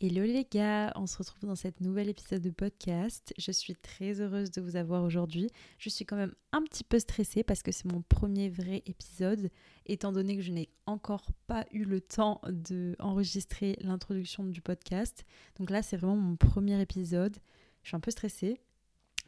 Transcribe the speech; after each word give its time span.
Hello 0.00 0.22
les 0.22 0.44
gars, 0.44 0.92
on 0.94 1.08
se 1.08 1.18
retrouve 1.18 1.40
dans 1.40 1.56
cette 1.56 1.80
nouvel 1.80 2.08
épisode 2.08 2.40
de 2.40 2.50
podcast. 2.50 3.34
Je 3.36 3.50
suis 3.50 3.74
très 3.74 4.20
heureuse 4.20 4.52
de 4.52 4.60
vous 4.60 4.76
avoir 4.76 5.02
aujourd'hui. 5.02 5.50
Je 5.80 5.88
suis 5.88 6.04
quand 6.04 6.14
même 6.14 6.36
un 6.52 6.62
petit 6.62 6.84
peu 6.84 7.00
stressée 7.00 7.42
parce 7.42 7.64
que 7.64 7.72
c'est 7.72 7.90
mon 7.90 8.02
premier 8.02 8.48
vrai 8.48 8.84
épisode, 8.86 9.50
étant 9.86 10.12
donné 10.12 10.36
que 10.36 10.42
je 10.42 10.52
n'ai 10.52 10.68
encore 10.86 11.32
pas 11.48 11.66
eu 11.72 11.82
le 11.82 12.00
temps 12.00 12.40
de 12.46 12.94
enregistrer 13.00 13.76
l'introduction 13.80 14.44
du 14.44 14.62
podcast. 14.62 15.24
Donc 15.58 15.68
là, 15.68 15.82
c'est 15.82 15.96
vraiment 15.96 16.14
mon 16.14 16.36
premier 16.36 16.80
épisode. 16.80 17.36
Je 17.82 17.88
suis 17.88 17.96
un 17.96 18.00
peu 18.00 18.12
stressée, 18.12 18.60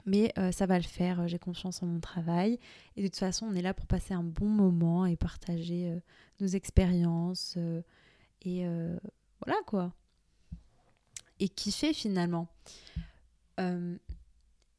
mais 0.06 0.32
euh, 0.38 0.52
ça 0.52 0.66
va 0.66 0.78
le 0.78 0.84
faire. 0.84 1.26
J'ai 1.26 1.40
confiance 1.40 1.82
en 1.82 1.86
mon 1.86 1.98
travail 1.98 2.60
et 2.94 3.02
de 3.02 3.08
toute 3.08 3.16
façon, 3.16 3.46
on 3.46 3.56
est 3.56 3.62
là 3.62 3.74
pour 3.74 3.88
passer 3.88 4.14
un 4.14 4.22
bon 4.22 4.46
moment 4.46 5.04
et 5.04 5.16
partager 5.16 5.90
euh, 5.90 5.98
nos 6.38 6.46
expériences 6.46 7.54
euh, 7.56 7.82
et 8.42 8.64
voilà 9.44 9.58
quoi 9.66 9.92
et 11.40 11.48
kiffer 11.48 11.92
finalement. 11.92 12.46
Euh, 13.58 13.96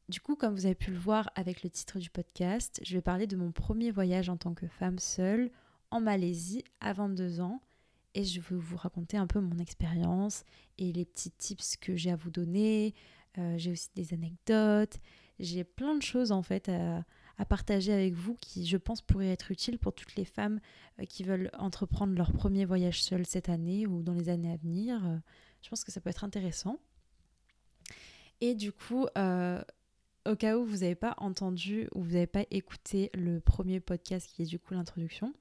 du 0.08 0.20
coup, 0.20 0.36
comme 0.36 0.54
vous 0.54 0.66
avez 0.66 0.74
pu 0.74 0.90
le 0.90 0.98
voir 0.98 1.30
avec 1.34 1.62
le 1.62 1.70
titre 1.70 1.98
du 1.98 2.10
podcast, 2.10 2.80
je 2.84 2.94
vais 2.94 3.02
parler 3.02 3.26
de 3.26 3.36
mon 3.36 3.52
premier 3.52 3.90
voyage 3.90 4.28
en 4.28 4.36
tant 4.36 4.54
que 4.54 4.66
femme 4.66 4.98
seule 4.98 5.50
en 5.90 6.00
Malaisie 6.00 6.64
à 6.80 6.92
22 6.92 7.40
ans 7.40 7.60
et 8.14 8.24
je 8.24 8.40
vais 8.40 8.56
vous 8.56 8.76
raconter 8.76 9.16
un 9.16 9.26
peu 9.26 9.40
mon 9.40 9.58
expérience 9.58 10.44
et 10.78 10.92
les 10.92 11.04
petits 11.04 11.30
tips 11.30 11.76
que 11.76 11.96
j'ai 11.96 12.10
à 12.10 12.16
vous 12.16 12.30
donner. 12.30 12.94
Euh, 13.38 13.54
j'ai 13.56 13.72
aussi 13.72 13.88
des 13.94 14.12
anecdotes, 14.12 14.98
j'ai 15.38 15.64
plein 15.64 15.96
de 15.96 16.02
choses 16.02 16.32
en 16.32 16.42
fait 16.42 16.68
à, 16.68 17.04
partager 17.48 17.92
avec 17.92 18.14
vous 18.14 18.36
qui, 18.40 18.66
je 18.66 18.76
pense, 18.76 19.02
pourraient 19.02 19.30
être 19.30 19.50
utiles 19.50 19.76
pour 19.76 19.92
toutes 19.92 20.14
les 20.14 20.24
femmes 20.24 20.60
euh, 21.00 21.04
qui 21.06 21.24
veulent 21.24 21.50
entreprendre 21.58 22.14
leur 22.14 22.32
premier 22.32 22.64
voyage 22.64 23.02
seul 23.02 23.26
cette 23.26 23.48
année 23.48 23.84
ou 23.84 24.02
dans 24.02 24.12
les 24.12 24.28
années 24.28 24.52
à 24.52 24.56
venir. 24.56 25.02
Je 25.62 25.68
pense 25.68 25.84
que 25.84 25.92
ça 25.92 26.00
peut 26.00 26.10
être 26.10 26.24
intéressant. 26.24 26.78
Et 28.40 28.54
du 28.54 28.72
coup, 28.72 29.06
euh, 29.16 29.62
au 30.26 30.34
cas 30.34 30.58
où 30.58 30.64
vous 30.64 30.78
n'avez 30.78 30.96
pas 30.96 31.14
entendu 31.18 31.88
ou 31.94 32.02
vous 32.02 32.12
n'avez 32.12 32.26
pas 32.26 32.44
écouté 32.50 33.10
le 33.14 33.40
premier 33.40 33.80
podcast 33.80 34.28
qui 34.28 34.42
est 34.42 34.46
du 34.46 34.58
coup 34.58 34.74
l'introduction, 34.74 35.32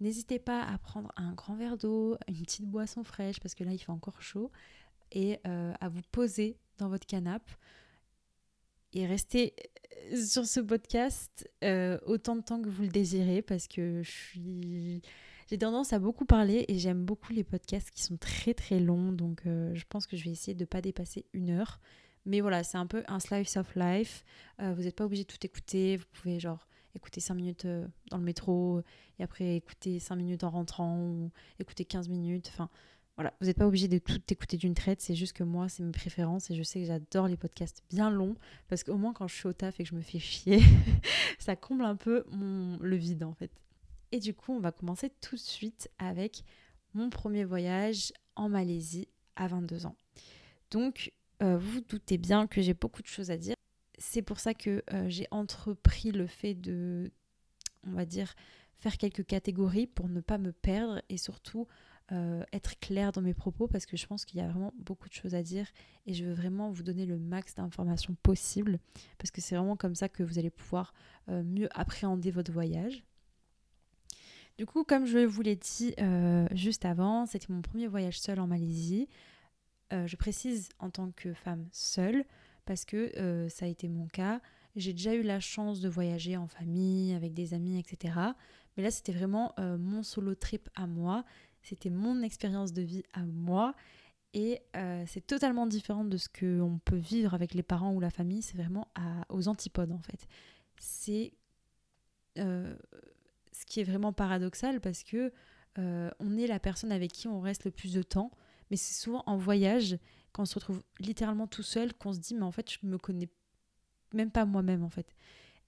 n'hésitez 0.00 0.40
pas 0.40 0.62
à 0.62 0.76
prendre 0.78 1.12
un 1.16 1.32
grand 1.32 1.54
verre 1.54 1.76
d'eau, 1.76 2.16
une 2.28 2.42
petite 2.42 2.66
boisson 2.66 3.04
fraîche 3.04 3.38
parce 3.40 3.54
que 3.54 3.62
là 3.62 3.72
il 3.72 3.78
fait 3.78 3.90
encore 3.90 4.20
chaud 4.20 4.50
et 5.12 5.38
euh, 5.46 5.72
à 5.80 5.88
vous 5.88 6.02
poser 6.10 6.56
dans 6.78 6.88
votre 6.88 7.06
canapé 7.06 7.52
et 8.92 9.06
rester 9.06 9.54
euh, 10.12 10.16
sur 10.16 10.44
ce 10.44 10.58
podcast 10.58 11.48
autant 12.06 12.34
de 12.34 12.42
temps 12.42 12.60
que 12.60 12.68
vous 12.68 12.82
le 12.82 12.88
désirez 12.88 13.42
parce 13.42 13.68
que 13.68 14.02
je 14.02 14.10
suis 14.10 15.02
j'ai 15.50 15.58
tendance 15.58 15.92
à 15.92 15.98
beaucoup 15.98 16.24
parler 16.24 16.64
et 16.68 16.78
j'aime 16.78 17.04
beaucoup 17.04 17.32
les 17.32 17.42
podcasts 17.42 17.90
qui 17.90 18.04
sont 18.04 18.16
très 18.16 18.54
très 18.54 18.78
longs, 18.78 19.10
donc 19.10 19.42
euh, 19.46 19.74
je 19.74 19.84
pense 19.88 20.06
que 20.06 20.16
je 20.16 20.22
vais 20.22 20.30
essayer 20.30 20.54
de 20.54 20.60
ne 20.60 20.66
pas 20.66 20.80
dépasser 20.80 21.26
une 21.32 21.50
heure. 21.50 21.80
Mais 22.24 22.40
voilà, 22.40 22.62
c'est 22.62 22.78
un 22.78 22.86
peu 22.86 23.02
un 23.08 23.18
slice 23.18 23.56
of 23.56 23.74
life. 23.74 24.24
Euh, 24.62 24.72
vous 24.74 24.82
n'êtes 24.82 24.94
pas 24.94 25.04
obligé 25.04 25.24
de 25.24 25.28
tout 25.28 25.44
écouter. 25.44 25.96
Vous 25.96 26.04
pouvez 26.12 26.38
genre 26.38 26.68
écouter 26.94 27.20
5 27.20 27.34
minutes 27.34 27.64
euh, 27.64 27.84
dans 28.10 28.18
le 28.18 28.22
métro 28.22 28.80
et 29.18 29.24
après 29.24 29.56
écouter 29.56 29.98
5 29.98 30.14
minutes 30.14 30.44
en 30.44 30.50
rentrant 30.50 31.00
ou 31.00 31.32
écouter 31.58 31.84
15 31.84 32.08
minutes. 32.08 32.48
Enfin, 32.52 32.68
voilà, 33.16 33.34
vous 33.40 33.48
n'êtes 33.48 33.58
pas 33.58 33.66
obligé 33.66 33.88
de 33.88 33.98
tout 33.98 34.20
écouter 34.28 34.56
d'une 34.56 34.74
traite. 34.74 35.00
C'est 35.00 35.16
juste 35.16 35.32
que 35.32 35.42
moi, 35.42 35.68
c'est 35.68 35.82
mes 35.82 35.90
préférences 35.90 36.48
et 36.52 36.54
je 36.54 36.62
sais 36.62 36.78
que 36.78 36.86
j'adore 36.86 37.26
les 37.26 37.36
podcasts 37.36 37.82
bien 37.90 38.08
longs 38.08 38.36
parce 38.68 38.84
qu'au 38.84 38.96
moins 38.96 39.12
quand 39.12 39.26
je 39.26 39.34
suis 39.34 39.48
au 39.48 39.52
taf 39.52 39.80
et 39.80 39.82
que 39.82 39.88
je 39.88 39.96
me 39.96 40.02
fais 40.02 40.20
chier, 40.20 40.60
ça 41.40 41.56
comble 41.56 41.84
un 41.84 41.96
peu 41.96 42.24
le 42.30 42.96
vide 42.96 43.24
en 43.24 43.32
fait. 43.32 43.50
Et 44.12 44.18
du 44.18 44.34
coup, 44.34 44.52
on 44.52 44.60
va 44.60 44.72
commencer 44.72 45.10
tout 45.20 45.36
de 45.36 45.40
suite 45.40 45.88
avec 45.98 46.44
mon 46.94 47.10
premier 47.10 47.44
voyage 47.44 48.12
en 48.36 48.48
Malaisie 48.48 49.08
à 49.36 49.46
22 49.46 49.86
ans. 49.86 49.96
Donc, 50.70 51.12
euh, 51.42 51.56
vous 51.58 51.80
doutez 51.80 52.18
bien 52.18 52.46
que 52.46 52.60
j'ai 52.60 52.74
beaucoup 52.74 53.02
de 53.02 53.06
choses 53.06 53.30
à 53.30 53.36
dire. 53.36 53.54
C'est 53.98 54.22
pour 54.22 54.40
ça 54.40 54.54
que 54.54 54.82
euh, 54.92 55.08
j'ai 55.08 55.26
entrepris 55.30 56.10
le 56.10 56.26
fait 56.26 56.54
de, 56.54 57.10
on 57.86 57.92
va 57.92 58.04
dire, 58.04 58.34
faire 58.78 58.96
quelques 58.96 59.24
catégories 59.24 59.86
pour 59.86 60.08
ne 60.08 60.20
pas 60.20 60.38
me 60.38 60.52
perdre 60.52 61.02
et 61.08 61.18
surtout 61.18 61.66
euh, 62.12 62.42
être 62.52 62.78
clair 62.80 63.12
dans 63.12 63.20
mes 63.20 63.34
propos 63.34 63.68
parce 63.68 63.86
que 63.86 63.96
je 63.96 64.06
pense 64.06 64.24
qu'il 64.24 64.40
y 64.40 64.42
a 64.42 64.48
vraiment 64.48 64.72
beaucoup 64.78 65.08
de 65.08 65.14
choses 65.14 65.34
à 65.34 65.42
dire 65.42 65.66
et 66.06 66.14
je 66.14 66.24
veux 66.24 66.32
vraiment 66.32 66.70
vous 66.70 66.82
donner 66.82 67.06
le 67.06 67.18
max 67.18 67.54
d'informations 67.54 68.16
possible 68.22 68.78
parce 69.18 69.30
que 69.30 69.40
c'est 69.40 69.54
vraiment 69.54 69.76
comme 69.76 69.94
ça 69.94 70.08
que 70.08 70.22
vous 70.22 70.38
allez 70.38 70.50
pouvoir 70.50 70.92
mieux 71.28 71.68
appréhender 71.78 72.30
votre 72.30 72.50
voyage. 72.50 73.04
Du 74.60 74.66
coup, 74.66 74.84
comme 74.84 75.06
je 75.06 75.20
vous 75.20 75.40
l'ai 75.40 75.56
dit 75.56 75.94
euh, 75.98 76.46
juste 76.52 76.84
avant, 76.84 77.24
c'était 77.24 77.50
mon 77.50 77.62
premier 77.62 77.86
voyage 77.86 78.20
seul 78.20 78.38
en 78.40 78.46
Malaisie. 78.46 79.08
Euh, 79.90 80.06
je 80.06 80.16
précise 80.16 80.68
en 80.78 80.90
tant 80.90 81.12
que 81.12 81.32
femme 81.32 81.66
seule 81.72 82.26
parce 82.66 82.84
que 82.84 83.10
euh, 83.18 83.48
ça 83.48 83.64
a 83.64 83.68
été 83.68 83.88
mon 83.88 84.06
cas. 84.06 84.42
J'ai 84.76 84.92
déjà 84.92 85.14
eu 85.14 85.22
la 85.22 85.40
chance 85.40 85.80
de 85.80 85.88
voyager 85.88 86.36
en 86.36 86.46
famille, 86.46 87.14
avec 87.14 87.32
des 87.32 87.54
amis, 87.54 87.78
etc. 87.78 88.12
Mais 88.76 88.82
là, 88.82 88.90
c'était 88.90 89.12
vraiment 89.12 89.54
mon 89.56 90.02
solo 90.02 90.34
trip 90.34 90.68
à 90.74 90.86
moi. 90.86 91.24
C'était 91.62 91.88
mon 91.88 92.20
expérience 92.20 92.74
de 92.74 92.82
vie 92.82 93.04
à 93.14 93.24
moi. 93.24 93.74
Et 94.34 94.60
c'est 95.06 95.26
totalement 95.26 95.66
différent 95.66 96.04
de 96.04 96.18
ce 96.18 96.28
qu'on 96.28 96.78
peut 96.84 96.98
vivre 96.98 97.32
avec 97.32 97.54
les 97.54 97.62
parents 97.62 97.94
ou 97.94 98.00
la 98.00 98.10
famille. 98.10 98.42
C'est 98.42 98.58
vraiment 98.58 98.88
aux 99.30 99.48
antipodes, 99.48 99.90
en 99.90 100.02
fait. 100.02 100.28
C'est 100.78 101.32
ce 103.60 103.66
qui 103.66 103.80
est 103.80 103.84
vraiment 103.84 104.12
paradoxal 104.12 104.80
parce 104.80 105.02
que 105.02 105.32
euh, 105.78 106.10
on 106.18 106.38
est 106.38 106.46
la 106.46 106.58
personne 106.58 106.92
avec 106.92 107.12
qui 107.12 107.28
on 107.28 107.40
reste 107.40 107.64
le 107.64 107.70
plus 107.70 107.92
de 107.92 108.02
temps, 108.02 108.30
mais 108.70 108.76
c'est 108.76 108.94
souvent 108.94 109.22
en 109.26 109.36
voyage, 109.36 109.98
quand 110.32 110.42
on 110.42 110.46
se 110.46 110.54
retrouve 110.54 110.82
littéralement 110.98 111.46
tout 111.46 111.62
seul, 111.62 111.92
qu'on 111.92 112.12
se 112.12 112.18
dit 112.18 112.34
mais 112.34 112.42
en 112.42 112.52
fait 112.52 112.70
je 112.70 112.78
me 112.82 112.96
connais 112.96 113.28
même 114.14 114.30
pas 114.30 114.46
moi-même 114.46 114.82
en 114.82 114.88
fait. 114.88 115.14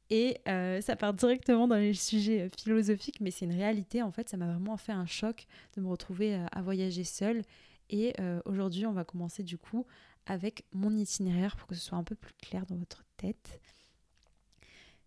Et 0.09 0.39
euh, 0.49 0.81
ça 0.81 0.97
part 0.97 1.13
directement 1.13 1.69
dans 1.69 1.77
les 1.77 1.95
sujets 1.95 2.43
euh, 2.43 2.49
philosophiques, 2.59 3.21
mais 3.21 3.31
c'est 3.31 3.45
une 3.45 3.55
réalité 3.55 4.03
en 4.03 4.11
fait. 4.11 4.29
Ça 4.29 4.39
m'a 4.39 4.47
vraiment 4.47 4.79
fait 4.79 4.93
un 4.93 5.07
choc 5.07 5.47
de 5.77 5.83
me 5.83 5.89
retrouver 5.89 6.35
à, 6.35 6.63
voyager 6.63 7.05
seule. 7.05 7.43
Et 7.91 8.15
aujourd'hui, 8.47 8.87
on 8.87 8.93
va 8.93 9.05
commencer 9.05 9.43
du 9.43 9.59
coup 9.59 9.85
avec 10.25 10.65
mon 10.73 10.97
itinéraire 10.97 11.57
pour 11.57 11.69
que 11.69 11.75
ce 11.75 11.83
soit 11.83 11.99
un 11.99 12.05
peu 12.05 12.15
plus 12.15 12.33
clair 12.33 12.65
dans 12.65 12.77
votre 12.77 13.05
tête. 13.19 13.61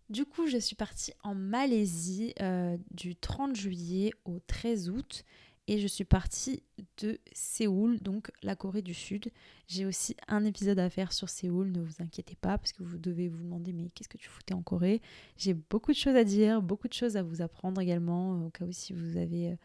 Du 0.08 0.24
coup, 0.24 0.46
je 0.46 0.58
suis 0.58 0.76
partie 0.76 1.12
en 1.24 1.34
Malaisie 1.34 2.32
euh, 2.40 2.76
du 2.92 3.16
30 3.16 3.56
juillet 3.56 4.12
au 4.24 4.38
13 4.38 4.90
août 4.90 5.24
et 5.68 5.78
je 5.78 5.86
suis 5.88 6.04
partie 6.04 6.62
de 6.98 7.18
Séoul, 7.32 7.98
donc 8.00 8.30
la 8.42 8.54
Corée 8.54 8.82
du 8.82 8.94
Sud. 8.94 9.32
J'ai 9.66 9.84
aussi 9.84 10.16
un 10.28 10.44
épisode 10.44 10.78
à 10.78 10.88
faire 10.88 11.12
sur 11.12 11.28
Séoul, 11.28 11.72
ne 11.72 11.80
vous 11.80 11.94
inquiétez 11.98 12.36
pas, 12.36 12.56
parce 12.56 12.72
que 12.72 12.84
vous 12.84 12.98
devez 12.98 13.28
vous 13.28 13.42
demander 13.42 13.72
mais 13.72 13.90
qu'est-ce 13.90 14.08
que 14.08 14.16
tu 14.16 14.28
foutais 14.28 14.54
en 14.54 14.62
Corée? 14.62 15.02
J'ai 15.36 15.54
beaucoup 15.54 15.90
de 15.90 15.96
choses 15.96 16.14
à 16.14 16.22
dire, 16.22 16.62
beaucoup 16.62 16.86
de 16.86 16.92
choses 16.92 17.16
à 17.16 17.24
vous 17.24 17.42
apprendre 17.42 17.80
également, 17.80 18.46
au 18.46 18.50
cas 18.50 18.64
où 18.64 18.70
si 18.70 18.92
vous 18.92 19.16
avez 19.16 19.48
euh, 19.48 19.56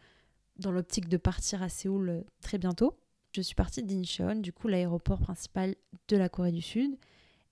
dans 0.58 0.72
l'optique 0.72 1.08
de 1.08 1.18
partir 1.18 1.62
à 1.62 1.68
Séoul 1.68 2.08
euh, 2.08 2.20
très 2.40 2.58
bientôt. 2.58 2.98
Je 3.30 3.40
suis 3.40 3.54
partie 3.54 3.84
d'Incheon, 3.84 4.40
du 4.40 4.52
coup 4.52 4.66
l'aéroport 4.66 5.20
principal 5.20 5.76
de 6.08 6.16
la 6.16 6.28
Corée 6.28 6.52
du 6.52 6.62
Sud, 6.62 6.96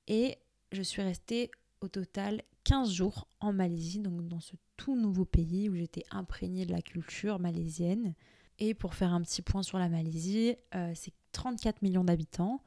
et 0.09 0.39
je 0.72 0.83
suis 0.83 1.03
restée 1.03 1.53
au 1.81 1.89
total 1.89 2.43
15 2.71 2.93
jours 2.93 3.27
en 3.41 3.53
Malaisie, 3.53 3.99
donc 3.99 4.29
dans 4.29 4.39
ce 4.39 4.55
tout 4.77 4.95
nouveau 4.95 5.25
pays 5.25 5.69
où 5.69 5.75
j'étais 5.75 6.05
imprégnée 6.13 6.67
de 6.67 6.71
la 6.71 6.81
culture 6.81 7.41
malaisienne. 7.41 8.15
Et 8.61 8.75
pour 8.75 8.95
faire 8.95 9.13
un 9.13 9.21
petit 9.23 9.43
point 9.43 9.65
sur 9.65 9.77
la 9.77 9.89
Malaisie, 9.89 10.55
euh, 10.77 10.93
c'est 10.95 11.13
34 11.33 11.83
millions 11.83 12.05
d'habitants. 12.05 12.63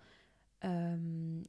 Euh, 0.65 1.41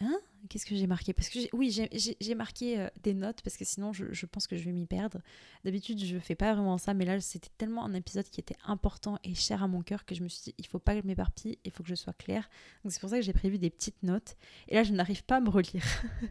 Hein? 0.00 0.20
Qu'est-ce 0.48 0.64
que 0.64 0.76
j'ai 0.76 0.86
marqué? 0.86 1.12
Parce 1.12 1.28
que 1.28 1.40
oui, 1.52 1.76
j'ai 2.20 2.34
marqué 2.36 2.78
euh, 2.78 2.88
des 3.02 3.14
notes 3.14 3.42
parce 3.42 3.56
que 3.56 3.64
sinon 3.64 3.92
je, 3.92 4.26
pense 4.26 4.46
que 4.46 4.56
je 4.56 4.64
vais 4.64 4.70
m'y 4.70 4.86
perdre. 4.86 5.20
D'habitude, 5.64 6.02
je 6.04 6.18
fais 6.18 6.36
pas 6.36 6.54
vraiment 6.54 6.78
ça, 6.78 6.94
mais 6.94 7.04
là 7.04 7.20
c'était 7.20 7.50
tellement 7.58 7.84
un 7.84 7.92
épisode 7.94 8.24
qui 8.30 8.38
était 8.40 8.56
important 8.64 9.18
et 9.24 9.34
cher 9.34 9.62
à 9.64 9.68
mon 9.68 9.82
cœur 9.82 10.04
que 10.04 10.14
je 10.14 10.22
me 10.22 10.28
suis 10.28 10.42
dit 10.44 10.54
il 10.56 10.66
faut 10.66 10.78
pas 10.78 10.94
que 10.94 11.02
je 11.02 11.06
m'éparpille, 11.06 11.58
il 11.64 11.72
faut 11.72 11.82
que 11.82 11.88
je 11.88 11.96
sois 11.96 12.12
claire. 12.12 12.48
C'est 12.88 13.00
pour 13.00 13.10
ça 13.10 13.16
que 13.16 13.22
j'ai 13.22 13.32
prévu 13.32 13.58
des 13.58 13.70
petites 13.70 14.00
notes. 14.04 14.36
Et 14.68 14.76
là, 14.76 14.84
je 14.84 14.92
n'arrive 14.92 15.24
pas 15.24 15.36
à 15.36 15.40
me 15.40 15.50
relire. 15.50 15.84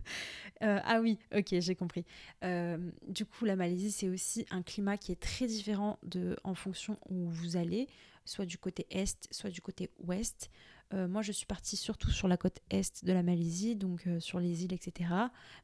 Euh, 0.63 0.79
ah 0.85 1.01
oui, 1.01 1.19
ok, 1.35 1.59
j'ai 1.59 1.75
compris. 1.75 2.03
Euh, 2.43 2.79
du 3.07 3.27
coup, 3.27 3.45
la 3.45 3.55
Malaisie, 3.55 3.91
c'est 3.91 4.09
aussi 4.09 4.47
un 4.49 4.63
climat 4.63 4.97
qui 4.97 5.11
est 5.11 5.21
très 5.21 5.45
différent 5.45 5.99
de 6.01 6.35
en 6.43 6.55
fonction 6.55 6.97
où 7.11 7.29
vous 7.29 7.57
allez, 7.57 7.87
soit 8.25 8.47
du 8.47 8.57
côté 8.57 8.87
est, 8.89 9.27
soit 9.31 9.51
du 9.51 9.61
côté 9.61 9.91
ouest. 9.99 10.49
Euh, 10.93 11.07
moi, 11.07 11.21
je 11.21 11.31
suis 11.31 11.45
partie 11.45 11.75
surtout 11.75 12.11
sur 12.11 12.27
la 12.27 12.37
côte 12.37 12.59
est 12.69 13.03
de 13.03 13.11
la 13.11 13.23
Malaisie, 13.23 13.75
donc 13.75 14.07
euh, 14.07 14.19
sur 14.19 14.39
les 14.39 14.63
îles, 14.63 14.73
etc. 14.73 15.09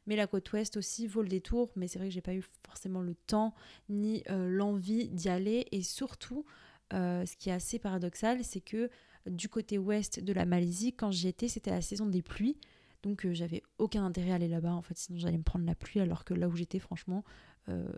Mais 0.06 0.16
la 0.16 0.26
côte 0.26 0.52
ouest 0.52 0.76
aussi 0.76 1.06
vaut 1.06 1.22
le 1.22 1.28
détour, 1.28 1.70
mais 1.76 1.88
c'est 1.88 1.98
vrai 1.98 2.08
que 2.08 2.14
j'ai 2.14 2.20
pas 2.20 2.34
eu 2.34 2.44
forcément 2.66 3.00
le 3.00 3.14
temps 3.14 3.54
ni 3.88 4.22
euh, 4.30 4.48
l'envie 4.48 5.08
d'y 5.08 5.28
aller. 5.28 5.66
Et 5.72 5.82
surtout, 5.82 6.44
ce 6.92 7.36
qui 7.36 7.48
est 7.48 7.52
assez 7.52 7.80
paradoxal, 7.80 8.44
c'est 8.44 8.60
que 8.60 8.88
du 9.26 9.48
côté 9.48 9.78
ouest 9.78 10.20
de 10.20 10.32
la 10.32 10.44
Malaisie, 10.44 10.92
quand 10.92 11.10
j'y 11.10 11.26
étais, 11.26 11.48
c'était 11.48 11.72
la 11.72 11.80
saison 11.80 12.06
des 12.06 12.22
pluies. 12.22 12.56
Donc 13.02 13.26
j'avais 13.32 13.64
aucun 13.78 14.04
intérêt 14.04 14.30
à 14.30 14.36
aller 14.36 14.46
là-bas, 14.46 14.72
en 14.72 14.80
fait, 14.80 14.96
sinon 14.96 15.18
j'allais 15.18 15.38
me 15.38 15.42
prendre 15.42 15.66
la 15.66 15.74
pluie, 15.74 15.98
alors 15.98 16.24
que 16.24 16.34
là 16.34 16.46
où 16.46 16.54
j'étais, 16.54 16.78
franchement, 16.78 17.24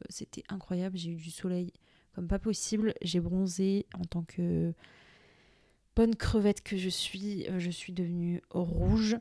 c'était 0.09 0.45
incroyable. 0.49 0.97
J'ai 0.97 1.11
eu 1.11 1.17
du 1.17 1.31
soleil 1.31 1.75
comme 2.15 2.27
pas 2.27 2.39
possible. 2.39 2.95
J'ai 3.03 3.21
bronzé 3.21 3.85
en 3.93 4.05
tant 4.05 4.23
que 4.23 4.73
bonne 5.97 6.15
crevette 6.15 6.63
que 6.63 6.77
je 6.77 6.89
suis, 6.89 7.47
je 7.59 7.71
suis 7.71 7.93
devenue 7.93 8.43
rouge. 8.51 9.17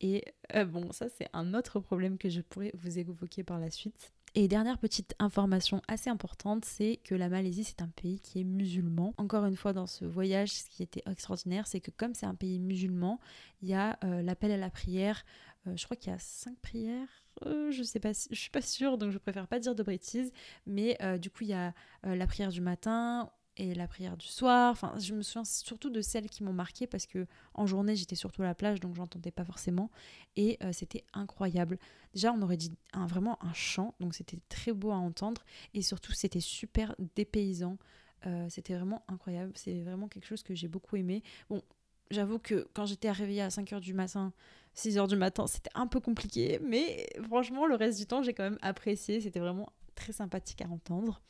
Et 0.00 0.24
bon, 0.66 0.90
ça 0.92 1.06
c'est 1.08 1.28
un 1.32 1.54
autre 1.54 1.78
problème 1.78 2.18
que 2.18 2.28
je 2.28 2.40
pourrais 2.40 2.72
vous 2.74 2.98
évoquer 2.98 3.44
par 3.44 3.60
la 3.60 3.70
suite. 3.70 4.12
Et 4.38 4.48
dernière 4.48 4.76
petite 4.76 5.14
information 5.18 5.80
assez 5.88 6.10
importante, 6.10 6.66
c'est 6.66 7.00
que 7.04 7.14
la 7.14 7.30
Malaisie, 7.30 7.64
c'est 7.64 7.80
un 7.80 7.88
pays 7.88 8.20
qui 8.20 8.38
est 8.38 8.44
musulman. 8.44 9.14
Encore 9.16 9.46
une 9.46 9.56
fois, 9.56 9.72
dans 9.72 9.86
ce 9.86 10.04
voyage, 10.04 10.52
ce 10.52 10.68
qui 10.68 10.82
était 10.82 11.02
extraordinaire, 11.10 11.66
c'est 11.66 11.80
que 11.80 11.90
comme 11.90 12.12
c'est 12.12 12.26
un 12.26 12.34
pays 12.34 12.58
musulman, 12.58 13.18
il 13.62 13.70
y 13.70 13.72
a 13.72 13.98
euh, 14.04 14.20
l'appel 14.20 14.52
à 14.52 14.58
la 14.58 14.68
prière. 14.68 15.24
Euh, 15.66 15.74
je 15.74 15.86
crois 15.86 15.96
qu'il 15.96 16.12
y 16.12 16.14
a 16.14 16.18
cinq 16.18 16.54
prières. 16.60 17.08
Euh, 17.46 17.70
je 17.70 17.82
sais 17.82 17.98
pas, 17.98 18.12
je 18.12 18.38
suis 18.38 18.50
pas 18.50 18.60
sûre, 18.60 18.98
donc 18.98 19.10
je 19.10 19.16
préfère 19.16 19.48
pas 19.48 19.58
dire 19.58 19.74
de 19.74 19.82
bêtises. 19.82 20.30
Mais 20.66 20.98
du 21.18 21.30
coup, 21.30 21.44
il 21.44 21.48
y 21.48 21.54
a 21.54 21.72
la 22.02 22.26
prière 22.26 22.50
du 22.50 22.60
matin 22.60 23.30
et 23.56 23.74
la 23.74 23.88
prière 23.88 24.16
du 24.16 24.26
soir. 24.26 24.70
Enfin, 24.70 24.94
je 24.98 25.14
me 25.14 25.22
souviens 25.22 25.44
surtout 25.44 25.90
de 25.90 26.00
celles 26.00 26.28
qui 26.28 26.44
m'ont 26.44 26.52
marqué 26.52 26.86
parce 26.86 27.06
que 27.06 27.26
en 27.54 27.66
journée 27.66 27.96
j'étais 27.96 28.14
surtout 28.14 28.42
à 28.42 28.46
la 28.46 28.54
plage 28.54 28.80
donc 28.80 28.94
j'entendais 28.94 29.30
pas 29.30 29.44
forcément 29.44 29.90
et 30.36 30.58
euh, 30.62 30.72
c'était 30.72 31.04
incroyable. 31.12 31.78
Déjà 32.14 32.32
on 32.32 32.42
aurait 32.42 32.56
dit 32.56 32.72
vraiment 32.94 33.42
un 33.42 33.52
chant 33.52 33.94
donc 34.00 34.14
c'était 34.14 34.38
très 34.48 34.72
beau 34.72 34.90
à 34.90 34.96
entendre 34.96 35.44
et 35.74 35.82
surtout 35.82 36.12
c'était 36.12 36.40
super 36.40 36.94
dépaysant. 37.14 37.78
Euh, 38.26 38.46
c'était 38.48 38.74
vraiment 38.74 39.04
incroyable. 39.08 39.52
C'est 39.54 39.82
vraiment 39.82 40.08
quelque 40.08 40.26
chose 40.26 40.42
que 40.42 40.54
j'ai 40.54 40.68
beaucoup 40.68 40.96
aimé. 40.96 41.22
Bon, 41.48 41.62
j'avoue 42.10 42.38
que 42.38 42.68
quand 42.74 42.86
j'étais 42.86 43.10
réveillée 43.10 43.42
à 43.42 43.48
5h 43.48 43.80
du 43.80 43.94
matin, 43.94 44.32
6h 44.74 45.08
du 45.08 45.16
matin, 45.16 45.46
c'était 45.46 45.70
un 45.74 45.86
peu 45.86 46.00
compliqué 46.00 46.60
mais 46.62 47.06
franchement 47.24 47.66
le 47.66 47.74
reste 47.74 47.98
du 47.98 48.06
temps 48.06 48.22
j'ai 48.22 48.34
quand 48.34 48.44
même 48.44 48.58
apprécié. 48.62 49.20
C'était 49.20 49.40
vraiment 49.40 49.70
très 49.94 50.12
sympathique 50.12 50.60
à 50.62 50.68
entendre. 50.68 51.22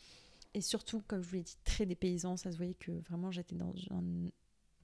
Et 0.56 0.62
surtout, 0.62 1.02
comme 1.06 1.22
je 1.22 1.28
vous 1.28 1.34
l'ai 1.36 1.42
dit, 1.42 1.58
très 1.64 1.84
dépaysant. 1.84 2.38
Ça 2.38 2.50
se 2.50 2.56
voyait 2.56 2.72
que 2.72 2.90
vraiment 2.90 3.30
j'étais 3.30 3.54
dans, 3.54 3.74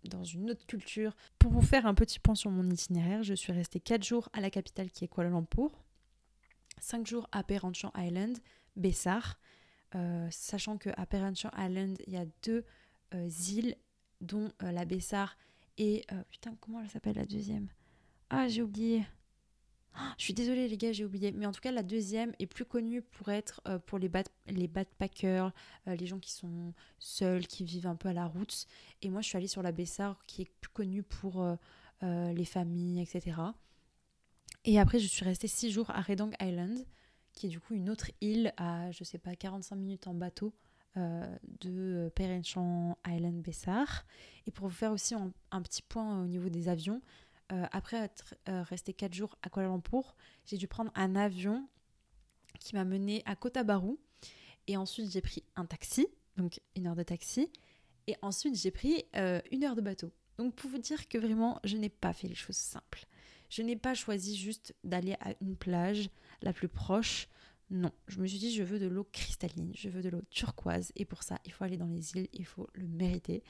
dans 0.04 0.22
une 0.22 0.50
autre 0.50 0.66
culture. 0.66 1.16
Pour 1.38 1.50
vous 1.50 1.62
faire 1.62 1.86
un 1.86 1.94
petit 1.94 2.18
point 2.18 2.34
sur 2.34 2.50
mon 2.50 2.68
itinéraire, 2.70 3.22
je 3.22 3.32
suis 3.32 3.54
restée 3.54 3.80
4 3.80 4.04
jours 4.04 4.28
à 4.34 4.42
la 4.42 4.50
capitale 4.50 4.90
qui 4.90 5.06
est 5.06 5.08
Kuala 5.08 5.30
Lumpur, 5.30 5.70
5 6.78 7.06
jours 7.06 7.26
à 7.32 7.42
Perhentian 7.42 7.90
Island, 7.96 8.36
Bessar, 8.76 9.40
euh, 9.94 10.28
sachant 10.30 10.76
qu'à 10.76 11.06
Perhentian 11.06 11.50
Island, 11.56 11.96
il 12.06 12.12
y 12.12 12.18
a 12.18 12.26
deux 12.42 12.66
euh, 13.14 13.30
îles, 13.48 13.74
dont 14.20 14.52
euh, 14.62 14.72
la 14.72 14.84
Bessar 14.84 15.38
et... 15.78 16.04
putain, 16.28 16.54
comment 16.60 16.82
elle 16.82 16.90
s'appelle 16.90 17.16
la 17.16 17.24
deuxième? 17.24 17.70
Ah, 18.28 18.46
j'ai 18.46 18.60
oublié. 18.60 19.06
Je 20.18 20.24
suis 20.24 20.34
désolée 20.34 20.68
les 20.68 20.76
gars, 20.76 20.92
j'ai 20.92 21.04
oublié. 21.04 21.32
Mais 21.32 21.46
en 21.46 21.52
tout 21.52 21.60
cas, 21.60 21.72
la 21.72 21.82
deuxième 21.82 22.32
est 22.38 22.46
plus 22.46 22.64
connue 22.64 23.02
pour 23.02 23.28
être 23.28 23.60
euh, 23.68 23.78
pour 23.78 23.98
les, 23.98 24.10
les 24.46 24.68
backpackers, 24.68 25.52
euh, 25.88 25.96
les 25.96 26.06
gens 26.06 26.18
qui 26.18 26.32
sont 26.32 26.72
seuls, 26.98 27.46
qui 27.46 27.64
vivent 27.64 27.86
un 27.86 27.96
peu 27.96 28.08
à 28.08 28.12
la 28.12 28.26
route. 28.26 28.66
Et 29.02 29.10
moi, 29.10 29.20
je 29.20 29.28
suis 29.28 29.36
allée 29.36 29.48
sur 29.48 29.62
la 29.62 29.72
Bessar, 29.72 30.22
qui 30.26 30.42
est 30.42 30.50
plus 30.60 30.70
connue 30.70 31.02
pour 31.02 31.42
euh, 31.42 32.32
les 32.32 32.44
familles, 32.44 33.00
etc. 33.00 33.36
Et 34.64 34.78
après, 34.78 34.98
je 34.98 35.06
suis 35.06 35.24
restée 35.24 35.48
six 35.48 35.70
jours 35.70 35.90
à 35.90 36.00
Redang 36.00 36.30
Island, 36.40 36.86
qui 37.32 37.46
est 37.46 37.50
du 37.50 37.60
coup 37.60 37.74
une 37.74 37.90
autre 37.90 38.10
île 38.20 38.52
à, 38.56 38.90
je 38.92 39.04
sais 39.04 39.18
pas, 39.18 39.34
45 39.34 39.76
minutes 39.76 40.06
en 40.06 40.14
bateau 40.14 40.52
de 40.94 42.12
Perenchan 42.14 42.98
Island 43.08 43.40
Bessar. 43.40 44.04
Et 44.46 44.50
pour 44.50 44.68
vous 44.68 44.74
faire 44.74 44.92
aussi 44.92 45.14
un 45.14 45.62
petit 45.62 45.80
point 45.80 46.22
au 46.22 46.26
niveau 46.26 46.50
des 46.50 46.68
avions, 46.68 47.00
euh, 47.50 47.66
après 47.72 47.96
être 47.96 48.34
euh, 48.48 48.62
resté 48.62 48.92
4 48.92 49.14
jours 49.14 49.36
à 49.42 49.50
Kuala 49.50 49.68
Lumpur, 49.68 50.16
j'ai 50.46 50.56
dû 50.56 50.68
prendre 50.68 50.92
un 50.94 51.16
avion 51.16 51.68
qui 52.60 52.74
m'a 52.74 52.84
mené 52.84 53.22
à 53.26 53.36
Kota 53.36 53.64
Baru. 53.64 53.98
Et 54.68 54.76
ensuite, 54.76 55.10
j'ai 55.10 55.20
pris 55.20 55.42
un 55.56 55.66
taxi, 55.66 56.06
donc 56.36 56.60
une 56.76 56.86
heure 56.86 56.96
de 56.96 57.02
taxi. 57.02 57.50
Et 58.06 58.16
ensuite, 58.22 58.56
j'ai 58.56 58.70
pris 58.70 59.04
euh, 59.16 59.40
une 59.50 59.64
heure 59.64 59.76
de 59.76 59.80
bateau. 59.80 60.12
Donc, 60.38 60.54
pour 60.54 60.70
vous 60.70 60.78
dire 60.78 61.08
que 61.08 61.18
vraiment, 61.18 61.60
je 61.64 61.76
n'ai 61.76 61.88
pas 61.88 62.12
fait 62.12 62.28
les 62.28 62.34
choses 62.34 62.56
simples. 62.56 63.06
Je 63.48 63.62
n'ai 63.62 63.76
pas 63.76 63.94
choisi 63.94 64.36
juste 64.36 64.74
d'aller 64.82 65.14
à 65.20 65.34
une 65.40 65.56
plage 65.56 66.10
la 66.40 66.52
plus 66.52 66.68
proche. 66.68 67.28
Non, 67.70 67.90
je 68.06 68.20
me 68.20 68.26
suis 68.26 68.38
dit, 68.38 68.52
je 68.54 68.62
veux 68.62 68.78
de 68.78 68.86
l'eau 68.86 69.06
cristalline, 69.12 69.72
je 69.74 69.88
veux 69.88 70.02
de 70.02 70.08
l'eau 70.08 70.22
turquoise. 70.30 70.92
Et 70.96 71.04
pour 71.04 71.22
ça, 71.22 71.38
il 71.44 71.52
faut 71.52 71.64
aller 71.64 71.76
dans 71.76 71.86
les 71.86 72.16
îles, 72.16 72.28
il 72.32 72.44
faut 72.46 72.68
le 72.74 72.86
mériter. 72.86 73.42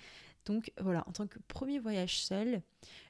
Donc 0.45 0.73
voilà, 0.81 1.05
en 1.07 1.13
tant 1.13 1.27
que 1.27 1.39
premier 1.49 1.79
voyage 1.79 2.21
seul, 2.21 2.63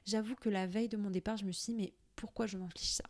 j'avoue 0.05 0.35
que 0.35 0.49
la 0.49 0.67
veille 0.67 0.89
de 0.89 0.97
mon 0.97 1.09
départ, 1.09 1.37
je 1.37 1.45
me 1.45 1.51
suis 1.51 1.73
dit, 1.73 1.81
mais 1.81 1.93
pourquoi 2.15 2.45
je 2.45 2.57
m'inflige 2.57 2.91
ça? 2.91 3.03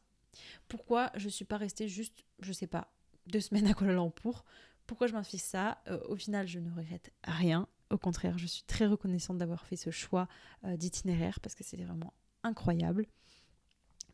Pourquoi 0.68 1.12
je 1.16 1.26
ne 1.26 1.30
suis 1.30 1.46
pas 1.46 1.58
restée 1.58 1.88
juste, 1.88 2.24
je 2.40 2.54
sais 2.54 2.68
pas, 2.68 2.94
deux 3.28 3.40
semaines 3.42 3.68
à 3.68 3.74
Kuala 3.74 3.94
Lumpur? 3.94 4.46
Pourquoi 4.88 5.08
je 5.08 5.14
m'inflige 5.14 5.42
ça? 5.42 5.82
Euh, 5.88 6.00
Au 6.08 6.16
final, 6.16 6.48
je 6.48 6.60
ne 6.60 6.72
regrette 6.72 7.12
rien. 7.24 7.68
Au 7.90 7.98
contraire, 7.98 8.38
je 8.38 8.48
suis 8.48 8.64
très 8.64 8.86
reconnaissante 8.86 9.38
d'avoir 9.38 9.66
fait 9.66 9.76
ce 9.76 9.92
choix 9.92 10.28
euh, 10.66 10.78
d'itinéraire 10.78 11.40
parce 11.42 11.56
que 11.56 11.64
c'était 11.64 11.84
vraiment 11.84 12.14
incroyable. 12.44 13.06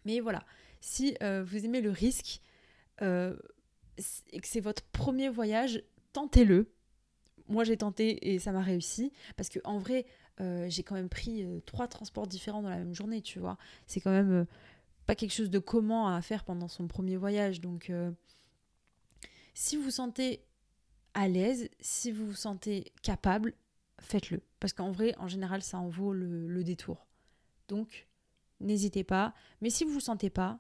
Mais 0.06 0.20
voilà, 0.20 0.44
si 0.82 1.16
euh, 1.24 1.44
vous 1.44 1.66
aimez 1.66 1.82
le 1.82 1.92
risque 1.92 2.42
et 3.02 4.42
que 4.42 4.48
c'est 4.48 4.60
votre 4.60 4.84
premier 4.84 5.30
voyage, 5.30 5.82
tentez-le 6.12 6.70
moi 7.50 7.64
j'ai 7.64 7.78
tenté 7.78 8.32
et 8.34 8.40
ça 8.40 8.52
m'a 8.52 8.62
réussi. 8.62 9.12
Parce 9.36 9.50
que 9.50 9.60
en 9.64 9.78
vrai 9.78 10.06
euh, 10.40 10.68
j'ai 10.70 10.84
quand 10.84 10.96
même 10.96 11.10
pris 11.10 11.44
euh, 11.44 11.60
trois 11.66 11.88
transports 11.88 12.28
différents 12.28 12.62
dans 12.62 12.70
la 12.70 12.78
même 12.78 12.94
journée 12.94 13.22
tu 13.22 13.40
vois. 13.40 13.58
C'est 13.88 14.00
quand 14.00 14.12
même 14.12 14.32
euh, 14.32 14.46
pas 15.06 15.16
quelque 15.16 15.34
chose 15.34 15.50
de 15.50 15.60
commun 15.60 16.16
à 16.16 16.22
faire 16.22 16.44
pendant 16.46 16.68
son 16.68 16.88
premier 16.88 17.18
voyage. 17.18 17.60
Donc 17.60 17.92
si 19.54 19.76
vous 19.76 19.84
vous 19.84 19.92
sentez 19.92 20.46
à 21.14 21.28
l'aise 21.28 21.70
si 21.80 22.12
vous 22.12 22.28
vous 22.28 22.36
sentez 22.36 22.94
capable 23.02 23.54
faites-le. 24.00 24.42
Parce 24.60 24.72
qu'en 24.72 24.92
vrai 24.92 25.16
en 25.18 25.28
général 25.28 25.62
ça 25.62 25.80
en 25.80 25.90
vaut 25.90 26.14
le, 26.14 26.64
détour. 26.64 27.08
Donc 27.68 28.08
n'hésitez 28.60 29.04
pas. 29.04 29.34
Mais 29.62 29.70
si 29.70 29.84
vous 29.84 29.92
vous 29.92 30.00
sentez 30.00 30.30
pas 30.30 30.60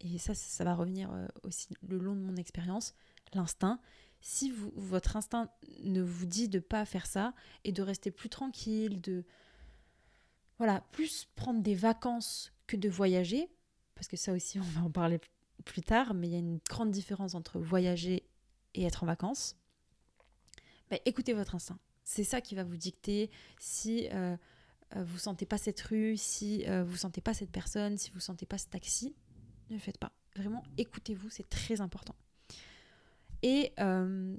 et 0.00 0.18
ça 0.18 0.32
ça 0.34 0.62
va 0.62 0.74
revenir 0.74 1.10
aussi 1.42 1.68
le 1.86 1.98
long 1.98 2.14
de 2.14 2.20
mon 2.20 2.36
expérience 2.36 2.94
l'instinct 3.34 3.80
si 4.20 4.52
votre 4.76 5.16
instinct 5.16 5.50
ne 5.82 6.02
vous 6.02 6.26
dit 6.26 6.48
de 6.48 6.58
pas 6.58 6.84
faire 6.84 7.06
ça 7.06 7.34
et 7.64 7.72
de 7.72 7.82
rester 7.82 8.10
plus 8.10 8.28
tranquille, 8.28 9.00
de 9.00 9.24
voilà, 10.58 10.80
plus 10.92 11.28
prendre 11.36 11.62
des 11.62 11.74
vacances 11.74 12.52
que 12.66 12.76
de 12.76 12.88
voyager, 12.88 13.48
parce 13.94 14.08
que 14.08 14.16
ça 14.16 14.32
aussi 14.32 14.58
on 14.60 14.62
va 14.62 14.82
en 14.82 14.90
parler 14.90 15.20
plus 15.64 15.82
tard, 15.82 16.14
mais 16.14 16.28
il 16.28 16.32
y 16.32 16.36
a 16.36 16.40
une 16.40 16.60
grande 16.68 16.90
différence 16.90 17.34
entre 17.34 17.58
voyager 17.58 18.28
et 18.74 18.84
être 18.84 19.02
en 19.02 19.06
vacances. 19.06 19.56
Bah, 20.90 20.98
écoutez 21.04 21.32
votre 21.32 21.54
instinct. 21.54 21.78
C'est 22.04 22.24
ça 22.24 22.40
qui 22.40 22.54
va 22.54 22.64
vous 22.64 22.76
dicter 22.76 23.30
si 23.58 24.08
euh, 24.12 24.36
euh 24.96 25.04
vous 25.04 25.18
sentez 25.18 25.44
pas 25.44 25.58
cette 25.58 25.80
rue, 25.80 26.16
si 26.16 26.64
euh, 26.66 26.82
vous 26.84 26.96
sentez 26.96 27.20
pas 27.20 27.34
cette 27.34 27.50
personne, 27.50 27.98
si 27.98 28.10
vous 28.10 28.20
sentez 28.20 28.46
pas 28.46 28.56
ce 28.56 28.66
taxi, 28.66 29.14
ne 29.68 29.74
le 29.74 29.80
faites 29.80 29.98
pas. 29.98 30.12
Vraiment, 30.36 30.62
écoutez-vous, 30.78 31.28
c'est 31.28 31.48
très 31.48 31.80
important. 31.80 32.14
Et 33.42 33.72
euh, 33.78 34.36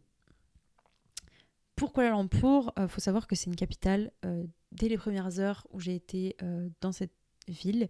pour 1.75 1.94
Kuala 1.94 2.12
Lumpur, 2.12 2.74
il 2.77 2.84
euh, 2.84 2.88
faut 2.88 3.00
savoir 3.00 3.27
que 3.27 3.36
c'est 3.36 3.48
une 3.48 3.56
capitale. 3.56 4.12
Euh, 4.25 4.46
dès 4.72 4.89
les 4.89 4.98
premières 4.98 5.39
heures 5.39 5.68
où 5.72 5.79
j'ai 5.79 5.96
été 5.96 6.36
dans 6.82 6.91
cette 6.91 7.13
ville, 7.48 7.89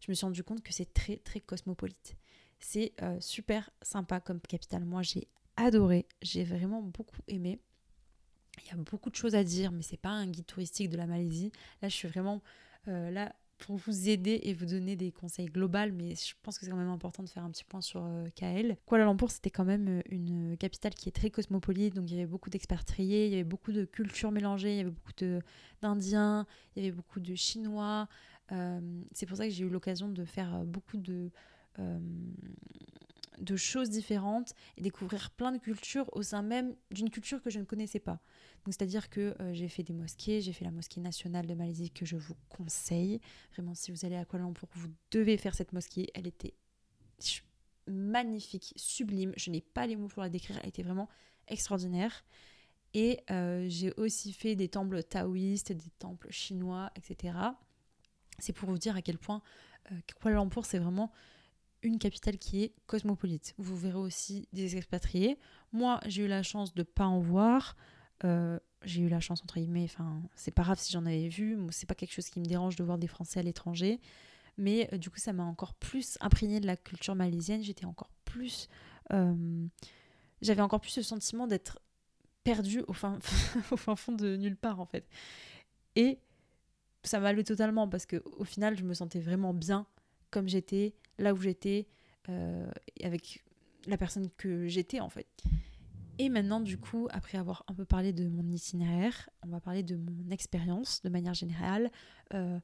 je 0.00 0.10
me 0.10 0.14
suis 0.14 0.24
rendu 0.24 0.44
compte 0.44 0.62
que 0.62 0.72
c'est 0.72 0.92
très 0.92 1.16
très 1.16 1.40
cosmopolite. 1.40 2.16
C'est 2.60 2.92
super 3.20 3.70
sympa 3.82 4.20
comme 4.20 4.40
capitale. 4.40 4.84
Moi, 4.84 5.02
j'ai 5.02 5.26
adoré. 5.56 6.06
J'ai 6.22 6.44
vraiment 6.44 6.82
beaucoup 6.82 7.16
aimé. 7.26 7.58
Il 8.62 8.68
y 8.68 8.70
a 8.72 8.76
beaucoup 8.76 9.10
de 9.10 9.16
choses 9.16 9.34
à 9.34 9.42
dire, 9.42 9.72
mais 9.72 9.82
c'est 9.82 9.96
pas 9.96 10.10
un 10.10 10.26
guide 10.26 10.46
touristique 10.46 10.90
de 10.90 10.96
la 10.96 11.06
Malaisie. 11.06 11.50
Là, 11.82 11.88
je 11.88 11.94
suis 11.94 12.06
vraiment 12.06 12.42
là 12.86 13.34
pour 13.60 13.76
vous 13.76 14.08
aider 14.08 14.40
et 14.42 14.54
vous 14.54 14.66
donner 14.66 14.96
des 14.96 15.12
conseils 15.12 15.46
globaux, 15.46 15.92
mais 15.92 16.14
je 16.14 16.34
pense 16.42 16.58
que 16.58 16.64
c'est 16.64 16.70
quand 16.70 16.76
même 16.76 16.88
important 16.88 17.22
de 17.22 17.28
faire 17.28 17.44
un 17.44 17.50
petit 17.50 17.64
point 17.64 17.80
sur 17.80 18.04
euh, 18.04 18.26
KL. 18.34 18.76
Kuala 18.86 19.04
Lumpur, 19.04 19.30
c'était 19.30 19.50
quand 19.50 19.64
même 19.64 19.98
euh, 19.98 20.02
une 20.10 20.56
capitale 20.56 20.94
qui 20.94 21.08
est 21.08 21.12
très 21.12 21.30
cosmopolite, 21.30 21.94
donc 21.94 22.10
il 22.10 22.16
y 22.16 22.18
avait 22.18 22.26
beaucoup 22.26 22.50
d'expatriés, 22.50 23.26
il 23.26 23.32
y 23.32 23.34
avait 23.34 23.44
beaucoup 23.44 23.72
de 23.72 23.84
cultures 23.84 24.32
mélangées, 24.32 24.72
il 24.72 24.76
y 24.78 24.80
avait 24.80 24.90
beaucoup 24.90 25.12
d'Indiens, 25.82 26.46
il 26.74 26.82
y 26.82 26.86
avait 26.86 26.96
beaucoup 26.96 27.20
de 27.20 27.34
Chinois. 27.34 28.08
Euh, 28.52 28.80
c'est 29.12 29.26
pour 29.26 29.36
ça 29.36 29.44
que 29.44 29.50
j'ai 29.50 29.64
eu 29.64 29.68
l'occasion 29.68 30.08
de 30.08 30.24
faire 30.24 30.64
beaucoup 30.64 30.96
de 30.96 31.30
de 33.40 33.56
choses 33.56 33.90
différentes 33.90 34.54
et 34.76 34.82
découvrir 34.82 35.30
plein 35.30 35.52
de 35.52 35.58
cultures 35.58 36.08
au 36.12 36.22
sein 36.22 36.42
même 36.42 36.74
d'une 36.90 37.10
culture 37.10 37.42
que 37.42 37.50
je 37.50 37.58
ne 37.58 37.64
connaissais 37.64 37.98
pas. 37.98 38.20
C'est-à-dire 38.66 39.08
que 39.08 39.34
euh, 39.40 39.54
j'ai 39.54 39.68
fait 39.68 39.82
des 39.82 39.94
mosquées, 39.94 40.40
j'ai 40.40 40.52
fait 40.52 40.64
la 40.64 40.70
mosquée 40.70 41.00
nationale 41.00 41.46
de 41.46 41.54
Malaisie 41.54 41.90
que 41.90 42.04
je 42.04 42.16
vous 42.16 42.34
conseille. 42.48 43.20
Vraiment, 43.52 43.74
si 43.74 43.90
vous 43.90 44.04
allez 44.04 44.16
à 44.16 44.24
Kuala 44.24 44.44
Lumpur, 44.44 44.68
vous 44.74 44.88
devez 45.10 45.36
faire 45.38 45.54
cette 45.54 45.72
mosquée. 45.72 46.10
Elle 46.14 46.26
était 46.26 46.54
magnifique, 47.86 48.72
sublime. 48.76 49.32
Je 49.36 49.50
n'ai 49.50 49.62
pas 49.62 49.86
les 49.86 49.96
mots 49.96 50.08
pour 50.08 50.22
la 50.22 50.28
décrire. 50.28 50.58
Elle 50.62 50.68
était 50.68 50.82
vraiment 50.82 51.08
extraordinaire. 51.48 52.24
Et 52.92 53.20
euh, 53.30 53.66
j'ai 53.68 53.92
aussi 53.94 54.32
fait 54.32 54.56
des 54.56 54.68
temples 54.68 55.02
taoïstes, 55.02 55.72
des 55.72 55.90
temples 55.98 56.30
chinois, 56.30 56.90
etc. 56.96 57.34
C'est 58.38 58.52
pour 58.52 58.68
vous 58.68 58.78
dire 58.78 58.96
à 58.96 59.02
quel 59.02 59.18
point 59.18 59.42
euh, 59.90 59.94
Kuala 60.20 60.36
Lumpur, 60.36 60.66
c'est 60.66 60.78
vraiment 60.78 61.12
une 61.82 61.98
capitale 61.98 62.38
qui 62.38 62.62
est 62.62 62.74
cosmopolite. 62.86 63.54
Vous 63.58 63.76
verrez 63.76 63.98
aussi 63.98 64.48
des 64.52 64.76
expatriés. 64.76 65.38
Moi, 65.72 66.00
j'ai 66.06 66.24
eu 66.24 66.28
la 66.28 66.42
chance 66.42 66.74
de 66.74 66.80
ne 66.80 66.84
pas 66.84 67.06
en 67.06 67.20
voir. 67.20 67.76
j'ai 68.82 69.00
eu 69.02 69.08
la 69.08 69.20
chance 69.20 69.42
entre 69.42 69.58
guillemets 69.58 69.84
enfin 69.84 70.22
c'est 70.34 70.50
pas 70.50 70.62
grave 70.62 70.78
si 70.78 70.92
j'en 70.92 71.04
avais 71.04 71.28
vu 71.28 71.58
c'est 71.70 71.86
pas 71.86 71.94
quelque 71.94 72.12
chose 72.12 72.28
qui 72.30 72.40
me 72.40 72.46
dérange 72.46 72.76
de 72.76 72.84
voir 72.84 72.96
des 72.98 73.06
français 73.06 73.40
à 73.40 73.42
l'étranger 73.42 74.00
mais 74.56 74.88
euh, 74.92 74.98
du 74.98 75.10
coup 75.10 75.18
ça 75.18 75.32
m'a 75.32 75.44
encore 75.44 75.74
plus 75.74 76.16
imprégné 76.20 76.60
de 76.60 76.66
la 76.66 76.76
culture 76.76 77.14
malaisienne 77.14 77.62
j'étais 77.62 77.86
encore 77.86 78.10
plus 78.24 78.68
euh, 79.12 79.66
j'avais 80.42 80.62
encore 80.62 80.80
plus 80.80 80.96
le 80.96 81.02
sentiment 81.02 81.46
d'être 81.46 81.80
perdue 82.44 82.82
au 82.86 82.92
fin, 82.92 83.18
au 83.70 83.76
fin 83.76 83.96
fond 83.96 84.12
de 84.12 84.36
nulle 84.36 84.56
part 84.56 84.80
en 84.80 84.86
fait 84.86 85.08
et 85.96 86.18
ça 87.02 87.18
m'allait 87.18 87.44
totalement 87.44 87.88
parce 87.88 88.06
que 88.06 88.22
au 88.36 88.44
final 88.44 88.76
je 88.76 88.84
me 88.84 88.94
sentais 88.94 89.20
vraiment 89.20 89.54
bien 89.54 89.86
comme 90.30 90.48
j'étais 90.48 90.94
là 91.20 91.34
où 91.34 91.40
j'étais 91.40 91.86
euh, 92.28 92.70
avec 93.02 93.44
la 93.86 93.96
personne 93.96 94.28
que 94.36 94.66
j'étais 94.66 95.00
en 95.00 95.08
fait 95.08 95.28
et 96.18 96.28
maintenant, 96.28 96.60
du 96.60 96.76
coup, 96.76 97.08
après 97.12 97.38
avoir 97.38 97.64
un 97.66 97.72
peu 97.72 97.86
parlé 97.86 98.12
de 98.12 98.28
mon 98.28 98.46
itinéraire, 98.52 99.30
on 99.42 99.48
va 99.48 99.58
parler 99.58 99.82
de 99.82 99.96
mon 99.96 100.28
expérience 100.30 101.00
de 101.00 101.08
manière 101.08 101.32
générale, 101.32 101.90
euh, 102.34 102.60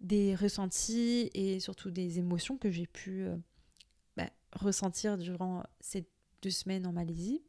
des 0.00 0.34
ressentis 0.34 1.30
et 1.32 1.60
surtout 1.60 1.90
des 1.90 2.18
émotions 2.18 2.58
que 2.58 2.70
j'ai 2.70 2.86
pu 2.86 3.22
euh, 3.22 3.36
bah, 4.18 4.28
ressentir 4.52 5.16
durant 5.16 5.62
ces 5.80 6.06
deux 6.42 6.50
semaines 6.50 6.86
en 6.86 6.92
Malaisie. 6.92 7.42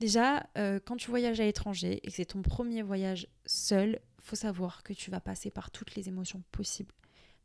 Déjà, 0.00 0.44
quand 0.84 0.96
tu 0.96 1.08
voyages 1.08 1.38
à 1.38 1.44
l'étranger 1.44 2.00
et 2.02 2.08
que 2.08 2.12
c'est 2.12 2.24
ton 2.24 2.42
premier 2.42 2.82
voyage 2.82 3.28
seul, 3.46 4.00
faut 4.18 4.34
savoir 4.34 4.82
que 4.82 4.92
tu 4.92 5.12
vas 5.12 5.20
passer 5.20 5.52
par 5.52 5.70
toutes 5.70 5.94
les 5.94 6.08
émotions 6.08 6.42
possibles. 6.50 6.92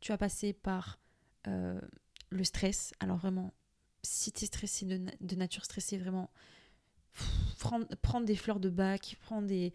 Tu 0.00 0.10
vas 0.10 0.18
passer 0.18 0.52
par 0.52 0.98
le 1.44 2.44
stress. 2.44 2.92
Alors 3.00 3.16
vraiment, 3.16 3.52
si 4.02 4.32
tu 4.32 4.44
es 4.44 4.46
stressé 4.46 4.86
de, 4.86 5.06
de 5.20 5.36
nature 5.36 5.64
stressée, 5.64 5.98
vraiment, 5.98 6.30
prendre, 7.58 8.24
des 8.24 8.36
fleurs 8.36 8.60
de 8.60 8.70
bac, 8.70 9.16
prendre 9.20 9.46
des. 9.46 9.72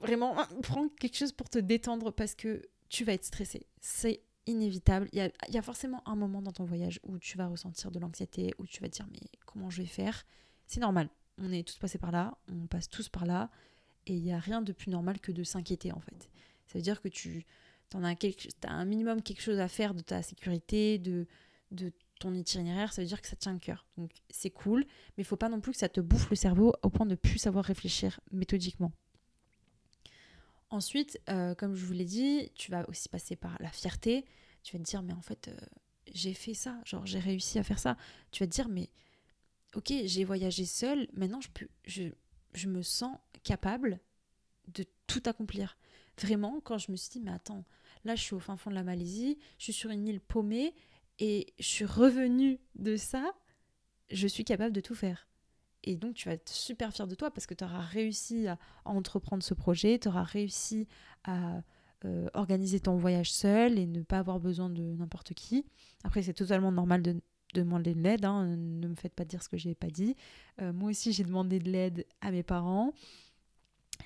Vraiment, 0.00 0.34
prendre 0.62 0.90
quelque 0.98 1.16
chose 1.16 1.32
pour 1.32 1.48
te 1.48 1.58
détendre 1.58 2.12
parce 2.12 2.34
que 2.34 2.62
tu 2.88 3.04
vas 3.04 3.12
être 3.12 3.24
stressé. 3.24 3.66
C'est 3.80 4.22
inévitable. 4.46 5.08
Il 5.12 5.18
y, 5.18 5.22
a, 5.22 5.30
y, 5.48 5.58
a, 5.58 5.62
forcément 5.62 6.02
un 6.06 6.16
moment 6.16 6.42
dans 6.42 6.52
ton 6.52 6.64
voyage 6.64 7.00
où 7.02 7.18
tu 7.18 7.36
vas 7.36 7.46
ressentir 7.46 7.90
de 7.90 7.98
l'anxiété, 7.98 8.54
où 8.58 8.66
tu 8.66 8.80
vas 8.80 8.88
te 8.88 8.94
dire 8.94 9.06
mais 9.10 9.20
comment 9.46 9.70
je 9.70 9.82
vais 9.82 9.88
faire? 9.88 10.24
C'est 10.66 10.80
normal. 10.80 11.08
On 11.38 11.52
est 11.52 11.66
tous 11.66 11.78
passés 11.78 11.98
par 11.98 12.12
là, 12.12 12.36
on 12.48 12.66
passe 12.66 12.88
tous 12.88 13.08
par 13.08 13.24
là, 13.24 13.50
et 14.06 14.14
il 14.14 14.22
n'y 14.22 14.32
a 14.32 14.38
rien 14.38 14.60
de 14.62 14.72
plus 14.72 14.90
normal 14.90 15.20
que 15.20 15.32
de 15.32 15.42
s'inquiéter 15.42 15.92
en 15.92 16.00
fait. 16.00 16.30
Ça 16.66 16.78
veut 16.78 16.82
dire 16.82 17.00
que 17.00 17.08
tu 17.08 17.46
en 17.94 18.04
as, 18.04 18.14
quelque, 18.14 18.48
as 18.64 18.72
un 18.72 18.84
minimum 18.84 19.22
quelque 19.22 19.42
chose 19.42 19.58
à 19.60 19.68
faire 19.68 19.94
de 19.94 20.00
ta 20.00 20.22
sécurité, 20.22 20.98
de, 20.98 21.26
de 21.70 21.92
ton 22.18 22.34
itinéraire, 22.34 22.92
ça 22.92 23.02
veut 23.02 23.08
dire 23.08 23.20
que 23.20 23.28
ça 23.28 23.36
tient 23.36 23.52
le 23.52 23.58
cœur. 23.58 23.86
Donc 23.96 24.12
c'est 24.28 24.50
cool, 24.50 24.84
mais 25.16 25.22
il 25.22 25.24
faut 25.24 25.36
pas 25.36 25.48
non 25.48 25.60
plus 25.60 25.72
que 25.72 25.78
ça 25.78 25.88
te 25.88 26.00
bouffe 26.00 26.30
le 26.30 26.36
cerveau 26.36 26.74
au 26.82 26.90
point 26.90 27.06
de 27.06 27.12
ne 27.12 27.16
plus 27.16 27.38
savoir 27.38 27.64
réfléchir 27.64 28.20
méthodiquement. 28.30 28.92
Ensuite, 30.68 31.20
euh, 31.28 31.54
comme 31.56 31.74
je 31.74 31.84
vous 31.84 31.92
l'ai 31.92 32.04
dit, 32.04 32.50
tu 32.54 32.70
vas 32.70 32.88
aussi 32.88 33.08
passer 33.08 33.34
par 33.34 33.56
la 33.60 33.70
fierté. 33.70 34.24
Tu 34.62 34.76
vas 34.76 34.84
te 34.84 34.88
dire, 34.88 35.02
mais 35.02 35.14
en 35.14 35.22
fait, 35.22 35.48
euh, 35.48 35.56
j'ai 36.12 36.34
fait 36.34 36.54
ça, 36.54 36.80
genre 36.84 37.06
j'ai 37.06 37.18
réussi 37.18 37.58
à 37.58 37.64
faire 37.64 37.78
ça. 37.78 37.96
Tu 38.30 38.42
vas 38.42 38.46
te 38.46 38.52
dire, 38.52 38.68
mais 38.68 38.88
ok, 39.74 39.92
j'ai 40.04 40.24
voyagé 40.24 40.64
seule, 40.64 41.08
maintenant 41.12 41.40
je, 41.40 41.48
peux, 41.48 41.68
je, 41.86 42.04
je 42.54 42.68
me 42.68 42.82
sens 42.82 43.16
capable 43.42 43.98
de 44.68 44.84
tout 45.06 45.22
accomplir. 45.26 45.76
Vraiment, 46.20 46.60
quand 46.60 46.78
je 46.78 46.92
me 46.92 46.96
suis 46.96 47.10
dit, 47.10 47.20
mais 47.20 47.32
attends, 47.32 47.64
là 48.04 48.14
je 48.14 48.22
suis 48.22 48.34
au 48.34 48.40
fin 48.40 48.56
fond 48.56 48.70
de 48.70 48.74
la 48.74 48.82
Malaisie, 48.82 49.38
je 49.58 49.64
suis 49.64 49.72
sur 49.72 49.90
une 49.90 50.06
île 50.06 50.20
paumée, 50.20 50.74
et 51.20 51.52
je 51.58 51.66
suis 51.66 51.84
revenue 51.84 52.58
de 52.76 52.96
ça, 52.96 53.32
je 54.10 54.26
suis 54.26 54.44
capable 54.44 54.74
de 54.74 54.80
tout 54.80 54.94
faire. 54.94 55.28
Et 55.84 55.96
donc 55.96 56.14
tu 56.14 56.28
vas 56.28 56.34
être 56.34 56.48
super 56.48 56.92
fier 56.92 57.06
de 57.06 57.14
toi 57.14 57.30
parce 57.30 57.46
que 57.46 57.54
tu 57.54 57.64
auras 57.64 57.80
réussi 57.80 58.48
à, 58.48 58.58
entreprendre 58.84 59.42
ce 59.42 59.54
projet, 59.54 59.98
tu 59.98 60.08
auras 60.08 60.24
réussi 60.24 60.88
à 61.24 61.62
euh, 62.04 62.28
organiser 62.34 62.80
ton 62.80 62.96
voyage 62.96 63.32
seul 63.32 63.78
et 63.78 63.86
ne 63.86 64.02
pas 64.02 64.18
avoir 64.18 64.40
besoin 64.40 64.70
de 64.70 64.82
n'importe 64.82 65.34
qui. 65.34 65.64
Après 66.04 66.22
c'est 66.22 66.34
totalement 66.34 66.72
normal 66.72 67.02
de, 67.02 67.20
demander 67.54 67.94
de 67.94 68.00
l'aide, 68.00 68.24
hein. 68.24 68.44
ne 68.56 68.88
me 68.88 68.94
faites 68.94 69.14
pas 69.14 69.24
dire 69.24 69.42
ce 69.42 69.48
que 69.48 69.56
j'ai 69.56 69.74
pas 69.74 69.88
dit. 69.88 70.16
Euh, 70.60 70.72
moi 70.72 70.90
aussi 70.90 71.12
j'ai 71.12 71.24
demandé 71.24 71.58
de 71.58 71.70
l'aide 71.70 72.06
à 72.20 72.30
mes 72.30 72.42
parents. 72.42 72.92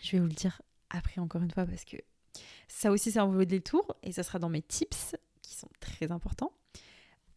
Je 0.03 0.13
vais 0.13 0.21
vous 0.21 0.29
le 0.29 0.33
dire 0.33 0.63
après 0.91 1.21
encore 1.21 1.43
une 1.43 1.51
fois 1.51 1.67
parce 1.67 1.85
que 1.85 1.97
ça 2.69 2.91
aussi 2.91 3.13
c'est 3.13 3.19
un 3.19 3.27
vaut 3.27 3.45
des 3.45 3.61
tours 3.61 3.97
et 4.03 4.13
ça 4.13 4.23
sera 4.23 4.39
dans 4.39 4.49
mes 4.49 4.63
tips 4.63 5.17
qui 5.43 5.55
sont 5.55 5.69
très 5.81 6.11
importants. 6.13 6.53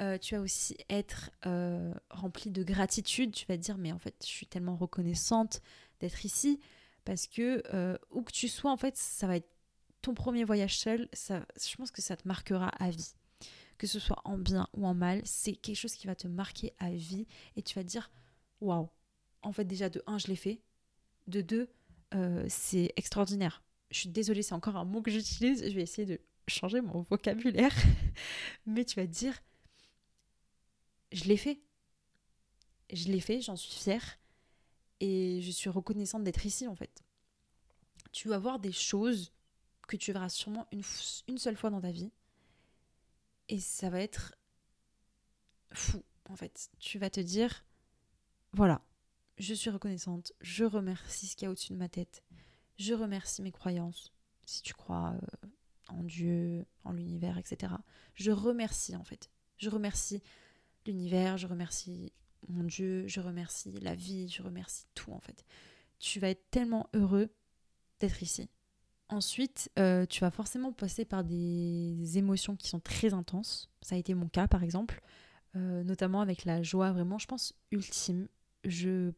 Euh, 0.02 0.18
tu 0.18 0.36
vas 0.36 0.42
aussi 0.42 0.78
être 0.90 1.32
euh, 1.46 1.94
rempli 2.10 2.52
de 2.52 2.64
gratitude. 2.64 3.32
Tu 3.32 3.46
vas 3.48 3.58
dire, 3.58 3.78
mais 3.78 3.92
en 3.92 4.00
fait, 4.00 4.16
je 4.22 4.28
suis 4.28 4.46
tellement 4.46 4.76
reconnaissante 4.76 5.62
d'être 6.00 6.24
ici 6.26 6.60
parce 7.04 7.28
que 7.28 7.64
euh, 7.74 7.98
où 8.12 8.22
que 8.22 8.32
tu 8.32 8.48
sois, 8.48 8.72
en 8.72 8.78
fait, 8.78 8.96
ça 8.96 9.28
va 9.28 9.38
être 9.38 9.50
ton 10.02 10.14
premier 10.14 10.44
voyage 10.44 10.78
seul. 10.78 11.10
Ça, 11.14 11.46
je 11.60 11.76
pense 11.76 11.92
que 11.92 12.02
ça 12.02 12.16
te 12.16 12.28
marquera 12.28 12.70
à 12.70 12.90
vie. 12.92 13.14
Que 13.78 13.88
ce 13.88 14.00
soit 14.00 14.22
en 14.24 14.38
bien 14.38 14.68
ou 14.74 14.86
en 14.88 14.94
mal, 14.94 15.22
c'est 15.26 15.56
quelque 15.56 15.76
chose 15.76 15.94
qui 15.94 16.08
va 16.08 16.16
te 16.16 16.28
marquer 16.28 16.74
à 16.80 16.92
vie 16.92 17.28
et 17.56 17.62
tu 17.62 17.76
vas 17.76 17.84
dire, 17.84 18.12
waouh, 18.62 18.90
en 19.42 19.52
fait, 19.52 19.66
déjà 19.66 19.90
de 19.90 20.02
un, 20.08 20.18
je 20.18 20.28
l'ai 20.28 20.36
fait. 20.36 20.62
De 21.28 21.42
deux, 21.42 21.70
c'est 22.48 22.94
extraordinaire. 22.96 23.62
Je 23.92 24.00
suis 24.00 24.10
désolée, 24.10 24.44
c'est 24.44 24.54
encore 24.54 24.76
un 24.76 24.86
mot 24.86 25.02
que 25.02 25.12
j'utilise. 25.12 25.64
Je 25.64 25.74
vais 25.74 25.84
essayer 25.84 26.06
de 26.06 26.20
changer 26.48 26.82
mon 26.82 27.02
vocabulaire. 27.02 27.74
Mais 28.66 28.86
tu 28.86 28.96
vas 29.00 29.08
te 29.08 29.12
dire, 29.12 29.42
je 31.12 31.26
l'ai 31.26 31.38
fait. 31.38 31.62
Je 32.92 33.08
l'ai 33.08 33.20
fait, 33.20 33.42
j'en 33.42 33.56
suis 33.56 33.74
fière. 33.74 34.20
Et 35.00 35.42
je 35.42 35.52
suis 35.52 35.70
reconnaissante 35.70 36.24
d'être 36.24 36.46
ici, 36.46 36.68
en 36.68 36.76
fait. 36.76 37.04
Tu 38.12 38.30
vas 38.30 38.40
voir 38.40 38.60
des 38.60 38.72
choses 38.72 39.32
que 39.88 39.96
tu 39.96 40.12
verras 40.12 40.30
sûrement 40.30 40.68
une, 40.72 40.84
seule 41.38 41.56
fois 41.56 41.70
dans 41.70 41.82
ta 41.82 41.92
vie. 41.92 42.12
Et 43.50 43.60
ça 43.60 43.90
va 43.90 44.02
être 44.02 44.36
fou, 45.72 46.04
en 46.30 46.36
fait. 46.36 46.70
Tu 46.80 47.00
vas 47.00 47.10
te 47.10 47.20
dire, 47.20 47.66
voilà, 48.52 48.82
je 49.38 49.54
suis 49.54 49.70
reconnaissante, 49.70 50.34
je 50.42 50.66
remercie 50.66 51.28
ce 51.28 51.36
qu'il 51.36 51.46
y 51.46 51.48
a 51.48 51.52
au-dessus 51.52 51.74
de 51.74 51.78
ma 51.78 51.90
tête, 51.90 52.24
je 52.78 52.94
remercie 52.94 53.42
mes 53.42 53.52
croyances, 53.52 54.14
si 54.46 54.62
tu 54.62 54.74
crois 54.74 55.14
euh, 55.14 55.48
en 55.90 56.04
Dieu, 56.04 56.66
en 56.84 56.94
l'univers, 56.94 57.38
etc. 57.38 57.74
Je 58.14 58.32
remercie, 58.32 58.96
en 58.96 59.04
fait. 59.04 59.30
Je 59.58 59.70
remercie 59.70 60.22
l'univers, 60.86 61.38
je 61.38 61.48
remercie 61.48 62.14
mon 62.48 62.64
Dieu, 62.64 63.08
je 63.08 63.20
remercie 63.20 63.72
la 63.82 63.96
vie, 63.96 64.30
je 64.30 64.42
remercie 64.42 64.86
tout 64.96 65.12
en 65.12 65.20
fait. 65.20 65.46
Tu 66.00 66.20
vas 66.20 66.30
être 66.30 66.50
tellement 66.52 66.90
heureux 66.94 67.30
d'être 68.00 68.22
ici. 68.22 68.50
Ensuite, 69.10 69.72
euh, 69.80 70.06
tu 70.06 70.22
vas 70.22 70.32
forcément 70.32 70.72
passer 70.74 71.06
par 71.06 71.24
des 71.24 72.18
émotions 72.18 72.56
qui 72.56 72.68
sont 72.68 72.80
très 72.80 73.14
intenses. 73.14 73.70
Ça 73.82 73.96
a 73.96 73.98
été 73.98 74.14
mon 74.14 74.28
cas 74.28 74.48
par 74.48 74.64
exemple, 74.64 75.02
euh, 75.56 75.84
notamment 75.84 76.22
avec 76.22 76.46
la 76.46 76.62
joie 76.62 76.92
vraiment, 76.92 77.18
je 77.18 77.28
pense, 77.28 77.54
ultime. 77.72 78.28
Je 78.64 79.12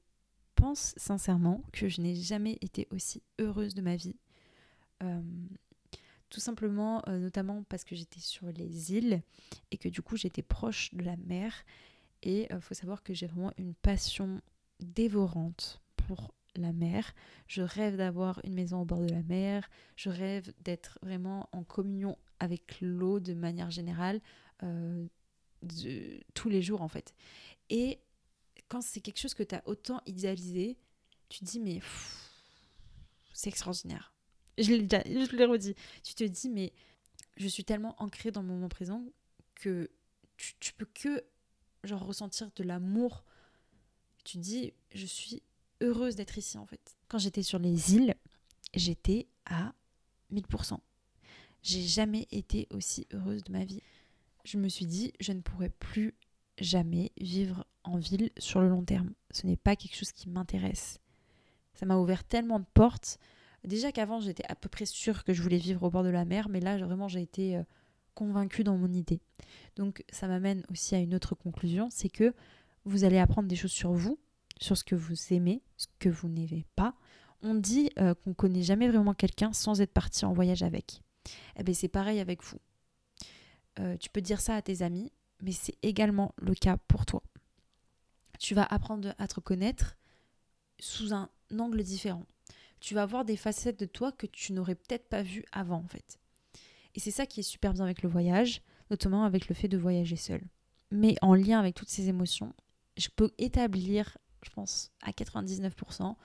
pense 0.59 0.93
sincèrement 0.97 1.63
que 1.71 1.87
je 1.87 2.01
n'ai 2.01 2.15
jamais 2.15 2.57
été 2.61 2.87
aussi 2.91 3.23
heureuse 3.39 3.73
de 3.73 3.81
ma 3.81 3.95
vie. 3.95 4.15
Euh, 5.03 5.21
tout 6.29 6.39
simplement, 6.39 7.01
euh, 7.07 7.17
notamment 7.17 7.63
parce 7.63 7.83
que 7.83 7.95
j'étais 7.95 8.19
sur 8.19 8.47
les 8.47 8.93
îles 8.93 9.21
et 9.71 9.77
que 9.77 9.89
du 9.89 10.01
coup 10.01 10.17
j'étais 10.17 10.41
proche 10.41 10.93
de 10.93 11.03
la 11.03 11.17
mer. 11.17 11.65
Et 12.21 12.47
il 12.49 12.53
euh, 12.53 12.61
faut 12.61 12.73
savoir 12.73 13.03
que 13.03 13.13
j'ai 13.13 13.27
vraiment 13.27 13.53
une 13.57 13.73
passion 13.73 14.41
dévorante 14.79 15.81
pour 15.95 16.33
la 16.55 16.73
mer. 16.73 17.13
Je 17.47 17.61
rêve 17.61 17.95
d'avoir 17.95 18.41
une 18.43 18.53
maison 18.53 18.81
au 18.81 18.85
bord 18.85 18.99
de 18.99 19.13
la 19.13 19.23
mer. 19.23 19.69
Je 19.95 20.09
rêve 20.09 20.51
d'être 20.63 20.99
vraiment 21.01 21.47
en 21.51 21.63
communion 21.63 22.17
avec 22.39 22.81
l'eau 22.81 23.19
de 23.19 23.33
manière 23.33 23.71
générale, 23.71 24.19
tous 26.33 26.49
les 26.49 26.61
jours 26.61 26.81
en 26.81 26.87
fait. 26.87 27.13
Et 27.69 27.99
quand 28.69 28.81
c'est 28.81 29.01
quelque 29.01 29.19
chose 29.19 29.33
que 29.33 29.43
tu 29.43 29.55
as 29.55 29.63
autant 29.65 30.01
idéalisé, 30.05 30.77
tu 31.27 31.39
te 31.39 31.45
dis 31.45 31.59
mais 31.59 31.81
c'est 33.33 33.49
extraordinaire 33.49 34.13
je 34.59 34.73
l'ai 34.73 34.81
déjà, 34.81 35.03
l'ai 35.03 35.45
redit. 35.45 35.75
Tu 36.03 36.13
te 36.13 36.23
dis, 36.23 36.49
mais 36.49 36.73
je 37.37 37.47
suis 37.47 37.63
tellement 37.63 37.95
ancrée 38.01 38.31
dans 38.31 38.41
le 38.41 38.47
moment 38.47 38.69
présent 38.69 39.03
que 39.55 39.89
tu, 40.37 40.53
tu 40.59 40.73
peux 40.73 40.87
que 40.93 41.23
genre 41.83 42.05
ressentir 42.05 42.49
de 42.55 42.63
l'amour. 42.63 43.23
Tu 44.25 44.37
te 44.37 44.43
dis, 44.43 44.73
je 44.93 45.05
suis 45.05 45.41
heureuse 45.81 46.15
d'être 46.15 46.37
ici 46.37 46.57
en 46.57 46.65
fait. 46.65 46.97
Quand 47.07 47.17
j'étais 47.17 47.43
sur 47.43 47.59
les 47.59 47.95
îles, 47.95 48.15
j'étais 48.73 49.27
à 49.45 49.73
1000%. 50.31 50.79
J'ai 51.61 51.81
jamais 51.81 52.27
été 52.31 52.67
aussi 52.71 53.07
heureuse 53.11 53.43
de 53.43 53.51
ma 53.51 53.65
vie. 53.65 53.81
Je 54.45 54.57
me 54.57 54.69
suis 54.69 54.85
dit, 54.85 55.13
je 55.19 55.31
ne 55.31 55.41
pourrais 55.41 55.69
plus 55.69 56.15
jamais 56.59 57.11
vivre 57.19 57.65
en 57.89 57.97
ville 57.97 58.31
sur 58.37 58.61
le 58.61 58.69
long 58.69 58.83
terme. 58.83 59.11
Ce 59.31 59.45
n'est 59.45 59.57
pas 59.57 59.75
quelque 59.75 59.95
chose 59.95 60.11
qui 60.11 60.29
m'intéresse. 60.29 60.99
Ça 61.73 61.85
m'a 61.85 61.97
ouvert 61.97 62.23
tellement 62.23 62.59
de 62.59 62.65
portes. 62.73 63.19
Déjà 63.63 63.91
qu'avant, 63.91 64.19
j'étais 64.19 64.45
à 64.47 64.55
peu 64.55 64.69
près 64.69 64.85
sûre 64.85 65.23
que 65.23 65.33
je 65.33 65.41
voulais 65.41 65.57
vivre 65.57 65.83
au 65.83 65.89
bord 65.89 66.03
de 66.03 66.09
la 66.09 66.25
mer, 66.25 66.49
mais 66.49 66.59
là, 66.59 66.77
vraiment, 66.77 67.07
j'ai 67.07 67.21
été 67.21 67.57
euh, 67.57 67.63
convaincue 68.15 68.63
dans 68.63 68.77
mon 68.77 68.91
idée. 68.91 69.21
Donc, 69.75 70.03
ça 70.09 70.27
m'amène 70.27 70.63
aussi 70.71 70.95
à 70.95 70.99
une 70.99 71.15
autre 71.15 71.35
conclusion, 71.35 71.89
c'est 71.91 72.09
que 72.09 72.33
vous 72.85 73.03
allez 73.03 73.17
apprendre 73.17 73.47
des 73.47 73.55
choses 73.55 73.71
sur 73.71 73.91
vous, 73.91 74.19
sur 74.59 74.77
ce 74.77 74.83
que 74.83 74.95
vous 74.95 75.15
aimez, 75.31 75.61
ce 75.77 75.87
que 75.99 76.09
vous 76.09 76.29
n'aimez 76.29 76.65
pas. 76.75 76.95
On 77.41 77.55
dit 77.55 77.89
qu'on 77.95 78.13
qu'on 78.15 78.33
connaît 78.33 78.63
jamais 78.63 78.89
vraiment 78.89 79.13
quelqu'un 79.13 79.53
sans 79.53 79.79
être 79.81 79.93
parti 79.93 80.25
en 80.25 80.33
voyage 80.33 80.63
avec. 80.63 81.01
Eh 81.57 81.63
bien, 81.63 81.73
c'est 81.73 81.87
pareil 81.87 82.19
avec 82.19 82.43
vous. 82.43 82.57
tu 83.99 84.09
peux 84.09 84.21
dire 84.21 84.41
ça 84.41 84.55
à 84.55 84.61
tes 84.61 84.81
amis, 84.81 85.11
mais 85.41 85.53
c'est 85.53 85.77
également 85.81 86.33
le 86.41 86.53
cas 86.53 86.77
pour 86.87 87.05
toi. 87.05 87.23
Tu 88.39 88.55
vas 88.55 88.63
apprendre 88.63 89.13
à 89.17 89.27
te 89.27 89.39
connaître 89.39 89.97
sous 90.79 91.13
un 91.13 91.29
angle 91.57 91.83
différent. 91.83 92.25
Tu 92.79 92.95
vas 92.95 93.05
voir 93.05 93.25
des 93.25 93.37
facettes 93.37 93.79
de 93.79 93.85
toi 93.85 94.11
que 94.11 94.25
tu 94.25 94.53
n'aurais 94.53 94.75
peut-être 94.75 95.07
pas 95.09 95.21
vues 95.21 95.45
avant 95.51 95.77
en 95.77 95.87
fait. 95.87 96.19
Et 96.95 96.99
c'est 96.99 97.11
ça 97.11 97.25
qui 97.25 97.41
est 97.41 97.43
super 97.43 97.73
bien 97.73 97.83
avec 97.83 98.01
le 98.01 98.09
voyage, 98.09 98.61
notamment 98.89 99.25
avec 99.25 99.47
le 99.49 99.55
fait 99.55 99.67
de 99.67 99.77
voyager 99.77 100.15
seul. 100.15 100.41
Mais 100.91 101.15
en 101.21 101.35
lien 101.35 101.59
avec 101.59 101.75
toutes 101.75 101.89
ces 101.89 102.09
émotions, 102.09 102.53
je 102.97 103.09
peux 103.15 103.31
établir, 103.37 104.17
je 104.43 104.49
pense, 104.49 104.91
à 105.01 105.11
99%, 105.11 106.15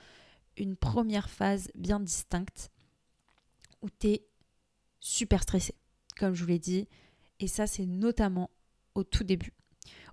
une 0.57 0.77
première 0.77 1.29
phase 1.29 1.69
bien 1.75 2.01
distincte 2.01 2.71
où 3.83 3.91
tu 3.91 4.09
es 4.09 4.27
super 5.01 5.43
stressé, 5.43 5.75
comme 6.17 6.35
je 6.35 6.43
vous 6.43 6.49
l'ai 6.49 6.59
dit. 6.59 6.89
Et 7.41 7.49
ça, 7.49 7.67
c'est 7.67 7.87
notamment 7.87 8.51
au 8.95 9.05
tout 9.05 9.25
début. 9.25 9.53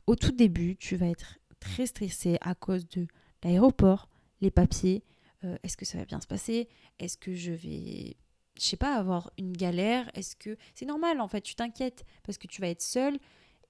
Au 0.08 0.16
tout 0.16 0.32
début, 0.32 0.76
tu 0.76 0.96
vas 0.96 1.08
être 1.08 1.38
très 1.62 1.86
stressé 1.86 2.38
à 2.42 2.54
cause 2.56 2.86
de 2.90 3.08
l'aéroport, 3.44 4.10
les 4.42 4.52
papiers. 4.52 5.06
Euh, 5.46 5.58
est-ce 5.64 5.78
que 5.78 5.86
ça 5.86 5.98
va 5.98 6.04
bien 6.04 6.20
se 6.20 6.28
passer? 6.28 6.68
Est-ce 7.00 7.18
que 7.18 7.34
je 7.34 7.54
vais, 7.54 8.18
je 8.58 8.62
sais 8.62 8.78
pas, 8.78 8.96
avoir 8.96 9.32
une 9.38 9.54
galère? 9.54 10.12
Est-ce 10.14 10.36
que 10.36 10.58
c'est 10.76 10.86
normal 10.86 11.22
en 11.22 11.30
fait 11.30 11.42
Tu 11.42 11.56
t'inquiètes 11.56 12.04
parce 12.24 12.38
que 12.38 12.48
tu 12.48 12.60
vas 12.60 12.68
être 12.68 12.82
seul 12.82 13.18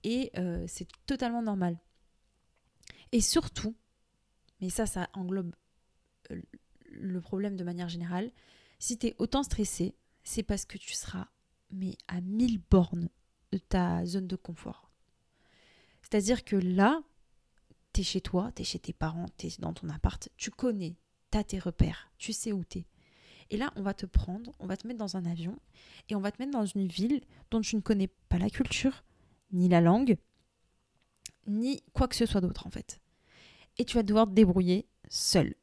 et 0.03 0.31
euh, 0.37 0.65
c'est 0.67 0.87
totalement 1.05 1.43
normal. 1.43 1.77
Et 3.11 3.21
surtout, 3.21 3.75
mais 4.59 4.69
ça, 4.69 4.85
ça 4.85 5.09
englobe 5.13 5.53
euh, 6.31 6.41
le 6.85 7.21
problème 7.21 7.55
de 7.55 7.63
manière 7.63 7.89
générale. 7.89 8.31
Si 8.79 8.97
tu 8.97 9.07
es 9.07 9.15
autant 9.19 9.43
stressé, 9.43 9.93
c'est 10.23 10.43
parce 10.43 10.65
que 10.65 10.77
tu 10.77 10.93
seras 10.93 11.27
mais 11.73 11.95
à 12.07 12.19
mille 12.21 12.59
bornes 12.69 13.09
de 13.51 13.57
ta 13.57 14.05
zone 14.05 14.27
de 14.27 14.35
confort. 14.35 14.91
C'est-à-dire 16.01 16.43
que 16.43 16.55
là, 16.55 17.01
tu 17.93 18.01
es 18.01 18.03
chez 18.03 18.21
toi, 18.21 18.51
tu 18.55 18.61
es 18.61 18.65
chez 18.65 18.79
tes 18.79 18.93
parents, 18.93 19.27
tu 19.37 19.47
es 19.47 19.51
dans 19.59 19.73
ton 19.73 19.89
appart, 19.89 20.29
tu 20.37 20.51
connais, 20.51 20.95
tu 21.31 21.37
as 21.37 21.43
tes 21.43 21.59
repères, 21.59 22.11
tu 22.17 22.33
sais 22.33 22.51
où 22.51 22.63
tu 22.63 22.79
es. 22.79 22.85
Et 23.49 23.57
là, 23.57 23.73
on 23.75 23.81
va 23.81 23.93
te 23.93 24.05
prendre, 24.05 24.53
on 24.59 24.65
va 24.65 24.77
te 24.77 24.87
mettre 24.87 24.99
dans 24.99 25.17
un 25.17 25.25
avion 25.25 25.59
et 26.09 26.15
on 26.15 26.21
va 26.21 26.31
te 26.31 26.41
mettre 26.41 26.53
dans 26.53 26.65
une 26.65 26.87
ville 26.87 27.21
dont 27.49 27.61
tu 27.61 27.75
ne 27.75 27.81
connais 27.81 28.07
pas 28.07 28.37
la 28.37 28.49
culture, 28.49 29.03
ni 29.51 29.67
la 29.67 29.81
langue, 29.81 30.17
ni 31.47 31.81
quoi 31.93 32.07
que 32.07 32.15
ce 32.15 32.25
soit 32.25 32.41
d'autre 32.41 32.65
en 32.65 32.69
fait. 32.69 33.01
Et 33.77 33.85
tu 33.85 33.95
vas 33.95 34.03
devoir 34.03 34.25
te 34.25 34.33
débrouiller 34.33 34.87
seul. 35.09 35.55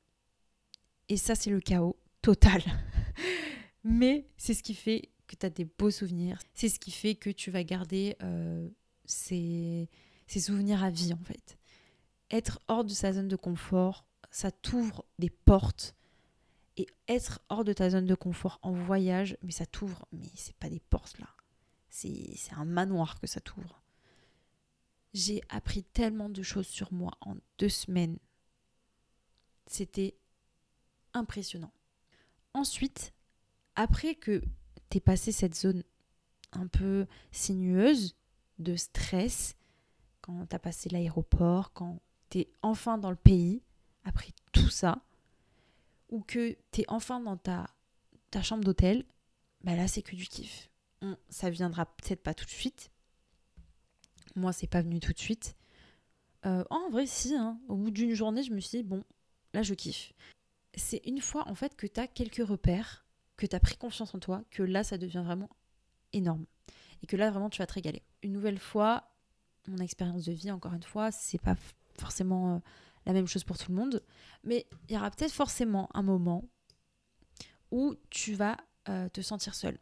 Et 1.09 1.17
ça, 1.17 1.35
c'est 1.35 1.51
le 1.51 1.61
chaos 1.61 1.99
total. 2.21 2.63
Mais 3.85 4.29
c'est 4.37 4.55
ce 4.55 4.63
qui 4.63 4.75
fait 4.75 5.11
que 5.27 5.37
tu 5.37 5.47
as 5.47 5.51
des 5.51 5.65
beaux 5.65 5.91
souvenirs. 5.91 6.39
C'est 6.55 6.69
ce 6.69 6.79
qui 6.79 6.91
fait 6.91 7.15
que 7.15 7.31
tu 7.31 7.51
vas 7.51 7.65
garder 7.65 8.17
euh, 8.23 8.69
ces, 9.05 9.89
souvenirs 10.27 10.83
à 10.83 10.91
vie 10.91 11.13
en 11.13 11.25
fait. 11.25 11.58
Être 12.31 12.61
hors 12.69 12.85
de 12.85 12.91
sa 12.91 13.13
zone 13.13 13.29
de 13.29 13.37
confort, 13.37 14.05
ça 14.31 14.51
t'ouvre 14.51 15.05
des 15.19 15.31
portes. 15.31 15.95
Et 16.77 16.87
être 17.09 17.41
hors 17.49 17.65
de 17.65 17.73
ta 17.73 17.91
zone 17.91 18.07
de 18.07 18.15
confort 18.15 18.61
en 18.63 18.73
voyage, 18.73 19.37
mais 19.43 19.51
ça 19.51 19.67
t'ouvre, 19.67 20.07
mais 20.13 20.31
c'est 20.37 20.55
pas 20.57 20.69
des 20.69 20.79
portes 20.79 21.19
là. 21.19 21.27
C'est 21.91 22.37
un 22.53 22.65
manoir 22.65 23.19
que 23.19 23.27
ça 23.27 23.41
t'ouvre. 23.41 23.83
J'ai 25.13 25.41
appris 25.49 25.83
tellement 25.83 26.29
de 26.29 26.43
choses 26.43 26.69
sur 26.69 26.93
moi 26.93 27.13
en 27.21 27.35
deux 27.59 27.69
semaines. 27.69 28.19
C'était 29.67 30.17
impressionnant. 31.15 31.73
Ensuite, 32.55 33.13
après 33.75 34.15
que 34.15 34.43
t'aies 34.89 35.01
passé 35.01 35.33
cette 35.33 35.57
zone 35.57 35.83
un 36.53 36.67
peu 36.67 37.07
sinueuse 37.33 38.17
de 38.59 38.77
stress, 38.77 39.57
quand 40.21 40.47
tu 40.47 40.55
as 40.55 40.59
passé 40.59 40.89
l'aéroport, 40.91 41.73
quand 41.73 42.01
tu 42.31 42.41
es 42.41 42.51
enfin 42.63 42.99
dans 42.99 43.11
le 43.11 43.17
pays, 43.17 43.63
après 44.05 44.31
tout 44.53 44.71
ça, 44.71 45.03
ou 46.11 46.21
que 46.21 46.57
tu 46.73 46.83
es 46.83 46.85
enfin 46.89 47.21
dans 47.21 47.37
ta, 47.37 47.67
chambre 48.43 48.65
d'hôtel, 48.65 49.05
bah 49.63 49.75
là 49.75 49.89
c'est 49.89 50.03
que 50.03 50.15
du 50.15 50.27
kiff. 50.27 50.71
ça 51.29 51.51
viendra 51.51 51.87
peut-être 51.87 52.23
pas 52.23 52.35
tout 52.35 52.45
de 52.45 52.51
suite. 52.51 52.91
Moi, 54.37 54.53
c'est 54.53 54.69
pas 54.69 54.83
venu 54.83 55.01
tout 55.01 55.13
de 55.13 55.19
suite. 55.19 55.57
Euh, 56.47 56.63
en 56.71 56.91
vrai, 56.91 57.07
si, 57.07 57.35
hein. 57.35 57.59
au 57.67 57.77
bout 57.77 57.91
d'une 57.91 58.15
journée, 58.15 58.45
je 58.45 58.53
me 58.53 58.61
suis 58.61 58.79
dit, 58.79 58.85
bon, 58.85 59.03
là 59.53 59.63
je 59.63 59.75
kiffe. 59.75 60.13
C'est 60.75 61.03
une 61.07 61.21
fois 61.21 61.49
en 61.49 61.55
fait 61.55 61.77
que 61.77 61.87
tu 61.87 61.99
as 61.99 62.07
quelques 62.07 62.47
repères, 62.47 63.05
que 63.37 63.47
tu 63.47 63.57
as 63.57 63.61
pris 63.61 63.77
confiance 63.77 64.15
en 64.15 64.21
toi, 64.21 64.45
que 64.51 64.63
là 64.63 64.85
ça 64.85 64.99
devient 64.99 65.23
vraiment 65.25 65.51
énorme. 66.13 66.47
Et 67.03 67.07
que 67.07 67.17
là 67.17 67.31
vraiment 67.31 67.51
tu 67.51 67.59
vas 67.59 67.67
te 67.67 67.75
régaler. 67.75 68.03
Une 68.23 68.33
nouvelle 68.33 68.59
fois, 68.59 69.11
mon 69.67 69.79
expérience 69.79 70.25
de 70.25 70.33
vie, 70.33 70.51
encore 70.51 70.75
une 70.75 70.83
fois, 70.83 71.11
c'est 71.11 71.41
pas 71.41 71.57
forcément 72.01 72.57
euh, 72.57 72.59
la 73.07 73.13
même 73.13 73.27
chose 73.27 73.45
pour 73.45 73.59
tout 73.59 73.71
le 73.71 73.77
monde, 73.77 74.03
mais 74.45 74.67
il 74.89 74.95
y 74.95 74.99
aura 74.99 75.11
peut-être 75.11 75.33
forcément 75.33 75.89
un 75.95 76.03
moment 76.03 76.45
où 77.71 77.95
tu 78.11 78.35
vas 78.35 78.57
euh, 78.89 79.09
te 79.09 79.21
sentir 79.21 79.55
seul. 79.55 79.79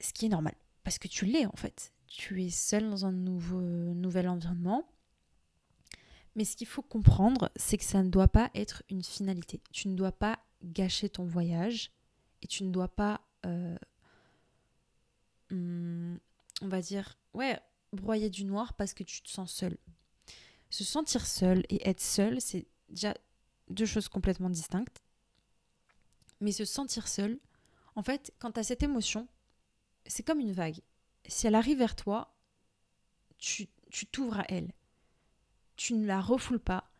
Ce 0.00 0.12
qui 0.12 0.26
est 0.26 0.30
normal, 0.30 0.54
parce 0.84 0.98
que 0.98 1.08
tu 1.08 1.24
l'es 1.24 1.46
en 1.46 1.56
fait. 1.56 1.92
Tu 2.06 2.44
es 2.44 2.50
seul 2.50 2.88
dans 2.88 3.06
un 3.06 3.12
nouveau, 3.12 3.60
nouvel 3.60 4.28
environnement. 4.28 4.88
Mais 6.36 6.44
ce 6.44 6.54
qu'il 6.54 6.66
faut 6.66 6.82
comprendre, 6.82 7.50
c'est 7.56 7.78
que 7.78 7.84
ça 7.84 8.02
ne 8.02 8.10
doit 8.10 8.28
pas 8.28 8.50
être 8.54 8.82
une 8.90 9.02
finalité. 9.02 9.60
Tu 9.72 9.88
ne 9.88 9.94
dois 9.94 10.12
pas 10.12 10.38
gâcher 10.62 11.08
ton 11.08 11.24
voyage 11.24 11.90
et 12.42 12.46
tu 12.46 12.64
ne 12.64 12.70
dois 12.70 12.88
pas, 12.88 13.22
euh, 13.46 13.76
hmm, 15.50 16.16
on 16.60 16.68
va 16.68 16.80
dire, 16.82 17.18
ouais, 17.32 17.58
broyer 17.96 18.30
du 18.30 18.44
noir 18.44 18.74
parce 18.74 18.94
que 18.94 19.04
tu 19.04 19.22
te 19.22 19.28
sens 19.28 19.52
seul. 19.52 19.76
Se 20.70 20.84
sentir 20.84 21.26
seul 21.26 21.64
et 21.68 21.88
être 21.88 22.00
seul, 22.00 22.40
c'est 22.40 22.66
déjà 22.88 23.14
deux 23.68 23.86
choses 23.86 24.08
complètement 24.08 24.50
distinctes. 24.50 25.02
Mais 26.40 26.52
se 26.52 26.64
sentir 26.64 27.08
seul, 27.08 27.38
en 27.94 28.02
fait, 28.02 28.32
quand 28.38 28.52
tu 28.52 28.60
as 28.60 28.64
cette 28.64 28.82
émotion, 28.82 29.26
c'est 30.06 30.22
comme 30.22 30.40
une 30.40 30.52
vague. 30.52 30.80
Si 31.26 31.46
elle 31.46 31.54
arrive 31.54 31.78
vers 31.78 31.96
toi, 31.96 32.36
tu 33.38 33.68
t'ouvres 34.12 34.40
à 34.40 34.44
elle. 34.48 34.72
Tu 35.76 35.94
ne 35.94 36.06
la 36.06 36.20
refoules 36.20 36.60
pas, 36.60 36.90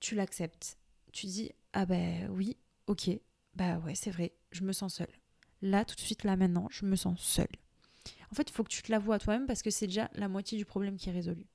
tu 0.00 0.14
l'acceptes. 0.14 0.78
Tu 1.12 1.26
dis 1.26 1.52
Ah 1.72 1.86
ben 1.86 2.28
oui, 2.30 2.56
ok, 2.86 3.10
bah 3.54 3.78
ouais, 3.78 3.94
c'est 3.94 4.10
vrai, 4.10 4.32
je 4.52 4.62
me 4.62 4.72
sens 4.72 4.94
seule. 4.96 5.12
Là, 5.62 5.84
tout 5.84 5.96
de 5.96 6.00
suite, 6.00 6.24
là 6.24 6.36
maintenant, 6.36 6.68
je 6.70 6.84
me 6.86 6.96
sens 6.96 7.20
seule. 7.20 7.48
En 8.30 8.34
fait, 8.34 8.50
il 8.50 8.52
faut 8.52 8.64
que 8.64 8.68
tu 8.68 8.82
te 8.82 8.90
l'avoues 8.90 9.12
à 9.12 9.18
toi-même 9.18 9.46
parce 9.46 9.62
que 9.62 9.70
c'est 9.70 9.86
déjà 9.86 10.10
la 10.14 10.28
moitié 10.28 10.58
du 10.58 10.64
problème 10.64 10.96
qui 10.96 11.08
est 11.08 11.12
résolu. 11.12 11.46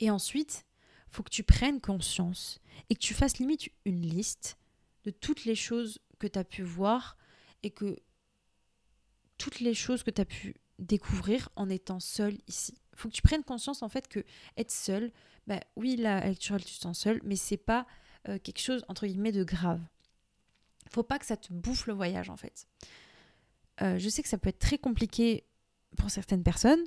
Et 0.00 0.10
ensuite, 0.10 0.66
il 1.08 1.14
faut 1.14 1.22
que 1.22 1.30
tu 1.30 1.42
prennes 1.42 1.80
conscience 1.80 2.60
et 2.90 2.94
que 2.94 3.00
tu 3.00 3.14
fasses 3.14 3.38
limite 3.38 3.70
une 3.84 4.02
liste 4.02 4.58
de 5.04 5.10
toutes 5.10 5.44
les 5.44 5.54
choses 5.54 5.98
que 6.18 6.26
tu 6.26 6.38
as 6.38 6.44
pu 6.44 6.62
voir 6.62 7.16
et 7.62 7.70
que 7.70 7.96
toutes 9.38 9.60
les 9.60 9.74
choses 9.74 10.02
que 10.02 10.10
tu 10.10 10.20
as 10.20 10.24
pu 10.24 10.54
découvrir 10.78 11.48
en 11.56 11.68
étant 11.70 12.00
seul 12.00 12.36
ici. 12.46 12.80
Il 12.92 12.98
faut 12.98 13.08
que 13.08 13.14
tu 13.14 13.22
prennes 13.22 13.44
conscience 13.44 13.82
en 13.82 13.88
fait 13.88 14.08
que 14.08 14.24
être 14.56 14.70
seul, 14.70 15.12
bah 15.46 15.60
oui, 15.76 15.96
la 15.96 16.26
lecture, 16.26 16.56
tu 16.58 16.74
te 16.74 16.80
sens 16.80 16.98
seul, 16.98 17.20
mais 17.24 17.36
c'est 17.36 17.56
pas 17.56 17.86
euh, 18.28 18.38
quelque 18.38 18.60
chose 18.60 18.84
entre 18.88 19.06
guillemets 19.06 19.32
de 19.32 19.44
grave. 19.44 19.80
Faut 20.90 21.02
pas 21.02 21.18
que 21.18 21.26
ça 21.26 21.36
te 21.36 21.52
bouffe 21.52 21.86
le 21.86 21.94
voyage 21.94 22.30
en 22.30 22.36
fait. 22.36 22.66
Euh, 23.82 23.98
je 23.98 24.08
sais 24.08 24.22
que 24.22 24.28
ça 24.28 24.38
peut 24.38 24.48
être 24.48 24.58
très 24.58 24.78
compliqué 24.78 25.44
pour 25.96 26.10
certaines 26.10 26.42
personnes 26.42 26.82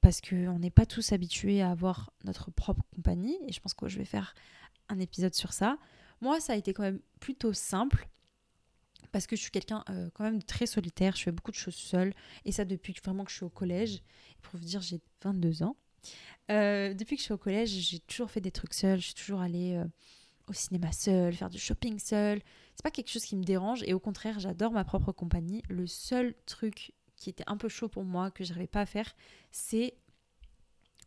parce 0.00 0.20
qu'on 0.20 0.58
n'est 0.58 0.70
pas 0.70 0.86
tous 0.86 1.12
habitués 1.12 1.62
à 1.62 1.70
avoir 1.70 2.12
notre 2.24 2.50
propre 2.50 2.82
compagnie 2.94 3.38
et 3.46 3.52
je 3.52 3.60
pense 3.60 3.74
que 3.74 3.88
je 3.88 3.98
vais 3.98 4.04
faire 4.04 4.34
un 4.88 4.98
épisode 4.98 5.34
sur 5.34 5.52
ça. 5.52 5.78
Moi, 6.20 6.40
ça 6.40 6.54
a 6.54 6.56
été 6.56 6.72
quand 6.72 6.82
même 6.82 7.00
plutôt 7.20 7.52
simple 7.52 8.08
parce 9.12 9.26
que 9.26 9.36
je 9.36 9.42
suis 9.42 9.50
quelqu'un 9.50 9.84
euh, 9.90 10.10
quand 10.14 10.24
même 10.24 10.38
de 10.38 10.44
très 10.44 10.66
solitaire, 10.66 11.14
je 11.16 11.22
fais 11.22 11.32
beaucoup 11.32 11.50
de 11.50 11.56
choses 11.56 11.74
seule 11.74 12.14
et 12.44 12.52
ça 12.52 12.64
depuis 12.64 12.94
vraiment 13.04 13.24
que 13.24 13.30
je 13.30 13.36
suis 13.36 13.44
au 13.44 13.50
collège. 13.50 14.02
pour 14.42 14.58
vous 14.58 14.66
dire, 14.66 14.80
j'ai 14.80 15.00
22 15.22 15.62
ans. 15.62 15.76
Euh, 16.50 16.94
depuis 16.94 17.16
que 17.16 17.20
je 17.20 17.26
suis 17.26 17.34
au 17.34 17.38
collège, 17.38 17.70
j'ai 17.70 18.00
toujours 18.00 18.30
fait 18.30 18.40
des 18.40 18.50
trucs 18.50 18.74
seule, 18.74 18.98
je 18.98 19.06
suis 19.06 19.14
toujours 19.14 19.40
allée 19.40 19.80
au 20.48 20.52
cinéma 20.52 20.92
seule, 20.92 21.34
faire 21.34 21.50
du 21.50 21.58
shopping 21.58 21.98
seule, 21.98 22.40
c'est 22.74 22.82
pas 22.82 22.90
quelque 22.90 23.10
chose 23.10 23.24
qui 23.24 23.36
me 23.36 23.44
dérange 23.44 23.82
et 23.84 23.94
au 23.94 24.00
contraire, 24.00 24.38
j'adore 24.40 24.72
ma 24.72 24.84
propre 24.84 25.12
compagnie. 25.12 25.62
Le 25.68 25.86
seul 25.86 26.34
truc 26.46 26.92
qui 27.16 27.30
était 27.30 27.44
un 27.46 27.56
peu 27.56 27.68
chaud 27.68 27.88
pour 27.88 28.04
moi, 28.04 28.30
que 28.30 28.44
j'arrivais 28.44 28.66
pas 28.66 28.80
à 28.80 28.86
faire, 28.86 29.14
c'est 29.50 29.94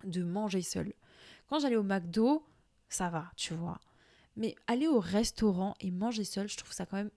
de 0.03 0.23
manger 0.23 0.61
seul. 0.61 0.93
Quand 1.47 1.59
j'allais 1.59 1.75
au 1.75 1.83
McDo, 1.83 2.45
ça 2.89 3.09
va, 3.09 3.31
tu 3.35 3.53
vois. 3.53 3.79
Mais 4.37 4.55
aller 4.67 4.87
au 4.87 4.99
restaurant 4.99 5.75
et 5.79 5.91
manger 5.91 6.23
seul, 6.23 6.47
je 6.47 6.57
trouve 6.57 6.73
ça 6.73 6.85
quand 6.85 6.97
même 6.97 7.11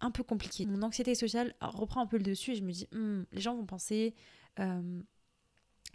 un 0.00 0.10
peu 0.10 0.22
compliqué. 0.22 0.66
Mon 0.66 0.82
anxiété 0.82 1.14
sociale 1.14 1.54
reprend 1.60 2.00
un 2.00 2.06
peu 2.06 2.16
le 2.16 2.22
dessus 2.22 2.52
et 2.52 2.54
je 2.54 2.62
me 2.62 2.72
dis, 2.72 2.88
hmm, 2.92 3.22
les 3.32 3.40
gens 3.40 3.54
vont 3.54 3.66
penser 3.66 4.14
euh, 4.58 5.00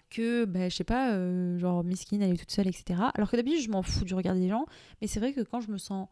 que, 0.09 0.45
bah, 0.45 0.69
je 0.69 0.75
sais 0.75 0.83
pas, 0.83 1.13
euh, 1.13 1.57
genre 1.57 1.83
Miskin, 1.83 2.21
elle 2.21 2.33
est 2.33 2.37
toute 2.37 2.51
seule, 2.51 2.67
etc. 2.67 3.01
Alors 3.13 3.29
que 3.29 3.35
d'habitude, 3.35 3.61
je 3.61 3.69
m'en 3.69 3.81
fous 3.81 4.05
du 4.05 4.13
regard 4.13 4.35
des 4.35 4.49
gens, 4.49 4.65
mais 5.01 5.07
c'est 5.07 5.19
vrai 5.19 5.33
que 5.33 5.41
quand 5.41 5.61
je 5.61 5.71
me 5.71 5.77
sens 5.77 6.07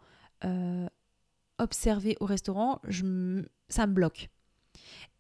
euh, 0.46 0.88
observée 1.60 2.18
au 2.20 2.26
restaurant, 2.26 2.80
je 2.88 3.44
ça 3.70 3.88
me 3.88 3.94
bloque. 3.94 4.30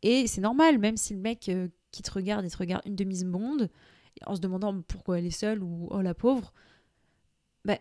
Et 0.01 0.27
c'est 0.27 0.41
normal, 0.41 0.77
même 0.79 0.97
si 0.97 1.13
le 1.13 1.19
mec 1.19 1.49
euh, 1.49 1.69
qui 1.91 2.03
te 2.03 2.12
regarde, 2.12 2.45
il 2.45 2.51
te 2.51 2.57
regarde 2.57 2.83
une 2.86 2.95
demi-seconde, 2.95 3.69
en 4.25 4.36
se 4.36 4.41
demandant 4.41 4.81
pourquoi 4.81 5.19
elle 5.19 5.25
est 5.25 5.31
seule 5.31 5.63
ou 5.63 5.88
oh 5.89 6.01
la 6.01 6.13
pauvre, 6.13 6.53
ben, 7.65 7.79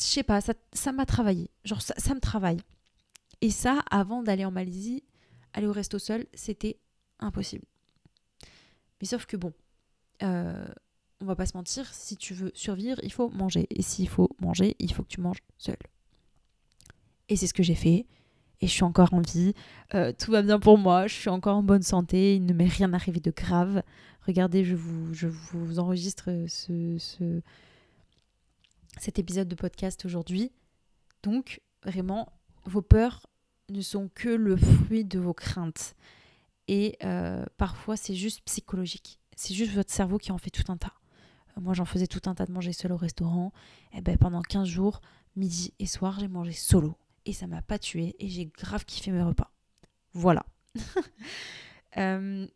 je 0.00 0.04
sais 0.04 0.22
pas, 0.22 0.40
ça 0.40 0.92
m'a 0.92 1.06
travaillé. 1.06 1.50
Genre, 1.64 1.82
ça, 1.82 1.94
ça 1.96 2.14
me 2.14 2.20
travaille. 2.20 2.60
Et 3.40 3.50
ça, 3.50 3.82
avant 3.90 4.22
d'aller 4.22 4.44
en 4.44 4.50
Malaisie, 4.50 5.04
aller 5.52 5.66
au 5.66 5.72
resto 5.72 5.98
seul, 5.98 6.26
c'était 6.34 6.78
impossible. 7.20 7.66
Mais 9.00 9.06
sauf 9.06 9.26
que 9.26 9.36
bon, 9.36 9.52
euh, 10.22 10.66
on 11.20 11.24
va 11.26 11.36
pas 11.36 11.46
se 11.46 11.56
mentir, 11.56 11.86
si 11.92 12.16
tu 12.16 12.34
veux 12.34 12.50
survivre, 12.54 12.98
il 13.02 13.12
faut 13.12 13.28
manger. 13.30 13.66
Et 13.70 13.82
s'il 13.82 14.08
faut 14.08 14.30
manger, 14.40 14.76
il 14.78 14.92
faut 14.92 15.02
que 15.02 15.08
tu 15.08 15.20
manges 15.20 15.42
seul. 15.58 15.76
Et 17.28 17.36
c'est 17.36 17.46
ce 17.46 17.54
que 17.54 17.62
j'ai 17.62 17.74
fait. 17.74 18.06
Et 18.60 18.66
je 18.66 18.72
suis 18.72 18.84
encore 18.84 19.12
en 19.12 19.20
vie. 19.20 19.54
Euh, 19.94 20.12
tout 20.18 20.30
va 20.30 20.42
bien 20.42 20.58
pour 20.58 20.78
moi. 20.78 21.06
Je 21.06 21.14
suis 21.14 21.28
encore 21.28 21.56
en 21.56 21.62
bonne 21.62 21.82
santé. 21.82 22.36
Il 22.36 22.46
ne 22.46 22.54
m'est 22.54 22.68
rien 22.68 22.92
arrivé 22.92 23.20
de 23.20 23.30
grave. 23.30 23.82
Regardez, 24.26 24.64
je 24.64 24.74
vous, 24.74 25.12
je 25.14 25.28
vous 25.28 25.78
enregistre 25.78 26.30
ce, 26.48 26.96
ce, 26.98 27.42
cet 28.98 29.18
épisode 29.18 29.48
de 29.48 29.54
podcast 29.54 30.04
aujourd'hui. 30.04 30.52
Donc, 31.22 31.60
vraiment, 31.84 32.32
vos 32.64 32.82
peurs 32.82 33.26
ne 33.68 33.80
sont 33.80 34.08
que 34.14 34.28
le 34.28 34.56
fruit 34.56 35.04
de 35.04 35.18
vos 35.18 35.34
craintes. 35.34 35.94
Et 36.68 36.96
euh, 37.04 37.44
parfois, 37.56 37.96
c'est 37.96 38.14
juste 38.14 38.42
psychologique. 38.44 39.20
C'est 39.36 39.54
juste 39.54 39.72
votre 39.72 39.92
cerveau 39.92 40.18
qui 40.18 40.32
en 40.32 40.38
fait 40.38 40.50
tout 40.50 40.70
un 40.70 40.76
tas. 40.76 40.94
Euh, 41.56 41.60
moi, 41.60 41.74
j'en 41.74 41.84
faisais 41.84 42.06
tout 42.06 42.22
un 42.26 42.34
tas 42.34 42.46
de 42.46 42.52
manger 42.52 42.72
seul 42.72 42.92
au 42.92 42.96
restaurant. 42.96 43.52
Et 43.92 44.00
ben, 44.00 44.16
pendant 44.16 44.42
15 44.42 44.66
jours, 44.66 45.00
midi 45.36 45.74
et 45.78 45.86
soir, 45.86 46.18
j'ai 46.18 46.28
mangé 46.28 46.52
solo. 46.52 46.96
Et 47.24 47.32
ça 47.32 47.46
m'a 47.46 47.62
pas 47.62 47.78
tué. 47.78 48.16
Et 48.18 48.28
j'ai 48.28 48.46
grave 48.46 48.84
kiffé 48.84 49.10
mes 49.10 49.22
repas. 49.22 49.52
Voilà. 50.12 50.44
Euh, 51.98 52.46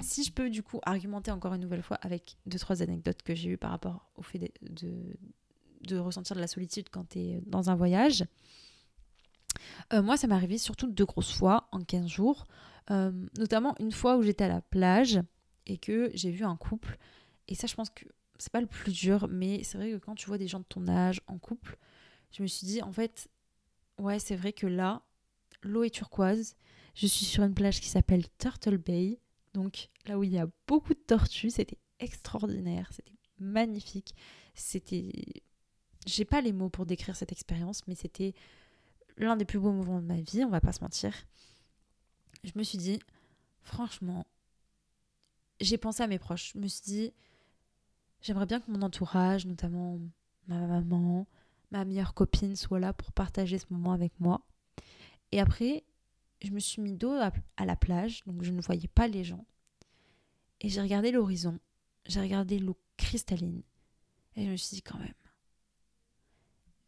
si 0.00 0.24
je 0.24 0.32
peux 0.32 0.50
du 0.50 0.64
coup 0.64 0.80
argumenter 0.82 1.30
encore 1.30 1.54
une 1.54 1.60
nouvelle 1.60 1.84
fois 1.84 1.98
avec 2.02 2.36
deux 2.46 2.58
trois 2.58 2.82
anecdotes 2.82 3.22
que 3.22 3.32
j'ai 3.32 3.50
eues 3.50 3.56
par 3.56 3.70
rapport 3.70 4.10
au 4.16 4.22
fait 4.22 4.52
de, 4.60 5.96
ressentir 5.98 6.34
de 6.34 6.40
la 6.40 6.48
solitude 6.48 6.88
quand 6.90 7.10
tu 7.10 7.20
es 7.20 7.40
dans 7.46 7.70
un 7.70 7.76
voyage. 7.76 8.24
Moi, 9.92 10.16
ça 10.16 10.26
m'est 10.26 10.34
arrivé 10.34 10.58
surtout 10.58 10.88
deux 10.88 11.04
grosses 11.04 11.30
fois 11.30 11.68
en 11.70 11.84
15 11.84 12.08
jours. 12.08 12.48
Euh, 12.90 13.12
notamment 13.36 13.74
une 13.80 13.92
fois 13.92 14.16
où 14.16 14.22
j'étais 14.22 14.44
à 14.44 14.48
la 14.48 14.62
plage 14.62 15.20
et 15.66 15.76
que 15.76 16.10
j'ai 16.14 16.30
vu 16.30 16.44
un 16.44 16.56
couple. 16.56 16.96
Et 17.46 17.54
ça, 17.54 17.66
je 17.66 17.74
pense 17.74 17.90
que 17.90 18.04
c'est 18.38 18.52
pas 18.52 18.60
le 18.60 18.66
plus 18.66 18.92
dur, 18.92 19.28
mais 19.28 19.62
c'est 19.62 19.76
vrai 19.78 19.90
que 19.90 19.96
quand 19.96 20.14
tu 20.14 20.26
vois 20.26 20.38
des 20.38 20.48
gens 20.48 20.60
de 20.60 20.64
ton 20.64 20.86
âge 20.88 21.20
en 21.26 21.38
couple, 21.38 21.76
je 22.30 22.42
me 22.42 22.46
suis 22.46 22.66
dit, 22.66 22.82
en 22.82 22.92
fait, 22.92 23.28
ouais, 23.98 24.18
c'est 24.18 24.36
vrai 24.36 24.52
que 24.52 24.66
là, 24.66 25.02
l'eau 25.62 25.82
est 25.82 25.90
turquoise. 25.90 26.56
Je 26.94 27.06
suis 27.06 27.26
sur 27.26 27.42
une 27.42 27.54
plage 27.54 27.80
qui 27.80 27.88
s'appelle 27.88 28.24
Turtle 28.38 28.78
Bay. 28.78 29.18
Donc 29.54 29.88
là 30.06 30.18
où 30.18 30.24
il 30.24 30.32
y 30.32 30.38
a 30.38 30.46
beaucoup 30.66 30.94
de 30.94 31.00
tortues, 31.00 31.50
c'était 31.50 31.78
extraordinaire, 32.00 32.88
c'était 32.92 33.16
magnifique. 33.38 34.14
C'était. 34.54 35.42
J'ai 36.06 36.24
pas 36.24 36.40
les 36.40 36.52
mots 36.52 36.70
pour 36.70 36.86
décrire 36.86 37.16
cette 37.16 37.32
expérience, 37.32 37.86
mais 37.86 37.94
c'était 37.94 38.34
l'un 39.16 39.36
des 39.36 39.44
plus 39.44 39.58
beaux 39.58 39.72
moments 39.72 40.00
de 40.00 40.06
ma 40.06 40.20
vie, 40.20 40.44
on 40.44 40.50
va 40.50 40.60
pas 40.60 40.72
se 40.72 40.80
mentir. 40.80 41.12
Je 42.48 42.58
me 42.58 42.64
suis 42.64 42.78
dit, 42.78 42.98
franchement, 43.62 44.26
j'ai 45.60 45.76
pensé 45.76 46.02
à 46.02 46.06
mes 46.06 46.18
proches. 46.18 46.52
Je 46.54 46.58
me 46.58 46.66
suis 46.66 46.82
dit, 46.82 47.12
j'aimerais 48.22 48.46
bien 48.46 48.60
que 48.60 48.70
mon 48.70 48.80
entourage, 48.80 49.44
notamment 49.44 50.00
ma 50.46 50.66
maman, 50.66 51.26
ma 51.70 51.84
meilleure 51.84 52.14
copine, 52.14 52.56
soit 52.56 52.80
là 52.80 52.94
pour 52.94 53.12
partager 53.12 53.58
ce 53.58 53.66
moment 53.70 53.92
avec 53.92 54.18
moi. 54.18 54.40
Et 55.30 55.40
après, 55.40 55.84
je 56.42 56.50
me 56.50 56.58
suis 56.58 56.80
mis 56.80 56.94
dos 56.94 57.12
à 57.12 57.66
la 57.66 57.76
plage, 57.76 58.24
donc 58.24 58.42
je 58.42 58.50
ne 58.50 58.62
voyais 58.62 58.88
pas 58.88 59.08
les 59.08 59.24
gens. 59.24 59.44
Et 60.60 60.70
j'ai 60.70 60.80
regardé 60.80 61.10
l'horizon, 61.10 61.58
j'ai 62.06 62.20
regardé 62.20 62.58
l'eau 62.58 62.78
cristalline. 62.96 63.62
Et 64.36 64.46
je 64.46 64.50
me 64.50 64.56
suis 64.56 64.76
dit 64.76 64.82
quand 64.82 64.98
même, 64.98 65.12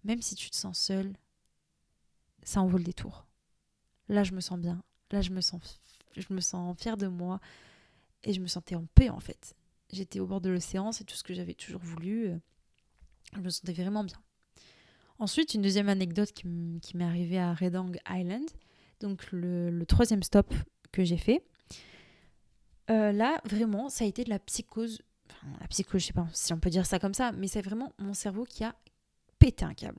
même 0.05 0.23
si 0.23 0.37
tu 0.37 0.49
te 0.49 0.57
sens 0.57 0.79
seule, 0.79 1.15
ça 2.43 2.63
en 2.63 2.67
vaut 2.67 2.79
le 2.79 2.85
détour. 2.85 3.27
Là, 4.09 4.25
je 4.25 4.33
me 4.33 4.41
sens 4.41 4.59
bien. 4.59 4.83
Là, 5.11 5.21
je 5.21 5.31
me 5.31 5.41
sens, 5.41 5.81
je 6.17 6.33
me 6.33 6.41
sens 6.41 6.79
fière 6.81 6.97
de 6.97 7.07
moi. 7.07 7.41
Et 8.23 8.33
je 8.33 8.41
me 8.41 8.47
sentais 8.47 8.75
en 8.75 8.85
paix, 8.95 9.09
en 9.09 9.21
fait. 9.21 9.55
J'étais 9.93 10.21
au 10.21 10.27
bord 10.27 10.41
de 10.41 10.51
l'océan, 10.51 10.93
c'est 10.93 11.05
tout 11.05 11.17
ce 11.17 11.23
que 11.23 11.33
j'avais 11.33 11.55
toujours 11.55 11.81
voulu. 11.81 12.33
Je 13.35 13.41
me 13.41 13.49
sentais 13.49 13.73
vraiment 13.73 14.05
bien. 14.05 14.19
Ensuite, 15.19 15.55
une 15.55 15.63
deuxième 15.63 15.89
anecdote 15.89 16.33
qui 16.33 16.97
m'est 16.97 17.05
arrivée 17.05 17.39
à 17.39 17.55
Redang 17.55 17.93
Island, 18.09 18.49
donc 19.01 19.27
le, 19.33 19.85
troisième 19.87 20.23
stop 20.23 20.53
que 20.93 21.05
j'ai 21.05 21.17
fait. 21.17 21.43
Euh, 22.91 23.13
là, 23.13 23.41
vraiment, 23.45 23.89
ça 23.89 24.05
a 24.05 24.07
été 24.07 24.25
de 24.25 24.31
la 24.31 24.39
psychose. 24.39 25.01
Enfin, 25.31 25.47
la 25.61 25.69
psychose, 25.69 26.03
je 26.03 26.07
sais 26.09 26.13
pas 26.13 26.27
si 26.33 26.53
on 26.53 26.59
peut 26.59 26.71
dire 26.71 26.87
ça 26.87 26.99
comme 26.99 27.15
ça, 27.15 27.33
mais 27.33 27.49
c'est 27.49 27.63
vraiment 27.63 27.93
mon 27.99 28.15
cerveau 28.15 28.45
qui 28.45 28.65
a 28.65 28.75
pété 29.39 29.65
un 29.65 29.75
câble. 29.75 29.99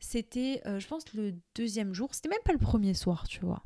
C'était, 0.00 0.62
euh, 0.66 0.78
je 0.78 0.86
pense, 0.86 1.12
le 1.14 1.34
deuxième 1.54 1.92
jour. 1.92 2.14
C'était 2.14 2.28
même 2.28 2.42
pas 2.44 2.52
le 2.52 2.58
premier 2.58 2.94
soir, 2.94 3.26
tu 3.26 3.40
vois. 3.40 3.62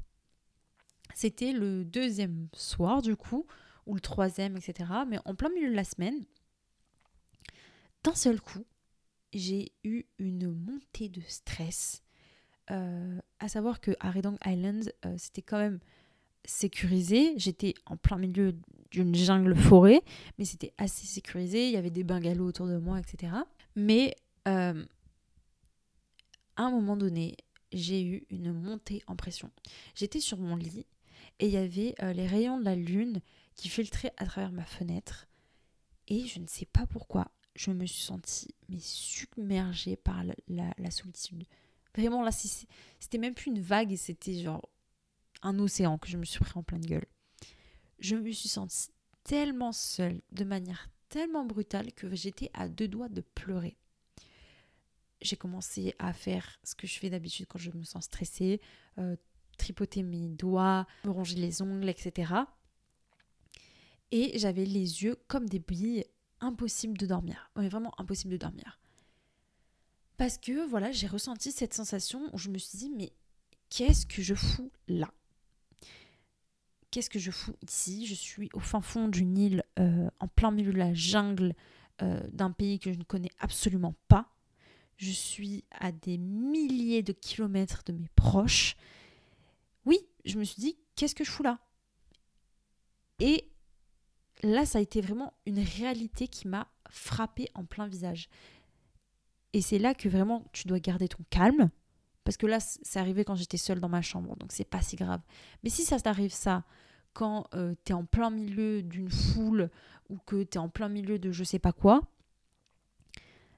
C'était 1.15 1.53
le 1.53 1.85
deuxième 1.85 2.49
soir, 2.55 3.03
du 3.03 3.17
coup, 3.17 3.47
ou 3.87 3.95
le 3.95 4.01
troisième, 4.01 4.57
etc. 4.57 4.91
Mais 5.09 5.19
en 5.25 5.35
plein 5.35 5.51
milieu 5.51 5.71
de 5.71 5.75
la 5.75 5.85
semaine, 5.85 6.25
d'un 8.05 8.15
seul 8.15 8.41
coup, 8.41 8.65
j'ai 9.33 9.73
eu 9.85 10.05
une 10.19 10.53
montée 10.53 11.09
de 11.09 11.23
stress. 11.27 12.03
Euh, 12.71 13.19
à 13.41 13.49
savoir 13.49 13.81
que 13.81 13.93
à 14.01 14.11
Redong 14.11 14.37
Island, 14.47 14.93
euh, 15.05 15.15
c'était 15.19 15.43
quand 15.43 15.59
même 15.59 15.81
sécurisé. 16.45 17.35
J'étais 17.37 17.75
en 17.87 17.97
plein 17.97 18.19
milieu 18.19 18.57
d'une 18.91 19.15
jungle 19.15 19.55
forêt, 19.57 20.03
mais 20.39 20.45
c'était 20.45 20.73
assez 20.79 21.07
sécurisé. 21.07 21.67
Il 21.67 21.73
y 21.73 21.77
avait 21.77 21.91
des 21.91 22.05
bungalows 22.05 22.47
autour 22.47 22.67
de 22.67 22.77
moi, 22.77 23.01
etc. 23.01 23.33
Mais 23.75 24.17
à 24.45 24.75
un 26.57 26.71
moment 26.71 26.97
donné, 26.97 27.37
j'ai 27.73 28.03
eu 28.03 28.27
une 28.31 28.53
montée 28.53 29.03
en 29.07 29.17
pression. 29.17 29.51
J'étais 29.95 30.21
sur 30.21 30.39
mon 30.39 30.57
lit 30.57 30.87
et 31.39 31.47
il 31.47 31.53
y 31.53 31.57
avait 31.57 31.95
euh, 32.03 32.13
les 32.13 32.27
rayons 32.27 32.59
de 32.59 32.65
la 32.65 32.77
lune 32.77 33.21
qui 33.55 33.69
filtraient 33.69 34.13
à 34.17 34.27
travers 34.27 34.53
ma 34.53 34.65
fenêtre. 34.65 35.27
Et 36.09 36.27
je 36.27 36.39
ne 36.39 36.47
sais 36.47 36.67
pas 36.67 36.87
pourquoi, 36.87 37.31
je 37.55 37.71
me 37.71 37.87
suis 37.87 38.03
sentie 38.03 38.55
mais 38.69 38.81
submergée 38.81 39.97
par 39.97 40.23
la, 40.49 40.91
solitude. 40.91 41.45
Vraiment, 41.95 42.23
là, 42.23 42.31
c'était 42.33 43.19
même 43.19 43.35
plus 43.35 43.51
une 43.51 43.61
vague, 43.61 43.95
c'était 43.97 44.41
genre 44.41 44.69
un 45.43 45.59
océan 45.59 45.99
que 45.99 46.09
je 46.09 46.17
me 46.17 46.25
suis 46.25 46.41
pris 46.41 46.59
en 46.59 46.63
pleine 46.63 46.85
gueule. 46.85 47.07
Je 47.99 48.17
me 48.17 48.31
suis 48.33 48.49
sentie 48.49 48.89
tellement 49.25 49.73
seule, 49.73 50.23
de 50.33 50.45
manière 50.45 50.89
tellement 51.09 51.45
brutale, 51.45 51.93
que 51.93 52.15
j'étais 52.15 52.51
à 52.55 52.69
deux 52.69 52.89
doigts 52.89 53.09
de 53.09 53.21
pleurer 53.21 53.77
j'ai 55.23 55.37
commencé 55.37 55.95
à 55.99 56.13
faire 56.13 56.59
ce 56.65 56.75
que 56.75 56.87
je 56.87 56.99
fais 56.99 57.11
d'habitude 57.11 57.47
quand 57.49 57.59
je 57.59 57.71
me 57.71 57.85
sens 57.85 58.05
stressée, 58.05 58.61
euh, 58.99 59.17
tripoter 59.57 60.03
mes 60.03 60.29
doigts, 60.29 60.87
me 61.05 61.11
ronger 61.11 61.37
les 61.37 61.63
ongles, 61.63 61.89
etc. 61.89 62.33
Et 64.11 64.39
j'avais 64.39 64.65
les 64.65 65.03
yeux 65.05 65.17
comme 65.29 65.49
des 65.49 65.59
billes, 65.59 66.05
impossible 66.41 66.99
de 66.99 67.07
dormir. 67.07 67.51
Oui, 67.57 67.69
vraiment 67.69 67.93
impossible 67.99 68.33
de 68.33 68.39
dormir. 68.39 68.79
Parce 70.17 70.39
que 70.39 70.67
voilà, 70.69 70.93
j'ai 70.93 71.07
ressenti 71.07 71.53
cette 71.53 71.75
sensation 71.75 72.29
où 72.33 72.39
je 72.39 72.51
me 72.51 72.59
suis 72.59 72.79
dit, 72.79 72.91
mais 72.91 73.13
qu'est-ce 73.71 74.07
que 74.07 74.23
je 74.23 74.35
fous 74.35 74.71
là? 74.89 75.11
Qu'est-ce 76.91 77.09
que 77.09 77.19
je 77.19 77.31
fous 77.31 77.57
ici? 77.67 78.07
Je 78.07 78.15
suis 78.15 78.51
au 78.53 78.61
fin 78.61 78.83
fond 78.83 79.09
d'une 79.09 79.39
île, 79.39 79.65
euh, 79.79 80.11
en 80.21 80.29
plein 80.29 80.51
milieu 80.51 80.73
de 80.73 80.79
la 80.79 80.93
jungle 80.93 81.55
euh, 82.03 82.21
d'un 82.33 82.51
pays 82.51 82.79
que 82.79 82.93
je 82.93 82.99
ne 82.99 83.05
connais 83.05 83.31
absolument 83.41 83.95
pas 84.09 84.33
je 85.03 85.11
suis 85.11 85.65
à 85.73 85.91
des 85.91 86.17
milliers 86.17 87.03
de 87.03 87.13
kilomètres 87.13 87.83
de 87.87 87.93
mes 87.93 88.09
proches. 88.15 88.77
Oui, 89.85 89.99
je 90.25 90.39
me 90.39 90.45
suis 90.45 90.61
dit, 90.61 90.79
qu'est-ce 90.97 91.15
que 91.15 91.25
je 91.25 91.31
fous 91.31 91.43
là? 91.43 91.59
Et 93.19 93.51
là, 94.43 94.67
ça 94.67 94.79
a 94.79 94.83
été 94.83 95.01
vraiment 95.01 95.33
une 95.47 95.61
réalité 95.61 96.29
qui 96.29 96.49
m'a 96.49 96.69
frappé 96.91 97.49
en 97.55 97.65
plein 97.65 97.87
visage. 97.87 98.29
Et 99.53 99.61
c'est 99.61 99.79
là 99.79 99.95
que 99.95 100.09
vraiment 100.09 100.45
tu 100.53 100.67
dois 100.67 100.81
garder 100.81 101.09
ton 101.09 101.25
calme. 101.31 101.71
Parce 102.25 102.37
que 102.37 102.47
là, 102.47 102.61
c'est 102.61 102.99
arrivé 102.99 103.25
quand 103.25 103.35
j'étais 103.35 103.57
seule 103.57 103.81
dans 103.81 103.89
ma 103.89 104.03
chambre, 104.03 104.37
donc 104.37 104.53
c'est 104.53 104.65
pas 104.65 104.81
si 104.81 104.97
grave. 104.97 105.21
Mais 105.65 105.71
si 105.71 105.85
ça 105.85 105.99
t'arrive 105.99 106.33
ça, 106.33 106.65
quand 107.15 107.49
euh, 107.55 107.75
tu 107.85 107.93
es 107.93 107.95
en 107.95 108.05
plein 108.05 108.31
milieu 108.31 108.83
d'une 108.83 109.11
foule 109.11 109.71
ou 110.09 110.19
que 110.19 110.45
tu 110.45 110.57
es 110.57 110.59
en 110.59 110.69
plein 110.69 110.89
milieu 110.89 111.19
de 111.19 111.33
je 111.33 111.45
sais 111.45 111.59
pas 111.59 111.73
quoi, 111.73 112.01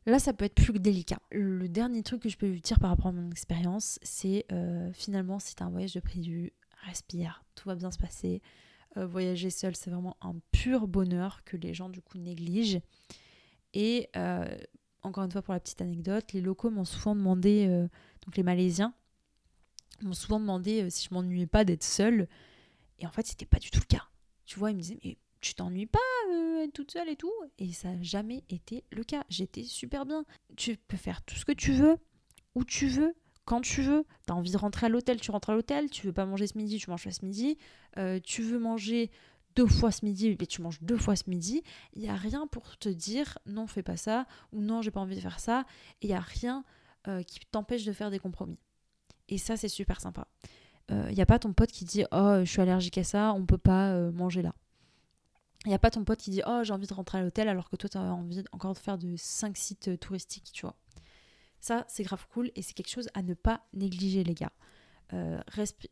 Là, 0.06 0.18
ça 0.18 0.32
peut 0.34 0.44
être 0.44 0.54
plus 0.54 0.78
délicat. 0.78 1.18
Le 1.32 1.68
dernier 1.68 2.02
truc 2.02 2.22
que 2.22 2.28
je 2.28 2.36
peux 2.36 2.48
vous 2.48 2.60
dire 2.60 2.78
par 2.78 2.90
rapport 2.90 3.06
à 3.06 3.12
mon 3.12 3.30
expérience, 3.30 3.98
c'est 4.02 4.44
euh, 4.52 4.92
finalement, 4.92 5.38
c'est 5.38 5.62
un 5.62 5.70
voyage 5.70 5.94
de 5.94 6.00
prévu. 6.00 6.52
Respire, 6.82 7.42
tout 7.54 7.68
va 7.68 7.74
bien 7.74 7.90
se 7.90 7.98
passer. 7.98 8.42
Euh, 8.96 9.06
voyager 9.06 9.50
seul, 9.50 9.74
c'est 9.74 9.90
vraiment 9.90 10.16
un 10.20 10.34
pur 10.52 10.86
bonheur 10.86 11.42
que 11.44 11.56
les 11.56 11.74
gens 11.74 11.88
du 11.88 12.00
coup 12.00 12.18
négligent. 12.18 12.80
Et 13.72 14.08
euh, 14.16 14.44
encore 15.02 15.24
une 15.24 15.32
fois, 15.32 15.42
pour 15.42 15.54
la 15.54 15.60
petite 15.60 15.80
anecdote, 15.80 16.32
les 16.32 16.40
locaux 16.40 16.70
m'ont 16.70 16.84
souvent 16.84 17.16
demandé, 17.16 17.66
euh, 17.68 17.88
donc 18.24 18.36
les 18.36 18.42
Malaisiens, 18.42 18.94
m'ont 20.02 20.12
souvent 20.12 20.38
demandé 20.38 20.88
si 20.90 21.08
je 21.08 21.14
m'ennuyais 21.14 21.46
pas 21.46 21.64
d'être 21.64 21.82
seule. 21.82 22.28
Et 22.98 23.06
en 23.06 23.10
fait, 23.10 23.26
c'était 23.26 23.46
pas 23.46 23.58
du 23.58 23.70
tout 23.70 23.80
le 23.80 23.86
cas. 23.86 24.04
Tu 24.44 24.58
vois, 24.58 24.70
ils 24.70 24.76
me 24.76 24.80
disaient, 24.80 24.98
mais 25.04 25.16
tu 25.40 25.54
t'ennuies 25.54 25.86
pas 25.86 25.98
être 26.64 26.72
toute 26.72 26.90
seule 26.90 27.08
et 27.08 27.16
tout 27.16 27.32
Et 27.58 27.72
ça 27.72 27.88
n'a 27.88 28.02
jamais 28.02 28.44
été 28.50 28.84
le 28.90 29.04
cas. 29.04 29.24
J'étais 29.28 29.64
super 29.64 30.06
bien. 30.06 30.24
Tu 30.56 30.76
peux 30.76 30.96
faire 30.96 31.22
tout 31.22 31.34
ce 31.36 31.44
que 31.44 31.52
tu 31.52 31.72
veux, 31.72 31.96
où 32.54 32.64
tu 32.64 32.88
veux, 32.88 33.14
quand 33.44 33.60
tu 33.60 33.82
veux. 33.82 34.04
Tu 34.26 34.32
as 34.32 34.36
envie 34.36 34.52
de 34.52 34.56
rentrer 34.56 34.86
à 34.86 34.88
l'hôtel, 34.88 35.20
tu 35.20 35.30
rentres 35.30 35.50
à 35.50 35.54
l'hôtel. 35.54 35.90
Tu 35.90 36.06
veux 36.06 36.12
pas 36.12 36.26
manger 36.26 36.46
ce 36.46 36.58
midi, 36.58 36.78
tu 36.78 36.90
manges 36.90 37.04
pas 37.04 37.10
ce 37.10 37.24
midi. 37.24 37.58
tu 38.24 38.42
veux 38.42 38.58
manger 38.58 39.10
deux 39.56 39.66
fois 39.66 39.90
ce 39.90 40.04
midi, 40.04 40.28
et 40.28 40.46
tu 40.46 40.62
manges 40.62 40.80
deux 40.82 40.96
fois 40.96 41.16
ce 41.16 41.28
midi, 41.28 41.62
il 41.94 42.02
n'y 42.02 42.08
a 42.08 42.16
rien 42.16 42.46
pour 42.46 42.76
te 42.76 42.88
dire 42.88 43.38
non, 43.46 43.66
fais 43.66 43.82
pas 43.82 43.96
ça, 43.96 44.26
ou 44.52 44.60
non, 44.60 44.82
j'ai 44.82 44.90
pas 44.90 45.00
envie 45.00 45.16
de 45.16 45.20
faire 45.20 45.40
ça, 45.40 45.64
il 46.02 46.08
n'y 46.08 46.14
a 46.14 46.20
rien 46.20 46.64
euh, 47.08 47.22
qui 47.22 47.40
t'empêche 47.50 47.84
de 47.84 47.92
faire 47.92 48.10
des 48.10 48.18
compromis. 48.18 48.58
Et 49.28 49.38
ça, 49.38 49.56
c'est 49.56 49.68
super 49.68 50.00
sympa. 50.00 50.26
Il 50.90 50.96
euh, 50.96 51.10
n'y 51.12 51.22
a 51.22 51.26
pas 51.26 51.38
ton 51.38 51.52
pote 51.52 51.70
qui 51.70 51.84
dit 51.84 52.04
oh, 52.12 52.40
je 52.40 52.50
suis 52.50 52.60
allergique 52.60 52.98
à 52.98 53.04
ça, 53.04 53.32
on 53.32 53.46
peut 53.46 53.58
pas 53.58 53.92
euh, 53.92 54.10
manger 54.12 54.42
là. 54.42 54.54
Il 55.64 55.68
n'y 55.68 55.74
a 55.74 55.78
pas 55.78 55.90
ton 55.90 56.04
pote 56.04 56.18
qui 56.18 56.30
dit 56.30 56.42
oh, 56.46 56.60
j'ai 56.62 56.72
envie 56.72 56.86
de 56.86 56.94
rentrer 56.94 57.18
à 57.18 57.22
l'hôtel 57.22 57.48
alors 57.48 57.70
que 57.70 57.76
toi, 57.76 57.88
tu 57.88 57.96
as 57.96 58.00
envie 58.00 58.44
encore 58.52 58.74
de 58.74 58.78
faire 58.78 58.98
de 58.98 59.14
cinq 59.16 59.56
sites 59.56 59.98
touristiques, 59.98 60.50
tu 60.52 60.62
vois. 60.62 60.76
Ça, 61.60 61.86
c'est 61.88 62.02
grave 62.02 62.26
cool 62.32 62.50
et 62.54 62.62
c'est 62.62 62.74
quelque 62.74 62.90
chose 62.90 63.08
à 63.14 63.22
ne 63.22 63.32
pas 63.32 63.64
négliger, 63.72 64.24
les 64.24 64.34
gars. 64.34 64.52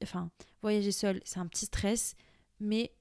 enfin, 0.02 0.30
voyager 0.60 0.92
seul, 0.92 1.20
c'est 1.24 1.38
un 1.38 1.46
petit 1.46 1.66
stress, 1.66 2.14
mais 2.60 2.92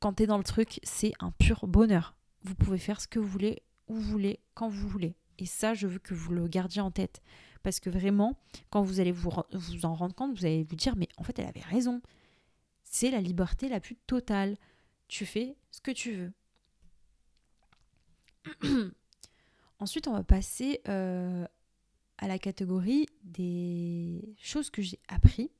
quand 0.00 0.14
tu 0.14 0.24
es 0.24 0.26
dans 0.26 0.38
le 0.38 0.44
truc, 0.44 0.80
c'est 0.82 1.12
un 1.20 1.30
pur 1.30 1.66
bonheur. 1.68 2.16
Vous 2.42 2.54
pouvez 2.54 2.78
faire 2.78 3.00
ce 3.00 3.06
que 3.06 3.18
vous 3.18 3.28
voulez, 3.28 3.62
où 3.86 3.94
vous 3.94 4.02
voulez, 4.02 4.40
quand 4.54 4.68
vous 4.68 4.88
voulez. 4.88 5.14
Et 5.38 5.46
ça, 5.46 5.74
je 5.74 5.86
veux 5.86 5.98
que 5.98 6.14
vous 6.14 6.32
le 6.32 6.48
gardiez 6.48 6.80
en 6.80 6.90
tête. 6.90 7.20
Parce 7.62 7.80
que 7.80 7.90
vraiment, 7.90 8.38
quand 8.70 8.82
vous 8.82 9.00
allez 9.00 9.12
vous 9.12 9.30
en 9.84 9.94
rendre 9.94 10.14
compte, 10.14 10.36
vous 10.36 10.46
allez 10.46 10.64
vous 10.64 10.76
dire, 10.76 10.96
mais 10.96 11.08
en 11.18 11.22
fait, 11.22 11.38
elle 11.38 11.46
avait 11.46 11.60
raison. 11.60 12.00
C'est 12.82 13.10
la 13.10 13.20
liberté 13.20 13.68
la 13.68 13.80
plus 13.80 13.96
totale. 13.96 14.56
Tu 15.10 15.26
fais 15.26 15.56
ce 15.72 15.80
que 15.80 15.90
tu 15.90 16.12
veux. 16.12 16.32
Ensuite, 19.80 20.06
on 20.06 20.12
va 20.12 20.22
passer 20.22 20.80
euh, 20.86 21.44
à 22.18 22.28
la 22.28 22.38
catégorie 22.38 23.06
des 23.24 24.36
choses 24.40 24.70
que 24.70 24.82
j'ai 24.82 25.00
appris 25.08 25.50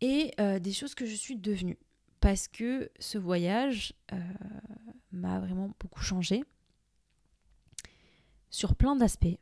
et 0.00 0.30
euh, 0.38 0.60
des 0.60 0.72
choses 0.72 0.94
que 0.94 1.06
je 1.06 1.16
suis 1.16 1.34
devenue 1.34 1.76
parce 2.20 2.46
que 2.46 2.88
ce 3.00 3.18
voyage 3.18 3.94
euh, 4.12 4.16
m'a 5.10 5.40
vraiment 5.40 5.74
beaucoup 5.80 6.02
changé 6.02 6.44
sur 8.48 8.76
plein 8.76 8.94
d'aspects, 8.94 9.40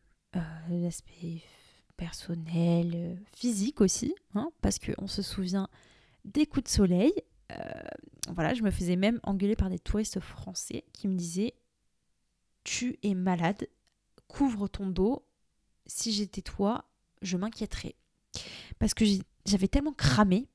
l'aspect 0.71 1.43
personnel, 1.99 3.21
physique 3.37 3.83
aussi, 3.83 4.15
hein, 4.35 4.51
parce 4.63 4.79
qu'on 4.79 5.09
se 5.09 5.21
souvient 5.21 5.69
des 6.25 6.47
coups 6.47 6.65
de 6.65 6.71
soleil. 6.71 7.13
Voilà, 8.33 8.55
je 8.55 8.63
me 8.63 8.71
faisais 8.71 8.97
même 8.97 9.21
engueuler 9.23 9.57
par 9.57 9.71
des 9.71 9.79
touristes 9.79 10.21
français 10.21 10.85
qui 10.93 11.09
me 11.09 11.17
disaient 11.17 11.55
Tu 12.65 12.99
es 13.03 13.15
malade, 13.15 13.69
couvre 14.29 14.69
ton 14.69 14.87
dos, 14.87 15.27
si 15.87 16.13
j'étais 16.13 16.43
toi, 16.43 16.89
je 17.23 17.37
m'inquiéterais. 17.37 17.95
Parce 18.79 18.95
que 18.95 19.05
j'avais 19.47 19.69
tellement 19.69 19.93
cramé 19.93 20.49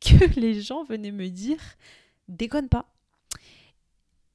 que 0.00 0.24
les 0.40 0.60
gens 0.60 0.84
venaient 0.84 1.12
me 1.12 1.28
dire 1.28 1.60
déconne 2.28 2.68
pas. 2.68 2.94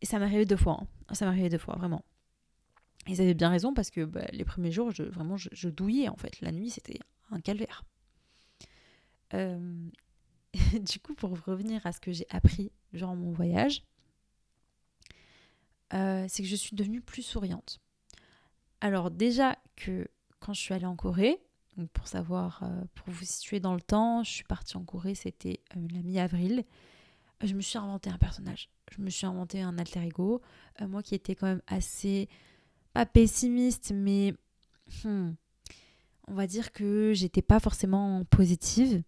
Et 0.01 0.05
ça 0.05 0.19
m'est 0.19 0.25
arrivé 0.25 0.45
deux 0.45 0.57
fois. 0.57 0.79
Hein. 0.81 1.13
Ça 1.13 1.25
m'est 1.25 1.31
arrivé 1.31 1.49
deux 1.49 1.57
fois, 1.57 1.75
vraiment. 1.75 2.03
Ils 3.07 3.21
avaient 3.21 3.33
bien 3.33 3.49
raison 3.49 3.73
parce 3.73 3.89
que 3.89 4.03
bah, 4.03 4.25
les 4.31 4.43
premiers 4.43 4.71
jours, 4.71 4.91
je, 4.91 5.03
vraiment, 5.03 5.37
je, 5.37 5.69
douillais 5.69 6.09
en 6.09 6.17
fait. 6.17 6.41
La 6.41 6.51
nuit, 6.51 6.69
c'était 6.69 6.99
un 7.31 7.39
calvaire. 7.39 7.83
Euh, 9.33 9.89
du 10.79 10.99
coup, 10.99 11.13
pour 11.13 11.31
revenir 11.45 11.85
à 11.85 11.91
ce 11.91 11.99
que 11.99 12.11
j'ai 12.11 12.27
appris 12.29 12.71
durant 12.93 13.15
mon 13.15 13.31
voyage, 13.31 13.83
euh, 15.93 16.25
c'est 16.27 16.43
que 16.43 16.49
je 16.49 16.55
suis 16.55 16.75
devenue 16.75 17.01
plus 17.01 17.23
souriante. 17.23 17.79
Alors 18.81 19.09
déjà 19.09 19.57
que 19.75 20.07
quand 20.39 20.53
je 20.53 20.61
suis 20.61 20.73
allée 20.73 20.85
en 20.85 20.95
Corée, 20.95 21.39
pour 21.93 22.07
savoir, 22.07 22.63
euh, 22.63 22.83
pour 22.95 23.09
vous 23.09 23.25
situer 23.25 23.59
dans 23.59 23.73
le 23.73 23.81
temps, 23.81 24.23
je 24.23 24.31
suis 24.31 24.43
partie 24.43 24.77
en 24.77 24.83
Corée, 24.83 25.15
c'était 25.15 25.61
euh, 25.75 25.87
la 25.93 26.01
mi-avril. 26.01 26.63
Je 27.43 27.53
me 27.53 27.61
suis 27.61 27.77
inventé 27.77 28.09
un 28.09 28.17
personnage. 28.17 28.69
Je 28.91 29.01
me 29.01 29.09
suis 29.09 29.27
inventé 29.27 29.61
un 29.61 29.77
alter 29.77 30.01
ego. 30.01 30.41
Moi 30.81 31.03
qui 31.03 31.13
étais 31.13 31.35
quand 31.35 31.45
même 31.45 31.61
assez, 31.67 32.29
pas 32.93 33.05
pessimiste, 33.05 33.91
mais 33.93 34.33
hmm, 35.03 35.31
on 36.27 36.33
va 36.33 36.47
dire 36.47 36.71
que 36.71 37.13
j'étais 37.13 37.43
pas 37.43 37.59
forcément 37.59 38.23
positive. 38.25 39.03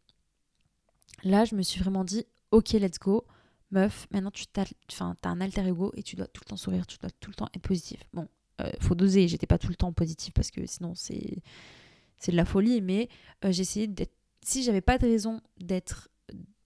Là, 1.23 1.45
je 1.45 1.55
me 1.55 1.61
suis 1.61 1.79
vraiment 1.79 2.03
dit, 2.03 2.25
ok, 2.51 2.71
let's 2.73 2.99
go. 2.99 3.25
Meuf, 3.71 4.07
maintenant 4.11 4.31
tu 4.31 4.45
as, 4.55 4.65
as 4.99 5.29
un 5.29 5.41
alter 5.41 5.67
ego 5.67 5.91
et 5.95 6.01
tu 6.01 6.15
dois 6.15 6.25
tout 6.25 6.41
le 6.43 6.49
temps 6.49 6.57
sourire, 6.57 6.87
tu 6.87 6.97
dois 6.97 7.11
tout 7.19 7.29
le 7.29 7.35
temps 7.35 7.49
être 7.53 7.61
positive. 7.61 8.01
Bon, 8.13 8.27
faut 8.79 8.95
doser, 8.95 9.27
j'étais 9.27 9.47
pas 9.47 9.57
tout 9.57 9.69
le 9.69 9.75
temps 9.75 9.93
positive 9.93 10.33
parce 10.33 10.51
que 10.51 10.65
sinon 10.65 10.93
c'est 10.95 11.43
c'est 12.17 12.31
de 12.31 12.37
la 12.37 12.45
folie, 12.45 12.81
mais 12.81 13.09
euh, 13.45 13.49
essayé 13.49 13.87
d'être. 13.87 14.13
Si 14.41 14.63
j'avais 14.63 14.81
pas 14.81 14.97
de 14.97 15.05
raison 15.05 15.41
d'être 15.57 16.09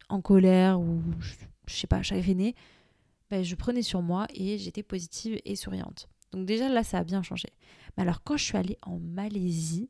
en 0.10 0.21
colère 0.21 0.79
ou 0.79 1.01
je, 1.19 1.73
sais 1.75 1.88
pas, 1.88 2.01
chagrinée, 2.03 2.56
ben, 3.29 3.43
je 3.43 3.56
prenais 3.56 3.82
sur 3.82 4.01
moi 4.01 4.27
et 4.34 4.58
j'étais 4.58 4.84
positive 4.84 5.39
et 5.45 5.56
souriante. 5.56 6.08
Donc 6.32 6.45
déjà 6.45 6.69
là, 6.69 6.84
ça 6.84 6.99
a 6.99 7.03
bien 7.03 7.23
changé. 7.23 7.49
Mais 7.95 8.03
alors 8.03 8.23
quand 8.23 8.38
je 8.38 8.43
suis 8.43 8.58
allée 8.58 8.77
en 8.82 8.99
Malaisie, 8.99 9.89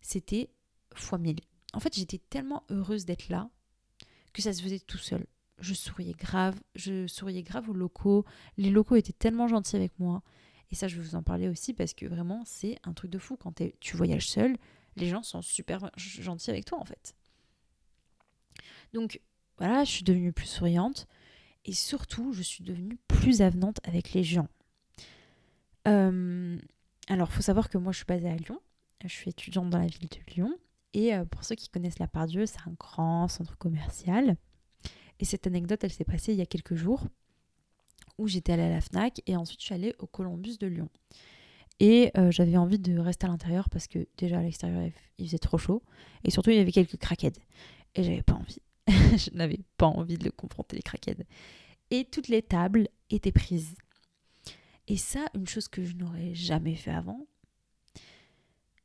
c'était 0.00 0.50
fois 0.94 1.18
mille. 1.18 1.40
En 1.72 1.80
fait, 1.80 1.94
j'étais 1.94 2.18
tellement 2.18 2.64
heureuse 2.70 3.04
d'être 3.04 3.28
là 3.28 3.50
que 4.34 4.42
ça 4.42 4.52
se 4.52 4.62
faisait 4.62 4.80
tout 4.80 4.98
seul. 4.98 5.26
Je 5.58 5.72
souriais 5.72 6.12
grave, 6.12 6.60
je 6.74 7.06
souriais 7.06 7.42
grave 7.42 7.70
aux 7.70 7.74
locaux. 7.74 8.26
Les 8.58 8.68
locaux 8.68 8.96
étaient 8.96 9.12
tellement 9.12 9.48
gentils 9.48 9.76
avec 9.76 9.98
moi. 9.98 10.22
Et 10.70 10.74
ça, 10.74 10.88
je 10.88 10.96
vais 10.96 11.02
vous 11.02 11.14
en 11.14 11.22
parler 11.22 11.48
aussi 11.48 11.72
parce 11.72 11.94
que 11.94 12.04
vraiment, 12.04 12.42
c'est 12.44 12.76
un 12.82 12.92
truc 12.92 13.10
de 13.10 13.18
fou. 13.18 13.36
Quand 13.36 13.54
tu 13.80 13.96
voyages 13.96 14.28
seul, 14.28 14.56
les 14.96 15.08
gens 15.08 15.22
sont 15.22 15.40
super 15.40 15.90
gentils 15.96 16.50
avec 16.50 16.66
toi 16.66 16.78
en 16.78 16.84
fait. 16.84 17.14
Donc 18.92 19.20
voilà, 19.56 19.84
je 19.84 19.90
suis 19.90 20.04
devenue 20.04 20.32
plus 20.32 20.46
souriante 20.46 21.06
et 21.64 21.72
surtout, 21.72 22.32
je 22.32 22.42
suis 22.42 22.62
devenue 22.64 22.98
plus 23.08 23.40
avenante 23.40 23.80
avec 23.84 24.12
les 24.12 24.24
gens. 24.24 24.48
Euh, 25.88 26.58
alors, 27.08 27.28
il 27.30 27.34
faut 27.34 27.42
savoir 27.42 27.68
que 27.68 27.78
moi, 27.78 27.92
je 27.92 27.98
suis 27.98 28.06
basée 28.06 28.28
à 28.28 28.36
Lyon. 28.36 28.60
Je 29.02 29.08
suis 29.08 29.30
étudiante 29.30 29.70
dans 29.70 29.78
la 29.78 29.86
ville 29.86 30.08
de 30.08 30.32
Lyon. 30.34 30.58
Et 30.94 31.12
euh, 31.14 31.24
pour 31.24 31.44
ceux 31.44 31.56
qui 31.56 31.68
connaissent 31.68 31.98
la 31.98 32.08
Pardieu, 32.08 32.46
c'est 32.46 32.60
un 32.66 32.74
grand 32.78 33.28
centre 33.28 33.58
commercial. 33.58 34.36
Et 35.20 35.24
cette 35.24 35.46
anecdote, 35.46 35.82
elle 35.82 35.92
s'est 35.92 36.04
passée 36.04 36.32
il 36.32 36.38
y 36.38 36.42
a 36.42 36.46
quelques 36.46 36.74
jours 36.74 37.04
où 38.16 38.28
j'étais 38.28 38.52
allée 38.52 38.62
à 38.62 38.68
la 38.68 38.80
FNAC 38.80 39.22
et 39.26 39.36
ensuite 39.36 39.60
je 39.60 39.66
suis 39.66 39.74
allée 39.74 39.94
au 39.98 40.06
Columbus 40.06 40.56
de 40.58 40.68
Lyon. 40.68 40.88
Et 41.80 42.12
euh, 42.16 42.30
j'avais 42.30 42.56
envie 42.56 42.78
de 42.78 42.96
rester 42.98 43.26
à 43.26 43.28
l'intérieur 43.28 43.68
parce 43.68 43.88
que 43.88 44.06
déjà 44.16 44.38
à 44.38 44.42
l'extérieur 44.42 44.88
il 45.18 45.26
faisait 45.26 45.38
trop 45.38 45.58
chaud 45.58 45.82
et 46.22 46.30
surtout 46.30 46.50
il 46.50 46.56
y 46.56 46.60
avait 46.60 46.70
quelques 46.70 46.96
craquettes 46.96 47.40
et 47.96 48.04
j'avais 48.04 48.22
pas 48.22 48.34
envie. 48.34 48.60
je 48.86 49.36
n'avais 49.36 49.60
pas 49.76 49.86
envie 49.86 50.16
de 50.16 50.24
le 50.24 50.30
confronter 50.30 50.76
les 50.76 50.82
craquettes. 50.82 51.26
Et 51.90 52.04
toutes 52.04 52.28
les 52.28 52.42
tables 52.42 52.88
étaient 53.10 53.32
prises. 53.32 53.74
Et 54.86 54.96
ça, 54.96 55.24
une 55.34 55.46
chose 55.46 55.68
que 55.68 55.84
je 55.84 55.94
n'aurais 55.94 56.34
jamais 56.34 56.74
fait 56.74 56.90
avant, 56.90 57.26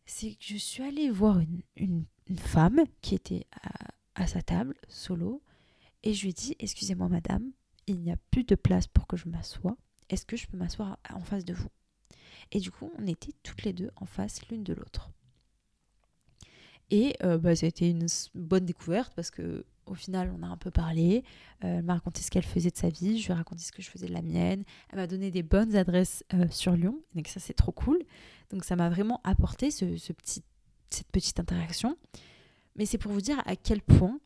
c'est 0.10 0.32
que 0.32 0.44
je 0.44 0.58
suis 0.58 0.82
allée 0.82 1.12
voir 1.12 1.40
une, 1.76 2.06
femme 2.38 2.84
qui 3.02 3.16
était 3.16 3.46
à, 4.16 4.28
sa 4.28 4.42
table, 4.42 4.76
solo, 4.88 5.42
et 6.04 6.14
je 6.14 6.24
lui 6.24 6.30
ai 6.32 6.34
dit 6.34 6.56
Excusez-moi, 6.60 7.08
madame, 7.10 7.52
il 7.88 8.00
n'y 8.00 8.12
a 8.12 8.18
plus 8.32 8.44
de 8.44 8.56
place 8.56 8.88
pour 8.88 9.08
que 9.08 9.18
je 9.18 9.30
m'assoie. 9.30 9.78
Est-ce 10.10 10.26
que 10.26 10.36
je 10.36 10.48
peux 10.48 10.58
m'asseoir 10.58 10.98
en 11.14 11.22
face 11.22 11.46
de 11.46 11.54
vous? 11.54 11.70
Et 12.52 12.60
du 12.60 12.72
coup, 12.72 12.92
on 12.98 13.06
était 13.06 13.34
toutes 13.44 13.64
les 13.64 13.74
deux 13.74 13.92
en 13.98 14.06
face 14.06 14.48
l'une 14.50 14.64
de 14.64 14.74
l'autre. 14.74 15.12
Et 16.90 17.16
euh, 17.24 17.38
bah, 17.38 17.56
ça 17.56 17.68
a 17.68 17.70
été 17.70 17.88
une 17.88 18.08
bonne 18.34 18.66
découverte 18.66 19.14
parce 19.16 19.30
que 19.30 19.64
au 19.90 19.96
final, 19.96 20.32
on 20.38 20.44
a 20.44 20.48
un 20.48 20.58
peu 20.58 20.72
parlé. 20.72 21.24
Euh, 21.64 21.78
elle 21.80 21.84
m'a 21.84 21.96
raconté 21.96 22.22
ce 22.22 22.30
qu'elle 22.30 22.46
faisait 22.46 22.70
de 22.70 22.78
sa 22.78 22.90
vie. 22.90 23.20
Je 23.20 23.26
lui 23.26 23.34
ai 23.34 23.36
raconté 23.36 23.64
ce 23.64 23.72
que 23.72 23.82
je 23.82 23.90
faisais 23.90 24.08
de 24.08 24.14
la 24.14 24.22
mienne. 24.22 24.64
Elle 24.90 25.00
m'a 25.00 25.08
donné 25.08 25.32
des 25.32 25.44
bonnes 25.44 25.76
adresses 25.76 26.24
euh, 26.34 26.48
sur 26.50 26.74
Lyon. 26.74 27.02
Donc 27.16 27.28
ça, 27.28 27.40
c'est 27.40 27.54
trop 27.54 27.72
cool. 27.72 28.00
Donc 28.52 28.64
ça 28.64 28.76
m'a 28.76 28.90
vraiment 28.90 29.20
apporté 29.24 29.72
ce, 29.72 29.86
petit, 30.14 30.44
cette 30.90 31.12
petite 31.12 31.40
interaction. 31.40 31.98
Mais 32.76 32.86
c'est 32.86 32.98
pour 32.98 33.12
vous 33.12 33.22
dire 33.22 33.42
à 33.46 33.56
quel 33.56 33.82
point 33.82 34.20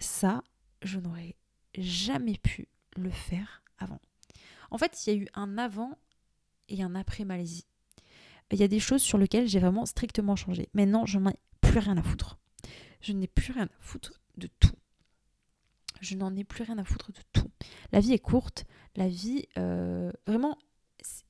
ça, 0.00 0.42
je 0.82 0.98
n'aurais 0.98 1.36
jamais 1.76 2.38
pu 2.38 2.68
le 2.96 3.10
faire 3.10 3.62
avant. 3.78 4.00
En 4.70 4.78
fait, 4.78 5.06
il 5.06 5.12
y 5.12 5.16
a 5.16 5.18
eu 5.18 5.28
un 5.34 5.58
avant 5.58 5.92
et 6.68 6.82
un 6.82 6.94
après 6.94 7.24
Malaisie. 7.24 7.66
Il 8.50 8.58
y 8.58 8.62
a 8.62 8.68
des 8.68 8.80
choses 8.80 9.02
sur 9.02 9.18
lesquelles 9.18 9.46
j'ai 9.46 9.60
vraiment 9.60 9.84
strictement 9.84 10.34
changé. 10.34 10.68
Maintenant, 10.72 11.04
je 11.04 11.18
n'en 11.18 11.30
ai 11.30 11.38
plus 11.60 11.78
rien 11.78 11.96
à 11.98 12.02
foutre. 12.02 12.38
Je 13.00 13.12
n'ai 13.12 13.28
plus 13.28 13.52
rien 13.52 13.64
à 13.64 13.80
foutre 13.80 14.20
de 14.36 14.48
tout. 14.60 14.76
Je 16.00 16.14
n'en 16.14 16.34
ai 16.36 16.44
plus 16.44 16.64
rien 16.64 16.78
à 16.78 16.84
foutre 16.84 17.12
de 17.12 17.20
tout. 17.32 17.50
La 17.92 18.00
vie 18.00 18.12
est 18.12 18.18
courte. 18.18 18.66
La 18.96 19.08
vie, 19.08 19.46
euh, 19.56 20.12
vraiment, 20.26 20.56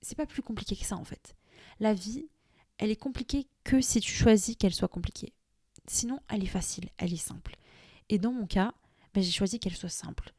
c'est 0.01 0.17
pas 0.17 0.27
plus 0.27 0.43
compliqué 0.43 0.77
que 0.77 0.85
ça 0.85 0.97
en 0.97 1.05
fait. 1.05 1.37
La 1.81 1.95
vie, 1.95 2.29
elle 2.79 2.91
est 2.91 2.97
compliquée 2.97 3.47
que 3.65 3.81
si 3.81 4.01
tu 4.01 4.13
choisis 4.13 4.57
qu'elle 4.57 4.75
soit 4.75 4.89
compliquée. 4.89 5.33
Sinon, 5.87 6.21
elle 6.29 6.43
est 6.43 6.47
facile, 6.47 6.91
elle 6.99 7.13
est 7.13 7.17
simple. 7.17 7.57
Et 8.09 8.19
dans 8.19 8.33
mon 8.33 8.47
cas, 8.47 8.75
ben, 9.15 9.23
j'ai 9.23 9.33
choisi 9.33 9.59
qu'elle 9.59 9.77
soit 9.77 9.89
simple. 9.89 10.33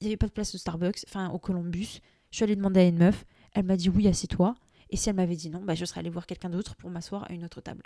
Il 0.00 0.04
n'y 0.04 0.10
avait 0.10 0.16
pas 0.16 0.26
de 0.26 0.32
place 0.32 0.54
au 0.54 0.58
Starbucks, 0.58 1.04
enfin 1.08 1.30
au 1.30 1.38
Columbus. 1.38 2.00
Je 2.30 2.36
suis 2.36 2.44
allée 2.44 2.56
demander 2.56 2.80
à 2.80 2.84
une 2.86 2.98
meuf. 2.98 3.24
Elle 3.52 3.64
m'a 3.64 3.76
dit 3.76 3.88
oui, 3.88 4.08
assieds-toi. 4.08 4.54
Et 4.90 4.96
si 4.96 5.08
elle 5.08 5.16
m'avait 5.16 5.36
dit 5.36 5.50
non, 5.50 5.62
ben, 5.62 5.74
je 5.74 5.84
serais 5.84 6.00
allée 6.00 6.10
voir 6.10 6.26
quelqu'un 6.26 6.50
d'autre 6.50 6.76
pour 6.76 6.90
m'asseoir 6.90 7.28
à 7.30 7.32
une 7.32 7.44
autre 7.44 7.60
table. 7.60 7.82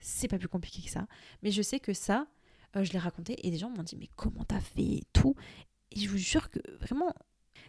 C'est 0.00 0.28
pas 0.28 0.38
plus 0.38 0.48
compliqué 0.48 0.82
que 0.82 0.90
ça. 0.90 1.06
Mais 1.42 1.50
je 1.50 1.62
sais 1.62 1.80
que 1.80 1.92
ça, 1.92 2.26
euh, 2.76 2.84
je 2.84 2.92
l'ai 2.92 2.98
raconté 2.98 3.46
et 3.46 3.50
des 3.50 3.58
gens 3.58 3.70
m'ont 3.70 3.82
dit 3.82 3.96
mais 3.96 4.08
comment 4.16 4.44
t'as 4.44 4.60
fait 4.60 5.02
tout 5.12 5.34
Et 5.90 6.00
je 6.00 6.08
vous 6.08 6.18
jure 6.18 6.50
que 6.50 6.60
vraiment, 6.80 7.12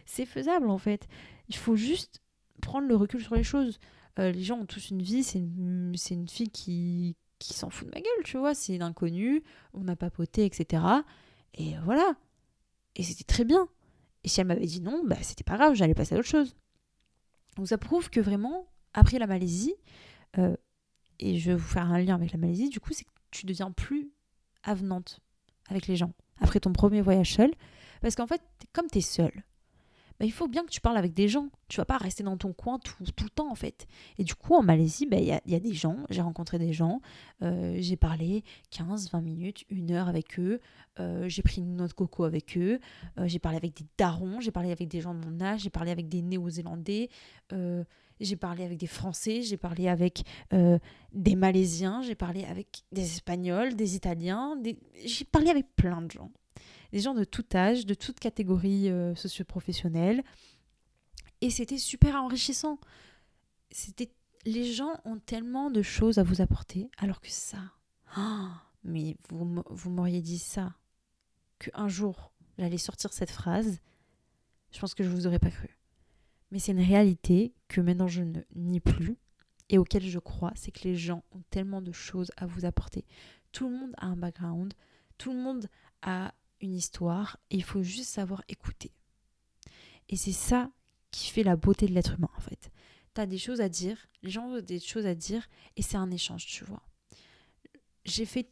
c'est 0.04 0.26
faisable 0.26 0.70
en 0.70 0.78
fait. 0.78 1.08
Il 1.48 1.56
faut 1.56 1.76
juste 1.76 2.22
prendre 2.60 2.86
le 2.86 2.96
recul 2.96 3.22
sur 3.22 3.34
les 3.34 3.42
choses. 3.42 3.78
Euh, 4.18 4.32
les 4.32 4.42
gens 4.42 4.58
ont 4.58 4.66
tous 4.66 4.90
une 4.90 5.02
vie, 5.02 5.22
c'est 5.22 5.38
une, 5.38 5.94
une, 6.10 6.28
fille 6.28 6.50
qui, 6.50 7.16
qui 7.38 7.54
s'en 7.54 7.70
fout 7.70 7.86
de 7.86 7.94
ma 7.94 8.00
gueule, 8.00 8.24
tu 8.24 8.36
vois, 8.36 8.54
c'est 8.54 8.74
une 8.74 8.82
inconnue, 8.82 9.42
on 9.72 9.86
a 9.88 9.96
papoté, 9.96 10.44
etc. 10.44 10.82
Et 11.54 11.74
voilà. 11.84 12.14
Et 12.96 13.02
c'était 13.02 13.24
très 13.24 13.44
bien. 13.44 13.68
Et 14.24 14.28
si 14.28 14.40
elle 14.40 14.46
m'avait 14.46 14.66
dit 14.66 14.80
non, 14.80 15.02
bah 15.04 15.16
c'était 15.22 15.44
pas 15.44 15.56
grave, 15.56 15.74
j'allais 15.74 15.94
passer 15.94 16.14
à 16.14 16.18
autre 16.18 16.28
chose. 16.28 16.54
Donc 17.56 17.68
ça 17.68 17.78
prouve 17.78 18.10
que 18.10 18.20
vraiment, 18.20 18.66
après 18.94 19.18
la 19.18 19.26
Malaisie, 19.26 19.74
euh, 20.38 20.56
et 21.20 21.38
je 21.38 21.50
vais 21.50 21.56
vous 21.56 21.68
faire 21.68 21.90
un 21.90 21.98
lien 21.98 22.14
avec 22.14 22.32
la 22.32 22.38
Malaisie, 22.38 22.68
du 22.68 22.80
coup, 22.80 22.92
c'est 22.92 23.04
que 23.04 23.10
tu 23.30 23.46
deviens 23.46 23.70
plus 23.70 24.10
avenante 24.62 25.20
avec 25.68 25.86
les 25.86 25.96
gens 25.96 26.12
après 26.40 26.60
ton 26.60 26.72
premier 26.72 27.00
voyage 27.02 27.34
seul. 27.34 27.50
Parce 28.00 28.14
qu'en 28.14 28.26
fait, 28.26 28.42
comme 28.72 28.86
tu 28.90 28.98
es 28.98 29.02
seul, 29.02 29.44
bah, 30.20 30.26
il 30.26 30.32
faut 30.32 30.48
bien 30.48 30.64
que 30.64 30.70
tu 30.70 30.82
parles 30.82 30.98
avec 30.98 31.14
des 31.14 31.28
gens. 31.28 31.48
Tu 31.68 31.78
vas 31.78 31.86
pas 31.86 31.96
rester 31.96 32.22
dans 32.22 32.36
ton 32.36 32.52
coin 32.52 32.78
tout, 32.78 32.94
tout 33.16 33.24
le 33.24 33.30
temps, 33.30 33.50
en 33.50 33.54
fait. 33.54 33.86
Et 34.18 34.24
du 34.24 34.34
coup, 34.34 34.54
en 34.54 34.62
Malaisie, 34.62 35.06
bah, 35.06 35.16
il 35.16 35.24
y, 35.24 35.32
a, 35.32 35.40
y, 35.46 35.54
a, 35.54 35.60
des 35.60 35.72
gens, 35.72 35.96
j'ai 36.10 36.20
rencontré 36.20 36.58
des 36.58 36.74
gens, 36.74 37.00
euh, 37.42 37.78
j'ai 37.80 37.96
parlé 37.96 38.44
15, 38.70 39.12
20 39.12 39.20
minutes, 39.22 39.64
une 39.70 39.90
heure 39.92 40.08
avec 40.08 40.38
eux, 40.38 40.60
euh, 40.98 41.26
j'ai 41.26 41.40
pris 41.40 41.62
une 41.62 41.74
noix 41.74 41.88
de 41.88 41.94
coco 41.94 42.24
avec 42.24 42.58
eux, 42.58 42.80
euh, 43.18 43.26
j'ai 43.28 43.38
parlé 43.38 43.56
avec 43.56 43.74
des 43.74 43.86
darons, 43.96 44.40
j'ai 44.40 44.50
parlé 44.50 44.72
avec 44.72 44.88
des 44.88 45.00
gens 45.00 45.14
de 45.14 45.24
mon 45.24 45.40
âge, 45.40 45.60
j'ai 45.60 45.70
parlé 45.70 45.90
avec 45.90 46.10
des 46.10 46.20
néo-zélandais, 46.20 47.08
j'ai 48.20 48.36
parlé 48.36 48.64
avec 48.64 48.76
des 48.76 48.86
Français, 48.86 49.40
j'ai 49.40 49.56
parlé 49.56 49.88
avec 49.88 50.24
des 50.50 51.34
Malaisiens, 51.34 52.02
j'ai 52.02 52.14
parlé 52.14 52.44
avec 52.44 52.82
des 52.92 53.04
Espagnols, 53.04 53.74
des 53.74 53.96
Italiens, 53.96 54.54
j'ai 55.02 55.24
parlé 55.24 55.48
avec 55.48 55.74
plein 55.76 56.02
de 56.02 56.10
gens 56.10 56.30
des 56.92 57.00
gens 57.00 57.14
de 57.14 57.24
tout 57.24 57.44
âge, 57.54 57.86
de 57.86 57.94
toute 57.94 58.20
catégorie 58.20 58.90
euh, 58.90 59.14
socio-professionnelle. 59.14 60.22
Et 61.40 61.50
c'était 61.50 61.78
super 61.78 62.16
enrichissant. 62.16 62.78
C'était 63.70 64.10
les 64.46 64.72
gens 64.72 64.98
ont 65.04 65.18
tellement 65.18 65.70
de 65.70 65.82
choses 65.82 66.18
à 66.18 66.22
vous 66.22 66.40
apporter, 66.40 66.90
alors 66.98 67.20
que 67.20 67.28
ça, 67.28 67.58
oh, 68.16 68.48
mais 68.84 69.16
vous, 69.28 69.62
vous 69.68 69.90
m'auriez 69.90 70.22
dit 70.22 70.38
ça, 70.38 70.74
qu'un 71.58 71.88
jour 71.88 72.32
j'allais 72.58 72.78
sortir 72.78 73.12
cette 73.12 73.30
phrase, 73.30 73.80
je 74.72 74.78
pense 74.78 74.94
que 74.94 75.02
je 75.02 75.08
vous 75.08 75.26
aurais 75.26 75.38
pas 75.38 75.50
cru. 75.50 75.78
Mais 76.50 76.58
c'est 76.58 76.72
une 76.72 76.80
réalité 76.80 77.54
que 77.68 77.80
maintenant 77.80 78.08
je 78.08 78.22
ne 78.22 78.40
nie 78.54 78.80
plus 78.80 79.16
et 79.68 79.78
auquel 79.78 80.02
je 80.02 80.18
crois, 80.18 80.52
c'est 80.56 80.72
que 80.72 80.84
les 80.84 80.96
gens 80.96 81.22
ont 81.32 81.42
tellement 81.50 81.80
de 81.80 81.92
choses 81.92 82.32
à 82.36 82.46
vous 82.46 82.64
apporter. 82.64 83.04
Tout 83.52 83.68
le 83.68 83.76
monde 83.76 83.94
a 83.98 84.06
un 84.06 84.16
background, 84.16 84.74
tout 85.16 85.32
le 85.32 85.38
monde 85.38 85.68
a 86.02 86.34
une 86.60 86.74
histoire 86.74 87.38
et 87.50 87.56
il 87.56 87.64
faut 87.64 87.82
juste 87.82 88.10
savoir 88.10 88.42
écouter. 88.48 88.92
Et 90.08 90.16
c'est 90.16 90.32
ça 90.32 90.70
qui 91.10 91.30
fait 91.30 91.42
la 91.42 91.56
beauté 91.56 91.86
de 91.86 91.92
l'être 91.92 92.14
humain 92.14 92.30
en 92.36 92.40
fait. 92.40 92.70
Tu 93.14 93.20
as 93.20 93.26
des 93.26 93.38
choses 93.38 93.60
à 93.60 93.68
dire, 93.68 93.96
les 94.22 94.30
gens 94.30 94.46
ont 94.46 94.60
des 94.60 94.80
choses 94.80 95.06
à 95.06 95.14
dire 95.14 95.48
et 95.76 95.82
c'est 95.82 95.96
un 95.96 96.10
échange, 96.10 96.46
tu 96.46 96.64
vois. 96.64 96.82
J'ai 98.04 98.26
fait 98.26 98.50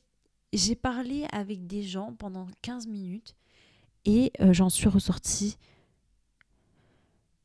j'ai 0.53 0.77
parlé 0.77 1.27
avec 1.31 1.67
des 1.67 1.83
gens 1.83 2.15
pendant 2.15 2.47
15 2.63 2.87
minutes 2.87 3.37
et 4.07 4.33
euh, 4.41 4.55
j'en 4.55 4.71
suis 4.71 4.89
ressortie 4.89 5.59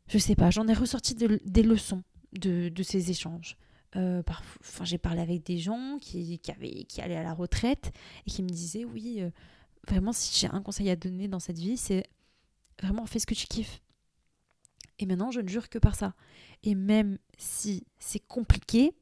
je 0.08 0.18
sais 0.18 0.36
pas, 0.36 0.52
j'en 0.52 0.68
ai 0.68 0.74
ressorti 0.74 1.16
des 1.16 1.64
leçons 1.64 2.04
de, 2.34 2.72
ces 2.84 3.10
échanges. 3.10 3.58
Euh, 3.96 4.24
j'ai 4.84 4.98
parlé 4.98 5.22
avec 5.22 5.44
des 5.44 5.58
gens 5.58 5.98
qui, 6.02 6.40
qui, 6.40 6.52
avaient, 6.52 6.84
qui 6.84 7.02
allaient 7.02 7.16
à 7.16 7.24
la 7.24 7.34
retraite 7.34 7.92
et 8.26 8.32
qui 8.32 8.44
me 8.44 8.50
disaient 8.50 8.86
oui, 8.86 9.22
euh, 9.22 9.30
vraiment, 9.88 10.14
si 10.14 10.38
j'ai 10.40 10.48
un 10.48 10.62
conseil 10.62 10.90
à 10.90 10.96
donner 10.96 11.28
dans 11.28 11.40
cette 11.40 11.60
vie, 11.60 11.78
c'est 11.78 12.06
vraiment 12.82 13.06
fais 13.06 13.20
ce 13.20 13.26
que 13.26 13.36
tu 13.36 13.48
kiffes. 13.48 13.82
Et 15.00 15.06
maintenant, 15.06 15.32
je 15.32 15.42
ne 15.42 15.48
jure 15.48 15.70
que 15.70 15.80
par 15.80 15.96
ça. 15.96 16.14
Et 16.64 16.76
même 16.76 17.18
si 17.38 17.86
c'est 18.00 18.20
compliqué, 18.20 18.94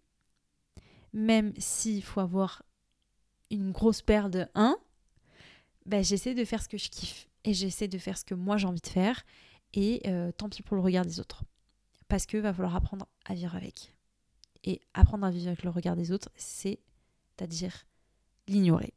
même 1.14 1.54
s'il 1.58 2.04
faut 2.04 2.22
avoir 2.22 2.64
une 3.50 3.72
grosse 3.72 4.02
paire 4.02 4.30
de 4.30 4.48
1, 4.56 4.78
ben, 5.86 6.04
j'essaie 6.04 6.34
de 6.34 6.46
faire 6.46 6.64
ce 6.64 6.70
que 6.70 6.78
je 6.78 6.90
kiffe. 6.90 7.28
Et 7.44 7.54
j'essaie 7.54 7.88
de 7.88 7.98
faire 7.98 8.18
ce 8.18 8.24
que 8.24 8.36
moi 8.36 8.58
j'ai 8.58 8.68
envie 8.68 8.82
de 8.82 8.88
faire. 8.88 9.24
Et 9.74 10.02
euh, 10.08 10.32
tant 10.32 10.50
pis 10.50 10.62
pour 10.62 10.76
le 10.76 10.82
regard 10.82 11.06
des 11.06 11.20
autres. 11.20 11.44
Parce 12.08 12.26
que 12.26 12.38
va 12.38 12.54
falloir 12.54 12.76
apprendre 12.76 13.08
à 13.26 13.34
vivre 13.34 13.56
avec. 13.56 13.94
Et 14.64 14.82
apprendre 14.94 15.26
à 15.26 15.32
vivre 15.32 15.48
avec 15.48 15.64
le 15.64 15.70
regard 15.70 15.96
des 15.96 16.12
autres, 16.12 16.30
c'est-à-dire 16.36 17.86
l'ignorer 18.48 18.94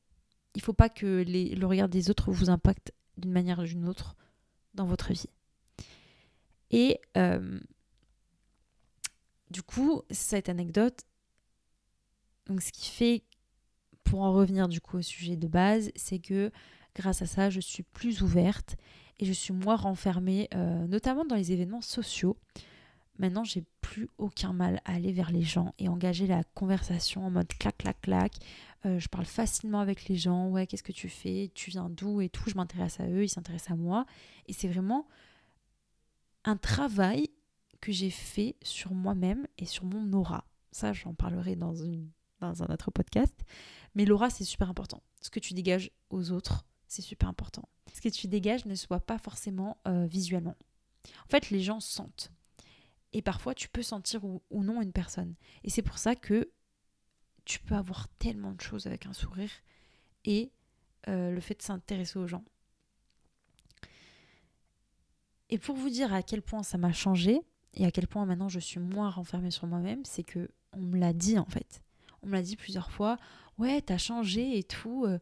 il 0.54 0.62
faut 0.62 0.72
pas 0.72 0.88
que 0.88 1.24
le 1.26 1.66
regard 1.66 1.88
des 1.88 2.10
autres 2.10 2.30
vous 2.30 2.50
impacte 2.50 2.92
d'une 3.16 3.32
manière 3.32 3.58
ou 3.58 3.64
d'une 3.64 3.88
autre 3.88 4.16
dans 4.74 4.86
votre 4.86 5.12
vie. 5.12 5.28
Et 6.70 7.00
euh, 7.16 7.60
du 9.50 9.62
coup, 9.62 10.02
cette 10.10 10.48
anecdote, 10.48 11.02
ce 12.48 12.72
qui 12.72 12.90
fait, 12.90 13.22
pour 14.02 14.22
en 14.22 14.32
revenir 14.32 14.68
du 14.68 14.80
coup 14.80 14.98
au 14.98 15.02
sujet 15.02 15.36
de 15.36 15.46
base, 15.46 15.90
c'est 15.94 16.18
que 16.18 16.50
grâce 16.94 17.22
à 17.22 17.26
ça, 17.26 17.50
je 17.50 17.60
suis 17.60 17.82
plus 17.82 18.22
ouverte 18.22 18.76
et 19.18 19.24
je 19.24 19.32
suis 19.32 19.52
moins 19.52 19.76
renfermée, 19.76 20.48
euh, 20.54 20.86
notamment 20.86 21.24
dans 21.24 21.36
les 21.36 21.52
événements 21.52 21.80
sociaux. 21.80 22.36
Maintenant, 23.18 23.44
j'ai 23.44 23.64
plus 23.80 24.08
aucun 24.18 24.52
mal 24.52 24.80
à 24.84 24.94
aller 24.94 25.12
vers 25.12 25.30
les 25.30 25.42
gens 25.42 25.72
et 25.78 25.88
engager 25.88 26.26
la 26.26 26.42
conversation 26.54 27.24
en 27.24 27.30
mode 27.30 27.46
clac, 27.46 27.78
clac, 27.78 28.00
clac. 28.00 28.32
Euh, 28.84 28.98
je 28.98 29.08
parle 29.08 29.24
facilement 29.24 29.80
avec 29.80 30.08
les 30.08 30.16
gens. 30.16 30.48
Ouais, 30.48 30.66
qu'est-ce 30.66 30.82
que 30.82 30.92
tu 30.92 31.08
fais? 31.08 31.50
Tu 31.54 31.70
viens 31.70 31.88
d'où 31.88 32.20
et 32.20 32.28
tout? 32.28 32.48
Je 32.48 32.54
m'intéresse 32.54 33.00
à 33.00 33.08
eux, 33.08 33.24
ils 33.24 33.28
s'intéressent 33.28 33.72
à 33.72 33.76
moi. 33.76 34.06
Et 34.46 34.52
c'est 34.52 34.68
vraiment 34.68 35.06
un 36.44 36.56
travail 36.56 37.30
que 37.80 37.92
j'ai 37.92 38.10
fait 38.10 38.56
sur 38.62 38.92
moi-même 38.92 39.46
et 39.58 39.66
sur 39.66 39.84
mon 39.84 40.12
aura. 40.12 40.44
Ça, 40.72 40.92
j'en 40.92 41.14
parlerai 41.14 41.56
dans, 41.56 41.74
dans 42.40 42.62
un 42.62 42.66
autre 42.66 42.90
podcast. 42.90 43.34
Mais 43.94 44.04
l'aura, 44.04 44.30
c'est 44.30 44.44
super 44.44 44.68
important. 44.68 45.02
Ce 45.20 45.30
que 45.30 45.40
tu 45.40 45.54
dégages 45.54 45.90
aux 46.10 46.32
autres, 46.32 46.66
c'est 46.86 47.02
super 47.02 47.28
important. 47.28 47.68
Ce 47.92 48.00
que 48.00 48.08
tu 48.08 48.26
dégages 48.28 48.66
ne 48.66 48.74
soit 48.74 49.00
pas 49.00 49.18
forcément 49.18 49.78
euh, 49.86 50.06
visuellement. 50.06 50.56
En 51.26 51.28
fait, 51.28 51.50
les 51.50 51.60
gens 51.60 51.80
sentent 51.80 52.32
et 53.14 53.22
parfois 53.22 53.54
tu 53.54 53.68
peux 53.68 53.82
sentir 53.82 54.24
ou, 54.24 54.42
non 54.50 54.82
une 54.82 54.92
personne. 54.92 55.34
Et 55.62 55.70
c'est 55.70 55.82
pour 55.82 55.98
ça 55.98 56.14
que 56.14 56.50
tu 57.44 57.60
peux 57.60 57.74
avoir 57.74 58.08
tellement 58.18 58.52
de 58.52 58.60
choses 58.60 58.86
avec 58.86 59.06
un 59.06 59.12
sourire 59.12 59.50
et 60.24 60.50
euh, 61.08 61.30
le 61.30 61.40
fait 61.40 61.54
de 61.54 61.62
s'intéresser 61.62 62.18
aux 62.18 62.26
gens. 62.26 62.44
Et 65.50 65.58
pour 65.58 65.76
vous 65.76 65.90
dire 65.90 66.12
à 66.14 66.22
quel 66.22 66.42
point 66.42 66.62
ça 66.62 66.78
m'a 66.78 66.92
changé 66.92 67.42
et 67.74 67.84
à 67.84 67.90
quel 67.90 68.06
point 68.06 68.24
maintenant 68.24 68.48
je 68.48 68.60
suis 68.60 68.80
moins 68.80 69.10
renfermée 69.10 69.50
sur 69.50 69.66
moi-même, 69.66 70.04
c'est 70.04 70.22
que 70.22 70.48
on 70.72 70.80
me 70.80 70.98
l'a 70.98 71.12
dit 71.12 71.38
en 71.38 71.44
fait. 71.44 71.82
On 72.22 72.28
me 72.28 72.32
l'a 72.32 72.42
dit 72.42 72.56
plusieurs 72.56 72.90
fois. 72.90 73.18
Ouais, 73.58 73.80
t'as 73.82 73.98
changé 73.98 74.58
et 74.58 74.64
tout. 74.64 75.04
Euh, 75.04 75.18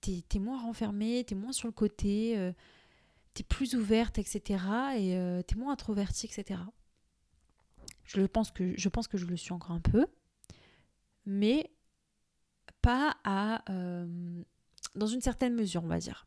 t'es 0.00 0.24
es 0.34 0.38
moins 0.38 0.60
renfermée, 0.60 1.24
t'es 1.24 1.34
moins 1.34 1.52
sur 1.52 1.68
le 1.68 1.72
côté, 1.72 2.36
euh, 2.36 2.52
t'es 3.34 3.44
plus 3.44 3.74
ouverte, 3.74 4.18
etc. 4.18 4.64
Et 4.96 5.42
t'es 5.46 5.56
moins 5.56 5.72
introvertie, 5.72 6.26
etc. 6.26 6.60
Je 8.04 8.22
pense 8.22 8.50
que 8.50 8.74
je 8.76 8.88
pense 8.88 9.06
que 9.06 9.16
je 9.16 9.26
le 9.26 9.36
suis 9.36 9.52
encore 9.52 9.70
un 9.70 9.80
peu, 9.80 10.06
mais 11.30 11.70
pas 12.82 13.16
à 13.24 13.62
euh, 13.70 14.42
dans 14.96 15.06
une 15.06 15.20
certaine 15.20 15.54
mesure, 15.54 15.84
on 15.84 15.88
va 15.88 15.98
dire. 15.98 16.26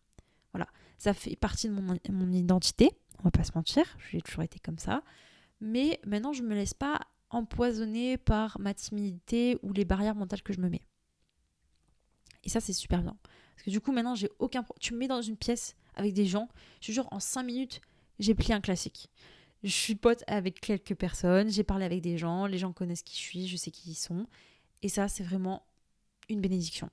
Voilà, 0.54 0.68
ça 0.98 1.14
fait 1.14 1.36
partie 1.36 1.68
de 1.68 1.74
mon, 1.74 1.98
mon 2.10 2.32
identité. 2.32 2.90
On 3.20 3.24
va 3.24 3.32
pas 3.32 3.44
se 3.44 3.52
mentir, 3.54 3.86
j'ai 4.10 4.22
toujours 4.22 4.44
été 4.44 4.60
comme 4.60 4.78
ça. 4.78 5.04
Mais 5.60 6.00
maintenant, 6.06 6.34
je 6.34 6.42
me 6.42 6.56
laisse 6.56 6.74
pas 6.74 7.02
empoisonner 7.30 8.18
par 8.18 8.60
ma 8.60 8.74
timidité 8.74 9.58
ou 9.62 9.74
les 9.74 9.86
barrières 9.86 10.16
mentales 10.16 10.42
que 10.42 10.54
je 10.54 10.62
me 10.62 10.70
mets. 10.70 10.84
Et 12.44 12.50
ça, 12.50 12.62
c'est 12.62 12.74
super 12.74 13.02
bien. 13.02 13.18
Parce 13.56 13.66
que 13.66 13.70
du 13.70 13.82
coup, 13.82 13.92
maintenant, 13.92 14.16
j'ai 14.16 14.30
aucun. 14.40 14.66
Tu 14.80 14.94
me 14.94 15.00
mets 15.00 15.08
dans 15.08 15.22
une 15.22 15.38
pièce 15.38 15.76
avec 15.96 16.14
des 16.14 16.26
gens, 16.26 16.50
je 16.82 16.88
te 16.88 16.92
jure, 16.92 17.08
en 17.12 17.20
5 17.20 17.44
minutes, 17.44 17.82
j'ai 18.20 18.36
plié 18.36 18.54
un 18.54 18.62
classique. 18.62 19.10
Je 19.64 19.70
suis 19.70 19.96
pote 19.96 20.24
avec 20.28 20.60
quelques 20.60 20.96
personnes, 20.96 21.50
j'ai 21.50 21.64
parlé 21.64 21.86
avec 21.86 22.02
des 22.02 22.18
gens, 22.18 22.46
les 22.46 22.58
gens 22.58 22.74
connaissent 22.74 23.04
qui 23.04 23.16
je 23.16 23.22
suis, 23.22 23.48
je 23.48 23.58
sais 23.58 23.72
qui 23.72 23.92
ils 23.92 23.96
sont. 23.96 24.28
Et 24.84 24.90
ça, 24.90 25.08
c'est 25.08 25.24
vraiment 25.24 25.66
une 26.30 26.42
bénédiction. 26.42 26.90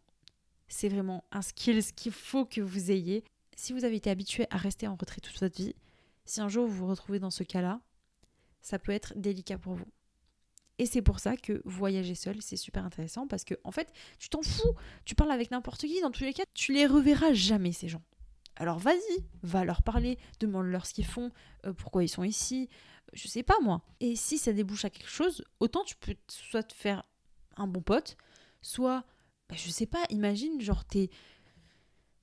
C'est 0.68 0.88
vraiment 0.88 1.24
un 1.32 1.42
skill 1.42 1.82
qu'il 1.92 2.12
faut 2.12 2.46
que 2.46 2.60
vous 2.60 2.90
ayez. 2.90 3.24
si 3.56 3.74
vous 3.74 3.84
avez 3.84 3.96
été 3.96 4.08
habitué 4.08 4.46
à 4.50 4.56
rester 4.56 4.88
en 4.88 4.94
retrait 4.94 5.20
toute 5.20 5.38
votre 5.38 5.56
vie, 5.56 5.74
si 6.24 6.40
un 6.40 6.48
jour 6.48 6.66
vous 6.66 6.74
vous 6.74 6.86
retrouvez 6.86 7.18
dans 7.18 7.30
ce 7.30 7.42
cas-là, 7.42 7.80
ça 8.62 8.78
peut 8.78 8.92
être 8.92 9.12
délicat 9.16 9.58
pour 9.58 9.74
vous. 9.74 9.88
Et 10.78 10.86
c'est 10.86 11.02
pour 11.02 11.18
ça 11.18 11.36
que 11.36 11.60
voyager 11.66 12.14
seul, 12.14 12.40
c'est 12.40 12.56
super 12.56 12.86
intéressant 12.86 13.26
parce 13.26 13.44
que, 13.44 13.54
en 13.64 13.70
fait, 13.70 13.92
tu 14.18 14.30
t'en 14.30 14.40
fous. 14.40 14.72
Tu 15.04 15.14
parles 15.14 15.32
avec 15.32 15.50
n'importe 15.50 15.82
qui, 15.82 16.00
dans 16.00 16.10
tous 16.10 16.24
les 16.24 16.32
cas, 16.32 16.44
tu 16.54 16.72
les 16.72 16.86
reverras 16.86 17.34
jamais, 17.34 17.72
ces 17.72 17.88
gens. 17.88 18.02
Alors 18.56 18.78
vas-y, 18.78 19.24
va 19.42 19.64
leur 19.64 19.82
parler, 19.82 20.18
demande-leur 20.38 20.86
ce 20.86 20.94
qu'ils 20.94 21.06
font, 21.06 21.30
euh, 21.66 21.72
pourquoi 21.72 22.04
ils 22.04 22.08
sont 22.08 22.24
ici, 22.24 22.68
je 23.12 23.26
sais 23.26 23.42
pas 23.42 23.58
moi. 23.62 23.82
Et 24.00 24.16
si 24.16 24.38
ça 24.38 24.52
débouche 24.52 24.84
à 24.84 24.90
quelque 24.90 25.10
chose, 25.10 25.44
autant 25.60 25.84
tu 25.84 25.96
peux 25.96 26.14
soit 26.28 26.62
te 26.62 26.74
faire 26.74 27.04
un 27.56 27.66
bon 27.66 27.82
pote, 27.82 28.16
soit, 28.62 29.04
bah, 29.48 29.56
je 29.56 29.70
sais 29.70 29.86
pas, 29.86 30.04
imagine, 30.10 30.60
genre 30.60 30.84
t'es 30.84 31.10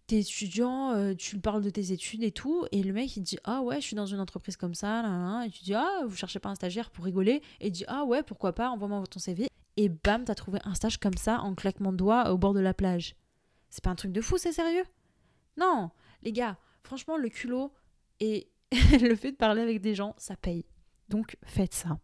t'es 0.08 0.20
étudiant, 0.20 0.94
euh, 0.94 1.14
tu 1.14 1.38
parles 1.38 1.62
de 1.62 1.70
tes 1.70 1.92
études 1.92 2.24
et 2.24 2.32
tout, 2.32 2.66
et 2.72 2.82
le 2.82 2.94
mec 2.94 3.18
il 3.18 3.24
dit 3.24 3.38
ah 3.44 3.62
ouais, 3.62 3.82
je 3.82 3.88
suis 3.88 3.96
dans 3.96 4.06
une 4.06 4.22
entreprise 4.22 4.56
comme 4.56 4.74
ça, 4.74 5.02
là, 5.02 5.44
et 5.44 5.50
tu 5.50 5.64
dis 5.64 5.74
ah 5.74 6.04
vous 6.06 6.16
cherchez 6.16 6.40
pas 6.40 6.50
un 6.50 6.56
stagiaire 6.56 6.92
pour 6.92 7.04
rigoler, 7.06 7.42
et 7.60 7.68
il 7.68 7.72
dit 7.72 7.84
ah 7.88 8.06
ouais 8.06 8.24
pourquoi 8.24 8.54
pas, 8.54 8.70
envoie-moi 8.70 9.04
ton 9.08 9.20
CV, 9.20 9.48
et 9.76 9.90
bam 9.90 10.24
t'as 10.24 10.36
trouvé 10.36 10.60
un 10.64 10.76
stage 10.76 10.98
comme 10.98 11.18
ça 11.18 11.42
en 11.42 11.56
claquement 11.56 11.92
de 11.92 11.98
doigts 11.98 12.32
au 12.32 12.38
bord 12.38 12.54
de 12.54 12.62
la 12.62 12.74
plage. 12.74 13.16
C'est 13.70 13.84
pas 13.84 13.90
un 13.90 13.96
truc 13.96 14.14
de 14.14 14.22
fou, 14.22 14.38
c'est 14.38 14.54
sérieux? 14.54 14.86
Non, 15.58 15.92
les 16.24 16.32
gars, 16.32 16.58
franchement 16.84 17.18
le 17.18 17.28
culot 17.28 17.74
et 18.22 18.50
le 18.72 19.16
fait 19.16 19.34
de 19.34 19.38
parler 19.38 19.62
avec 19.62 19.82
des 19.82 19.94
gens, 19.94 20.16
ça 20.18 20.38
paye. 20.38 20.66
Donc 21.10 21.38
faites 21.44 21.74
ça. 21.74 22.00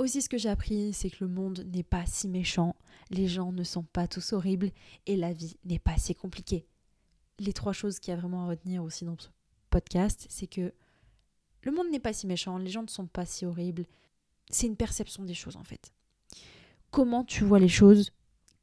Aussi, 0.00 0.22
ce 0.22 0.30
que 0.30 0.38
j'ai 0.38 0.48
appris, 0.48 0.94
c'est 0.94 1.10
que 1.10 1.22
le 1.22 1.28
monde 1.28 1.62
n'est 1.74 1.82
pas 1.82 2.06
si 2.06 2.26
méchant, 2.26 2.74
les 3.10 3.28
gens 3.28 3.52
ne 3.52 3.62
sont 3.62 3.82
pas 3.82 4.08
tous 4.08 4.32
horribles 4.32 4.70
et 5.04 5.14
la 5.14 5.34
vie 5.34 5.58
n'est 5.66 5.78
pas 5.78 5.98
si 5.98 6.14
compliquée. 6.14 6.66
Les 7.38 7.52
trois 7.52 7.74
choses 7.74 7.98
qu'il 7.98 8.14
y 8.14 8.16
a 8.16 8.18
vraiment 8.18 8.44
à 8.44 8.48
retenir 8.48 8.82
aussi 8.82 9.04
dans 9.04 9.18
ce 9.18 9.28
podcast, 9.68 10.26
c'est 10.30 10.46
que 10.46 10.72
le 11.64 11.72
monde 11.72 11.90
n'est 11.90 12.00
pas 12.00 12.14
si 12.14 12.26
méchant, 12.26 12.56
les 12.56 12.70
gens 12.70 12.82
ne 12.82 12.88
sont 12.88 13.08
pas 13.08 13.26
si 13.26 13.44
horribles. 13.44 13.84
C'est 14.50 14.66
une 14.66 14.76
perception 14.76 15.22
des 15.22 15.34
choses 15.34 15.56
en 15.58 15.64
fait. 15.64 15.92
Comment 16.90 17.22
tu 17.22 17.44
vois 17.44 17.58
les 17.58 17.68
choses? 17.68 18.10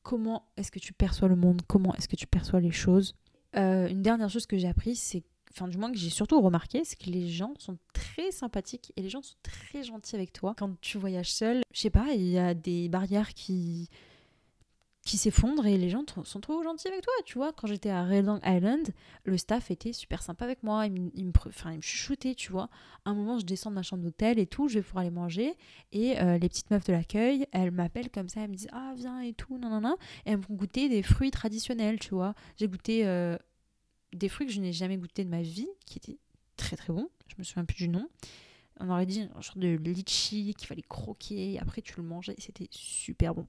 Comment 0.02 0.50
est-ce 0.58 0.72
que 0.72 0.80
tu 0.80 0.92
perçois 0.92 1.28
le 1.28 1.36
monde? 1.36 1.62
Comment 1.68 1.94
est-ce 1.94 2.08
que 2.08 2.16
tu 2.16 2.26
perçois 2.26 2.62
les 2.62 2.72
choses? 2.72 3.14
Euh, 3.56 3.88
Une 3.88 4.02
dernière 4.02 4.32
chose 4.32 4.48
que 4.48 4.58
j'ai 4.58 4.68
appris, 4.68 4.96
c'est 4.96 5.24
enfin 5.58 5.68
du 5.68 5.78
moins 5.78 5.92
que 5.92 5.98
j'ai 5.98 6.10
surtout 6.10 6.40
remarqué, 6.42 6.84
c'est 6.84 6.98
que 6.98 7.10
les 7.10 7.28
gens 7.28 7.54
sont 7.58 7.78
très 7.94 8.32
sympathiques 8.32 8.94
et 8.96 9.02
les 9.02 9.10
gens 9.10 9.22
sont 9.22 9.36
très 9.42 9.84
gentils 9.84 10.16
avec 10.16 10.32
toi. 10.32 10.54
Quand 10.58 10.80
tu 10.82 10.98
voyages 10.98 11.34
seul, 11.34 11.62
je 11.74 11.80
sais 11.80 11.90
pas, 11.90 12.14
il 12.14 12.28
y 12.28 12.38
a 12.38 12.54
des 12.54 12.90
barrières 12.90 13.34
qui 13.34 13.90
qui 15.08 15.18
s'effondrent 15.18 15.66
et 15.66 15.78
les 15.78 15.90
gens 15.90 16.04
sont 16.26 16.42
trop 16.42 16.62
gentils 16.64 16.90
avec 16.90 17.02
toi, 17.02 17.14
tu 17.26 17.38
vois. 17.38 17.54
Quand 17.54 17.66
j'étais 17.66 17.90
à 17.90 18.04
Red 18.04 18.30
Island, 18.46 18.90
le 19.24 19.38
staff 19.38 19.72
était 19.72 19.94
super 19.94 20.22
sympa 20.22 20.44
avec 20.44 20.64
moi, 20.64 20.86
il, 20.86 20.92
me, 20.92 21.10
il 21.14 21.26
me 21.26 21.32
chuchotait, 21.82 22.36
tu 22.36 22.52
vois. 22.52 22.70
À 23.06 23.12
un 23.12 23.14
moment, 23.14 23.40
je 23.40 23.46
descends 23.46 23.70
de 23.70 23.76
ma 23.76 23.84
chambre 23.84 24.04
d'hôtel 24.04 24.38
et 24.38 24.48
tout, 24.48 24.68
je 24.68 24.80
vais 24.80 24.82
pour 24.82 25.00
aller 25.00 25.10
manger 25.10 25.56
et 25.94 26.20
euh, 26.20 26.38
les 26.38 26.50
petites 26.50 26.70
meufs 26.72 26.84
de 26.84 26.92
l'accueil, 26.92 27.48
elles 27.54 27.72
m'appellent 27.72 28.12
comme 28.12 28.28
ça, 28.28 28.42
elles 28.42 28.50
me 28.50 28.56
disent 28.56 28.68
ah 28.74 28.94
viens 28.98 29.22
et 29.22 29.34
tout, 29.34 29.58
non 29.58 29.70
non 29.70 29.80
non, 29.80 29.96
et 30.26 30.32
elles 30.32 30.38
me 30.38 30.42
font 30.42 30.56
goûter 30.56 30.90
des 30.90 31.02
fruits 31.02 31.32
traditionnels, 31.32 32.00
tu 32.00 32.14
vois. 32.14 32.36
J'ai 32.58 32.68
goûté 32.68 33.08
euh, 33.08 33.38
des 34.14 34.30
fruits 34.30 34.48
que 34.48 34.54
je 34.54 34.62
n'ai 34.62 34.74
jamais 34.74 34.98
goûté 34.98 35.24
de 35.24 35.30
ma 35.30 35.42
vie, 35.42 35.70
qui 35.86 35.98
étaient 35.98 36.20
très 36.56 36.76
très 36.76 36.94
bons. 36.94 37.10
Je 37.28 37.36
me 37.38 37.44
souviens 37.44 37.66
plus 37.66 37.78
du 37.78 37.90
nom. 37.90 38.10
On 38.80 38.90
aurait 38.90 39.06
dit 39.06 39.28
un 39.34 39.42
genre 39.42 39.58
de 39.58 39.70
litchi 39.76 40.54
qu'il 40.54 40.68
fallait 40.68 40.84
croquer, 40.84 41.58
après 41.60 41.82
tu 41.82 41.96
le 41.98 42.04
mangeais, 42.04 42.36
c'était 42.38 42.68
super 42.72 43.34
bon. 43.34 43.48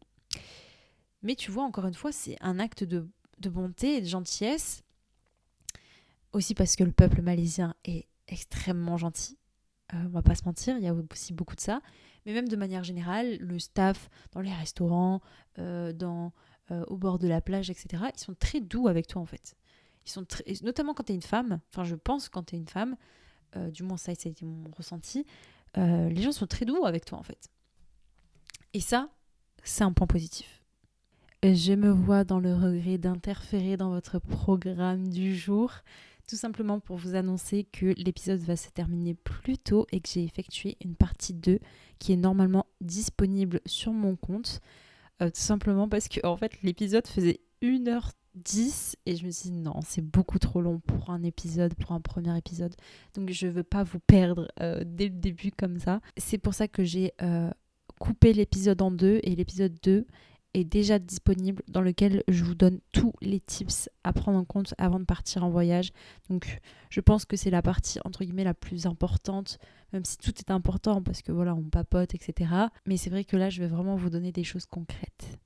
Mais 1.23 1.35
tu 1.35 1.51
vois, 1.51 1.65
encore 1.65 1.87
une 1.87 1.95
fois, 1.95 2.13
c'est 2.13 2.37
un 2.41 2.59
acte 2.59 2.85
de, 2.85 3.09
bonté 3.41 3.97
et 3.97 4.01
de 4.01 4.07
gentillesse. 4.07 4.85
Aussi 6.33 6.55
parce 6.55 6.77
que 6.77 6.85
le 6.85 6.93
peuple 6.93 7.23
malaisien 7.23 7.75
est 7.85 8.07
extrêmement 8.27 8.97
gentil. 8.97 9.39
Euh, 9.95 10.03
on 10.05 10.11
va 10.11 10.23
pas 10.23 10.35
se 10.35 10.45
mentir, 10.45 10.77
il 10.77 10.85
y 10.85 10.89
a 10.89 10.95
aussi 10.95 11.33
beaucoup 11.33 11.57
de 11.57 11.61
ça. 11.61 11.81
Mais 12.27 12.35
même 12.35 12.49
de 12.49 12.57
manière 12.57 12.85
générale, 12.85 13.39
le 13.39 13.59
staff 13.59 14.11
dans 14.33 14.41
les 14.41 14.53
restaurants, 14.53 15.23
euh, 15.59 15.93
dans, 15.93 16.33
euh, 16.71 16.85
au 16.89 16.99
bord 16.99 17.19
de 17.19 17.27
la 17.27 17.41
plage, 17.41 17.71
etc., 17.71 18.05
ils 18.15 18.21
sont 18.21 18.35
très 18.35 18.61
doux 18.61 18.89
avec 18.89 19.07
toi 19.07 19.23
en 19.23 19.27
fait 19.27 19.57
notamment 20.63 20.95
quand 20.95 21.05
tu 21.05 21.13
es 21.13 21.15
une 21.15 21.23
femme, 21.23 21.61
enfin 21.71 21.85
je 21.85 21.95
pense 21.95 22.29
quand 22.29 22.45
tu 22.45 22.57
es 22.57 22.59
une 22.59 22.69
femme, 22.69 22.97
euh, 23.57 23.71
du 23.71 23.83
moins 23.83 23.97
ça, 23.97 24.15
ça 24.15 24.29
a 24.29 24.31
été 24.31 24.45
mon 24.45 24.71
ressenti, 24.77 25.25
euh, 25.77 26.09
les 26.09 26.23
gens 26.23 26.33
sont 26.33 26.47
très 26.47 26.65
doux 26.65 26.85
avec 26.85 27.05
toi 27.05 27.19
en 27.19 27.23
fait. 27.23 27.49
Et 28.75 28.81
ça, 28.81 29.11
c'est 29.63 29.85
un 29.85 29.93
point 29.93 30.07
positif. 30.07 30.63
Je 31.43 31.73
me 31.73 31.91
vois 31.91 32.25
dans 32.25 32.41
le 32.41 32.55
regret 32.55 32.99
d'interférer 32.99 33.77
dans 33.77 33.91
votre 33.91 34.19
programme 34.19 35.09
du 35.09 35.37
jour, 35.37 35.73
tout 36.27 36.37
simplement 36.37 36.81
pour 36.81 36.97
vous 36.97 37.15
annoncer 37.15 37.65
que 37.65 37.87
l'épisode 37.97 38.41
va 38.41 38.57
se 38.57 38.69
terminer 38.71 39.15
plus 39.15 39.57
tôt 39.57 39.87
et 39.93 40.01
que 40.01 40.09
j'ai 40.09 40.25
effectué 40.25 40.77
une 40.85 40.97
partie 40.97 41.35
2 41.35 41.61
qui 41.99 42.13
est 42.13 42.17
normalement 42.17 42.67
disponible 42.81 43.61
sur 43.67 43.93
mon 43.93 44.17
compte. 44.17 44.61
Euh, 45.23 45.31
tout 45.31 45.41
simplement 45.41 45.89
parce 45.89 46.09
que 46.09 46.25
en 46.25 46.37
fait 46.37 46.63
l'épisode 46.63 47.07
faisait 47.07 47.41
1h 47.63 48.11
10 48.45 48.97
et 49.07 49.17
je 49.17 49.27
me 49.27 49.31
suis 49.31 49.51
dit 49.51 49.57
non, 49.57 49.81
c'est 49.87 50.03
beaucoup 50.03 50.39
trop 50.39 50.61
long 50.61 50.81
pour 50.81 51.11
un 51.11 51.23
épisode, 51.23 51.75
pour 51.75 51.93
un 51.93 52.01
premier 52.01 52.37
épisode. 52.37 52.75
Donc 53.15 53.31
je 53.31 53.47
veux 53.47 53.63
pas 53.63 53.83
vous 53.83 53.99
perdre 54.01 54.49
euh, 54.61 54.83
dès 54.85 55.05
le 55.05 55.15
début 55.15 55.51
comme 55.51 55.79
ça. 55.79 56.01
C'est 56.17 56.39
pour 56.39 56.55
ça 56.55 56.69
que 56.69 56.85
j'ai 56.85 57.13
euh, 57.23 57.51
coupé 57.99 58.33
l'épisode 58.33 58.81
en 58.83 58.91
deux 58.91 59.21
et 59.23 59.35
l'épisode 59.35 59.77
2 59.83 60.07
est 60.55 60.65
déjà 60.65 60.99
disponible 60.99 61.63
dans 61.69 61.83
lequel 61.83 62.23
je 62.29 62.43
vous 62.43 62.55
donne 62.55 62.81
tous 62.93 63.13
les 63.21 63.41
tips 63.41 63.91
à 64.03 64.13
prendre 64.13 64.39
en 64.39 64.45
compte 64.45 64.75
avant 64.79 64.99
de 64.99 65.05
partir 65.05 65.45
en 65.45 65.51
voyage. 65.51 65.93
Donc 66.31 66.61
je 66.91 67.01
pense 67.01 67.25
que 67.25 67.37
c'est 67.37 67.51
la 67.51 67.63
partie 67.63 67.99
entre 68.05 68.25
guillemets 68.25 68.45
la 68.45 68.55
plus 68.55 68.87
importante, 68.87 69.59
même 69.93 70.05
si 70.05 70.17
tout 70.17 70.33
est 70.39 70.51
important 70.51 71.03
parce 71.03 71.23
que 71.23 71.33
voilà, 71.33 71.55
on 71.55 71.65
papote, 71.65 72.15
etc. 72.15 72.51
Mais 72.87 72.97
c'est 72.97 73.11
vrai 73.11 73.25
que 73.25 73.37
là, 73.37 73.51
je 73.51 73.61
vais 73.61 73.69
vraiment 73.69 73.97
vous 73.97 74.11
donner 74.11 74.33
des 74.33 74.45
choses 74.45 74.67
concrètes. 74.67 75.39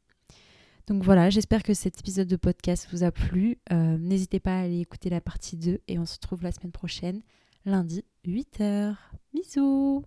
Donc 0.87 1.05
voilà, 1.05 1.31
j'espère 1.31 1.63
que 1.63 1.75
cet 1.75 2.01
épisode 2.01 2.29
de 2.29 2.37
podcast 2.37 2.89
vous 2.93 3.05
a 3.05 3.13
plu. 3.13 3.59
Euh, 3.73 3.97
n'hésitez 3.99 4.41
pas 4.41 4.59
à 4.59 4.63
aller 4.63 4.81
écouter 4.81 5.11
la 5.11 5.21
partie 5.21 5.57
2 5.57 5.81
et 5.87 5.99
on 5.99 6.07
se 6.07 6.15
retrouve 6.15 6.43
la 6.43 6.53
semaine 6.53 6.73
prochaine, 6.73 7.23
lundi 7.65 8.05
8h. 8.27 8.97
Bisous 9.33 10.05